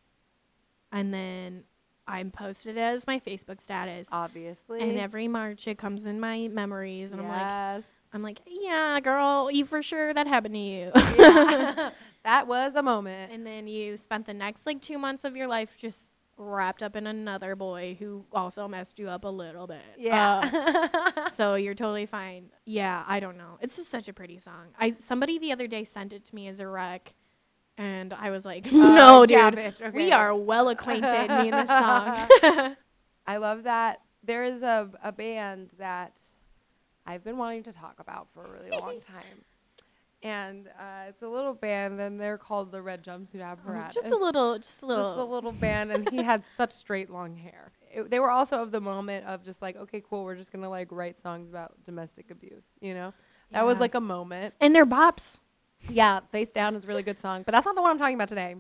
[0.93, 1.65] and then
[2.07, 4.09] I posted it as my Facebook status.
[4.13, 4.81] Obviously.
[4.81, 7.85] and every March it comes in my memories, and I'm like, yes.
[8.13, 10.91] I'm like, yeah, girl, you for sure that happened to you.
[11.19, 11.91] Yeah.
[12.25, 13.33] that was a moment.
[13.33, 16.09] and then you spent the next like two months of your life just
[16.41, 19.83] wrapped up in another boy who also messed you up a little bit.
[19.99, 21.29] Uh, Yeah.
[21.33, 22.51] so you're totally fine.
[22.65, 23.59] Yeah, I don't know.
[23.61, 24.69] It's just such a pretty song.
[24.79, 27.13] I somebody the other day sent it to me as a rec,
[27.79, 29.71] and I was like, no, Uh, dude, yeah.
[29.81, 29.91] Okay.
[29.97, 31.29] we are well acquainted.
[31.29, 32.77] me and this song.
[33.27, 34.01] I love that.
[34.25, 36.13] There is a, a band that
[37.07, 39.45] I've been wanting to talk about for a really long time.
[40.21, 43.95] And uh, it's a little band, and they're called the Red Jumpsuit Apparatus.
[43.95, 45.13] just a little, just a little.
[45.15, 47.71] Just a little band, and he had such straight long hair.
[47.95, 50.69] It, they were also of the moment of just like, okay, cool, we're just gonna
[50.69, 52.65] like write songs about domestic abuse.
[52.81, 53.15] You know,
[53.53, 54.55] that was like a moment.
[54.61, 55.39] and they're bops.
[55.89, 58.15] Yeah, Face Down is a really good song, but that's not the one I'm talking
[58.15, 58.57] about today.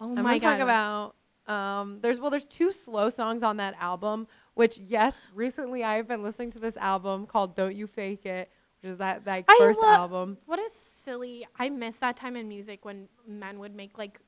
[0.00, 0.58] Oh I'm my god!
[0.58, 1.14] talk about
[1.46, 6.22] um there's well there's two slow songs on that album, which yes, recently I've been
[6.22, 8.50] listening to this album called Don't You Fake It,
[8.80, 10.38] which is that like I first lo- album.
[10.46, 11.46] What a silly!
[11.58, 14.20] I miss that time in music when men would make like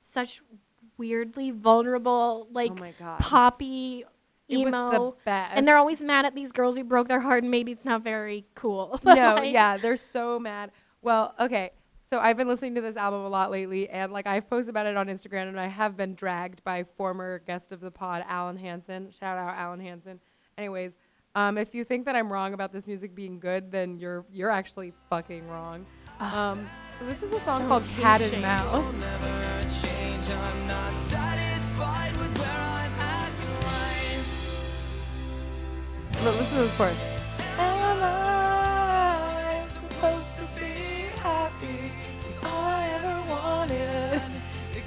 [0.00, 0.42] such
[0.98, 3.20] weirdly vulnerable, like oh my god.
[3.20, 4.04] poppy
[4.48, 5.56] it was emo, the best.
[5.56, 8.02] and they're always mad at these girls who broke their heart, and maybe it's not
[8.02, 9.00] very cool.
[9.04, 10.70] no, like, yeah, they're so mad.
[11.02, 11.72] Well, okay.
[12.08, 14.86] So I've been listening to this album a lot lately, and like I've posted about
[14.86, 18.56] it on Instagram, and I have been dragged by former guest of the pod, Alan
[18.56, 19.10] Hansen.
[19.10, 20.20] Shout out Alan Hansen.
[20.58, 20.98] Anyways,
[21.34, 24.50] um, if you think that I'm wrong about this music being good, then you're you're
[24.50, 25.86] actually fucking wrong.
[26.20, 26.68] Um,
[26.98, 28.42] so this is a song Don't called Cat and.
[28.42, 28.94] Mouse.
[29.82, 30.28] change.
[30.28, 34.52] I'm not satisfied with where I'm at in life.
[36.12, 37.21] But listen to this chorus.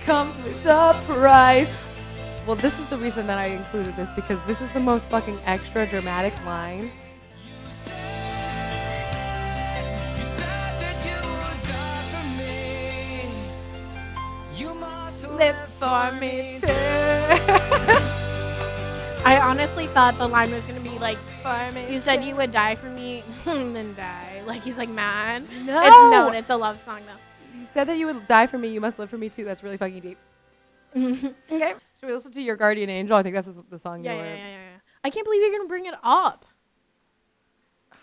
[0.06, 1.99] Comes with a price.
[2.45, 5.38] Well, this is the reason that I included this because this is the most fucking
[5.45, 6.91] extra dramatic line.
[6.95, 7.72] You
[10.23, 13.32] said that you would die for me.
[15.38, 16.68] Live for me too.
[19.26, 21.91] I honestly thought the line was gonna be like, for me.
[21.91, 25.82] "You said you would die for me, and then die." Like he's like "Man, No.
[25.82, 26.36] It's known.
[26.36, 27.19] It's a love song though.
[27.66, 29.44] You said that you would die for me, you must live for me too.
[29.44, 30.18] That's really fucking deep.
[30.96, 31.74] okay.
[32.00, 33.16] Should we listen to your guardian angel?
[33.18, 34.30] I think that's the song Yeah, you yeah, were.
[34.30, 34.78] yeah, yeah, yeah.
[35.04, 36.46] I can't believe you're gonna bring it up.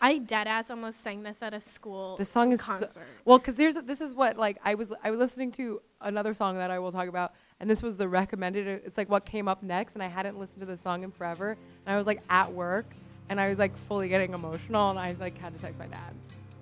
[0.01, 2.89] I dead ass almost sang this at a school This song is so-
[3.25, 6.57] Well, because there's this is what like I was I was listening to another song
[6.57, 8.67] that I will talk about, and this was the recommended.
[8.67, 11.13] uh, It's like what came up next, and I hadn't listened to the song in
[11.13, 11.53] forever,
[11.87, 12.87] and I was like at work,
[13.29, 16.13] and I was like fully getting emotional, and I like had to text my dad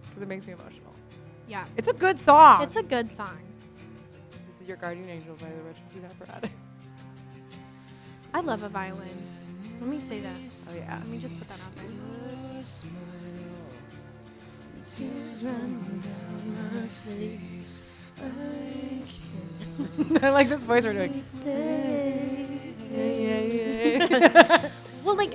[0.09, 0.90] because it makes me emotional.
[1.51, 2.63] Yeah, It's a good song.
[2.63, 3.37] it's a good song.
[4.47, 6.51] this is your guardian angel by the Red Jumpsuit Apparatus.
[8.33, 9.09] I love a violin.
[9.81, 10.37] Let me say that.
[10.71, 10.97] Oh yeah.
[10.99, 11.87] Let me just put that out there.
[20.23, 21.25] I like this voice we're doing.
[25.03, 25.33] Well, like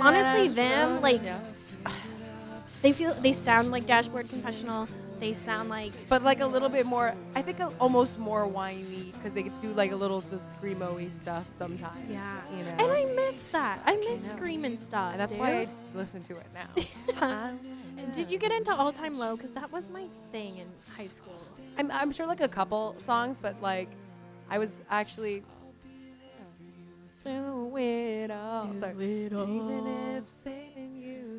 [0.00, 1.40] honestly, them like Yeah.
[2.82, 4.86] they feel they sound like Dashboard Confessional.
[5.22, 9.12] They sound like But like a little bit more, I think a, almost more whiny
[9.12, 12.10] because they do like a little the screamo-y stuff sometimes.
[12.10, 12.70] yeah, You know.
[12.80, 13.80] and I miss that.
[13.86, 14.36] I miss know.
[14.36, 15.12] screaming stuff.
[15.12, 15.40] And that's dude.
[15.40, 17.52] why I listen to it now.
[18.12, 19.36] Did you get into All Time Low?
[19.36, 20.66] Because that was my thing in
[20.96, 21.40] high school.
[21.78, 23.90] I'm, I'm sure like a couple songs, but like
[24.50, 25.44] I was actually
[27.22, 28.74] through it all.
[28.74, 28.94] Sorry.
[29.26, 29.86] Even
[30.16, 30.24] if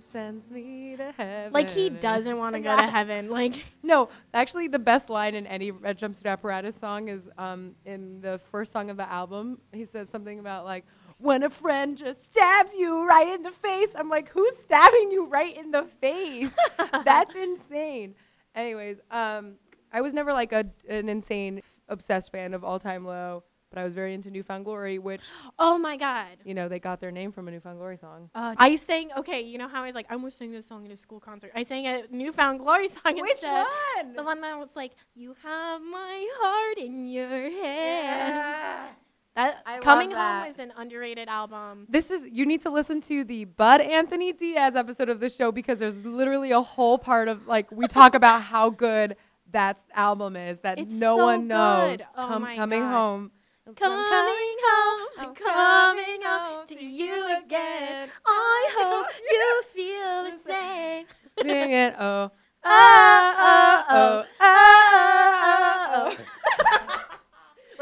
[0.01, 1.53] sends me to heaven.
[1.53, 3.29] Like he doesn't want to go to heaven.
[3.29, 8.21] Like No, actually, the best line in any Red Jumpsuit Apparatus song is um, in
[8.21, 9.59] the first song of the album.
[9.71, 10.85] He says something about like,
[11.17, 13.89] when a friend just stabs you right in the face.
[13.95, 16.51] I'm like, who's stabbing you right in the face?
[17.05, 18.15] That's insane.
[18.55, 19.55] Anyways, um,
[19.91, 23.43] I was never like a, an insane, obsessed fan of All Time Low,
[23.73, 25.21] but I was very into New Found Glory, which,
[25.57, 26.27] oh my god.
[26.45, 28.29] you know, they got their name from a New Found Glory song.
[28.35, 29.41] Uh, I sang okay.
[29.41, 31.51] You know how I was like I almost sang this song at a school concert.
[31.55, 33.65] I sang a New Found Glory song instead.
[33.95, 34.13] one?
[34.15, 38.89] The one that was like, "You have my heart in your hand."
[39.35, 40.41] That I love Coming that.
[40.43, 41.87] Home is an underrated album.
[41.89, 45.51] This is you need to listen to the Bud Anthony Diaz episode of the show
[45.51, 49.15] because there's literally a whole part of like we talk about how good
[49.51, 51.97] that album is that It's no so one knows.
[51.97, 52.05] good.
[52.15, 52.91] Oh Come- my coming God.
[52.91, 53.31] home.
[53.65, 58.09] Coming home, I'm coming home to you again.
[58.25, 61.05] I hope you feel the same.
[61.41, 62.31] Sing it, oh.
[62.65, 64.23] Ah, ah, oh.
[64.39, 66.09] Ah, oh.
[66.09, 66.32] oh, oh, oh, oh, oh, oh.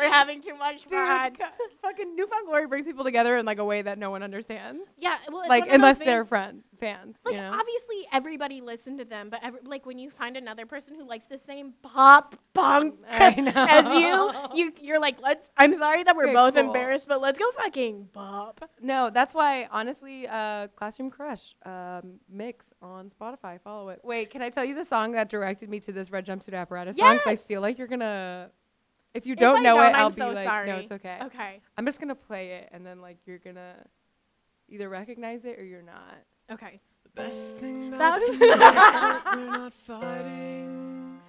[0.02, 1.36] We're having too much Dude, fun.
[1.36, 1.46] co-
[1.82, 4.84] fucking New Found Glory brings people together in like a way that no one understands.
[4.98, 7.52] Yeah, well, like unless they're friend fans, Like you know.
[7.52, 11.26] obviously everybody listened to them, but every, like when you find another person who likes
[11.28, 15.50] the same pop punk as you, you you're like, let's.
[15.58, 16.66] I'm sorry that we're Okay, both cool.
[16.66, 18.68] embarrassed, but let's go fucking pop.
[18.82, 23.60] No, that's why honestly, uh, Classroom Crush um, mix on Spotify.
[23.62, 24.00] Follow it.
[24.04, 26.98] Wait, can I tell you the song that directed me to this red jumpsuit apparatus
[26.98, 27.18] song?
[27.18, 28.50] 'Cause I feel like you're gonna.
[29.14, 30.68] If you don't I know don't, it, I'm I'll so be like, sorry.
[30.68, 31.18] no, it's okay.
[31.24, 33.76] Okay, I'm just gonna play it, and then like you're gonna
[34.70, 36.18] either recognize it or you're not.
[36.52, 36.80] okay.
[37.04, 41.20] The best thing That about was- tonight is that we're not fighting.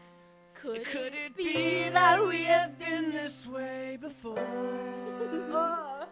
[0.54, 4.36] Could, Could it be that we have been this way before?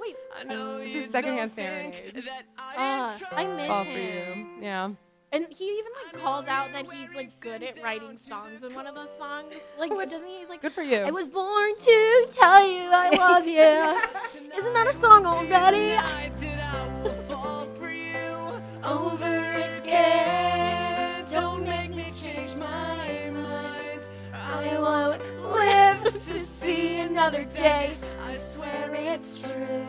[0.00, 2.24] Wait, I know This is you secondhand don't serenade.
[2.24, 3.92] that I Uh, am I miss All him.
[3.94, 4.46] for you.
[4.62, 4.90] Yeah.
[5.32, 8.86] And he even like calls out that he's like good at writing songs in one
[8.86, 9.54] of those songs.
[9.78, 10.40] Like, Which- doesn't he?
[10.40, 10.98] He's like, Good for you.
[10.98, 14.50] I was born to tell you I love you.
[14.58, 15.90] Isn't that a song already?
[15.96, 16.88] Tonight that I
[17.28, 19.52] will for you over
[19.82, 21.24] again.
[21.30, 24.02] Don't make me change my mind.
[24.34, 27.94] I won't live to see another day.
[28.26, 29.86] I swear it's true.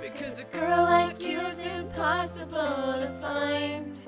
[0.00, 3.99] Because a girl like you is impossible to find.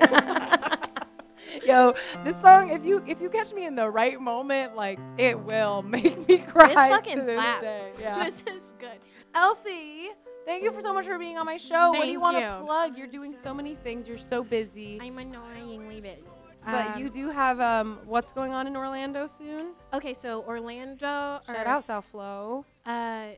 [1.64, 1.94] Yo,
[2.24, 5.82] this song, if you if you catch me in the right moment, like it will
[5.96, 6.68] make me cry.
[6.68, 7.62] This to fucking this slaps.
[7.62, 7.92] day.
[8.00, 8.24] Yeah.
[8.24, 8.98] This is good.
[9.34, 10.10] Elsie,
[10.46, 11.90] thank you for so much for being on my show.
[11.90, 12.64] what do you Thank want to you.
[12.66, 12.98] plug?
[12.98, 14.06] You're doing so many things.
[14.08, 14.98] You're so busy.
[15.00, 16.24] I'm annoyingly busy.
[16.64, 19.74] but Um, you do have um what's going on in Orlando soon?
[19.92, 21.40] Okay, so Orlando.
[21.46, 22.64] Shout or, out South Flow.
[22.84, 23.28] Uh,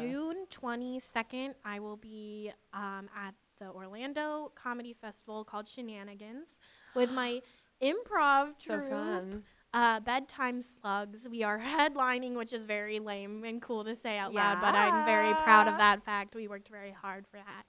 [0.00, 6.58] June 22nd, I will be um, at the Orlando Comedy Festival called Shenanigans
[6.94, 7.40] with my
[7.82, 9.42] improv So troupe, fun.
[9.74, 11.26] uh, Bedtime Slugs.
[11.30, 15.04] We are headlining, which is very lame and cool to say out loud, but I'm
[15.04, 16.34] very proud of that fact.
[16.34, 17.64] We worked very hard for that.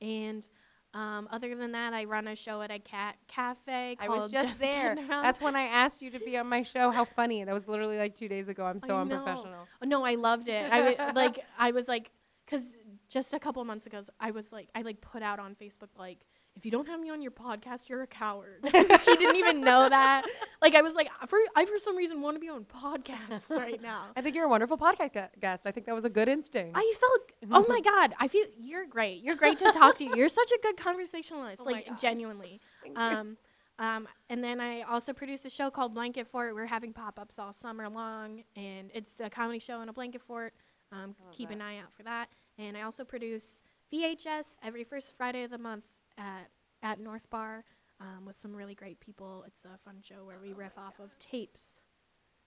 [0.00, 0.48] And
[0.94, 4.60] um, other than that, I run a show at a cat cafe I was just
[4.60, 4.94] there.
[5.08, 6.90] That's when I asked you to be on my show.
[6.90, 7.42] How funny.
[7.42, 8.64] That was literally like two days ago.
[8.64, 9.66] I'm so I unprofessional.
[9.82, 10.72] Oh, no, I loved it.
[10.72, 12.12] I w- like I was like
[12.46, 12.76] cuz
[13.08, 16.20] just a couple months ago I was like I like put out on Facebook like
[16.56, 18.60] if you don't have me on your podcast, you're a coward.
[18.64, 20.24] she didn't even know that.
[20.62, 23.82] Like I was like, for I for some reason want to be on podcasts right
[23.82, 24.06] now.
[24.16, 25.66] I think you're a wonderful podcast gu- guest.
[25.66, 26.76] I think that was a good instinct.
[26.76, 29.22] I felt, oh my god, I feel you're great.
[29.22, 30.04] You're great to talk to.
[30.04, 32.60] You're such a good conversationalist, Oh like genuinely.
[32.82, 33.02] Thank you.
[33.02, 33.36] Um,
[33.80, 36.54] um, and then I also produce a show called Blanket Fort.
[36.54, 40.22] We're having pop ups all summer long, and it's a comedy show in a blanket
[40.22, 40.54] fort.
[40.92, 41.56] Um, keep that.
[41.56, 42.28] an eye out for that.
[42.56, 46.48] And I also produce VHS every first Friday of the month at
[46.82, 47.64] at North Bar
[48.00, 49.44] um, with some really great people.
[49.46, 51.80] It's a fun show where we Oh riff off of tapes.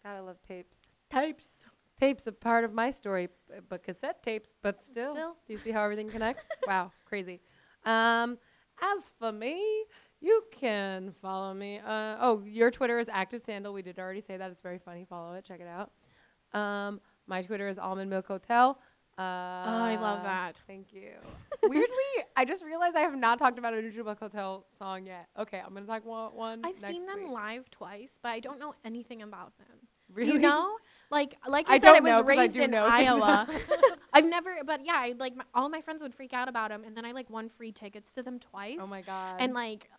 [0.04, 0.78] Gotta love tapes.
[1.10, 1.66] Tapes.
[1.98, 5.14] Tapes a part of my story, b- but cassette tapes, but still.
[5.14, 5.36] Still.
[5.48, 6.46] Do you see how everything connects?
[6.68, 7.42] wow, crazy.
[7.86, 8.38] Um,
[8.80, 9.84] as for me,
[10.20, 11.80] you can follow me.
[11.80, 13.74] Uh, oh, your Twitter is Active Sandal.
[13.74, 14.52] We did already say that.
[14.52, 15.06] It's very funny.
[15.10, 15.44] Follow it.
[15.44, 15.92] Check it out.
[16.60, 18.80] Um, my Twitter is Almond Milk Hotel.
[19.18, 20.62] Uh, Oh, I love that.
[20.68, 21.10] Thank you.
[21.64, 21.88] Weirdly,
[22.36, 25.28] I just realized I have not talked about a Neutral Milk Hotel song yet.
[25.38, 26.34] Okay, I'm gonna talk one.
[26.36, 27.32] one I've seen them week.
[27.32, 29.88] live twice, but I don't know anything about them.
[30.14, 30.34] Really?
[30.34, 30.78] You know,
[31.12, 32.74] like like I I, said, I was I raised do in.
[32.76, 33.48] Iowa.
[34.14, 36.84] I've never, but yeah, I, like my, all my friends would freak out about them,
[36.86, 38.78] and then I like won free tickets to them twice.
[38.80, 39.38] Oh my god.
[39.40, 39.90] And like,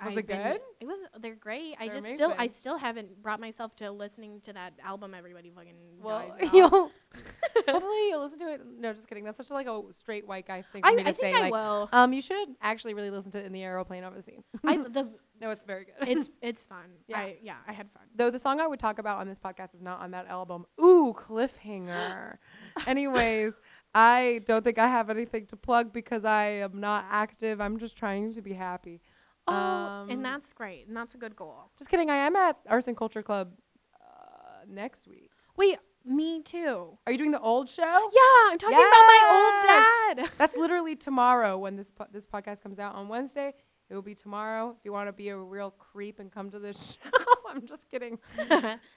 [0.00, 0.60] Was I've it been- good?
[0.80, 1.00] It was.
[1.20, 1.74] They're great.
[1.80, 5.12] I They're I just still, I still haven't brought myself to listening to that album.
[5.12, 6.50] Everybody fucking well, dies.
[6.52, 6.70] you'll
[7.68, 8.60] hopefully you'll listen to it.
[8.78, 9.24] No, just kidding.
[9.24, 11.18] That's such like a straight white guy thing for I, me to I say.
[11.18, 11.88] think I like, will.
[11.92, 14.38] um, you should actually really listen to it in the aeroplane over the sea.
[14.64, 15.08] I the
[15.40, 16.08] no, it's very good.
[16.08, 16.84] it's it's fun.
[17.08, 17.18] Yeah.
[17.18, 18.04] I, yeah, I had fun.
[18.14, 20.64] Though the song I would talk about on this podcast is not on that album.
[20.80, 22.36] Ooh, cliffhanger.
[22.86, 23.54] Anyways,
[23.94, 27.60] I don't think I have anything to plug because I am not active.
[27.60, 29.00] I'm just trying to be happy.
[29.48, 31.70] Oh, Um, and that's great, and that's a good goal.
[31.78, 32.10] Just kidding.
[32.10, 33.52] I am at Arts and Culture Club
[33.94, 35.30] uh, next week.
[35.56, 36.96] Wait, me too.
[37.06, 37.82] Are you doing the old show?
[37.82, 40.30] Yeah, I'm talking about my old dad.
[40.38, 43.54] That's literally tomorrow when this po- this podcast comes out on Wednesday.
[43.90, 44.74] It will be tomorrow.
[44.78, 47.10] If you want to be a real creep and come to this show,
[47.50, 48.18] I'm just kidding.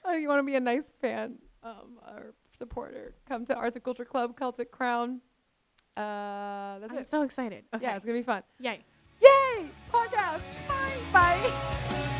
[0.05, 3.83] oh, you want to be a nice fan um, or supporter, come to Arts and
[3.85, 5.21] Culture Club, Celtic Crown.
[5.97, 7.07] Uh, that's I'm it.
[7.07, 7.63] so excited.
[7.73, 7.83] Okay.
[7.85, 8.43] Yeah, it's gonna be fun.
[8.59, 8.81] Yay.
[9.21, 9.65] Yay!
[9.91, 10.73] 好的，拜
[11.11, 12.10] 拜。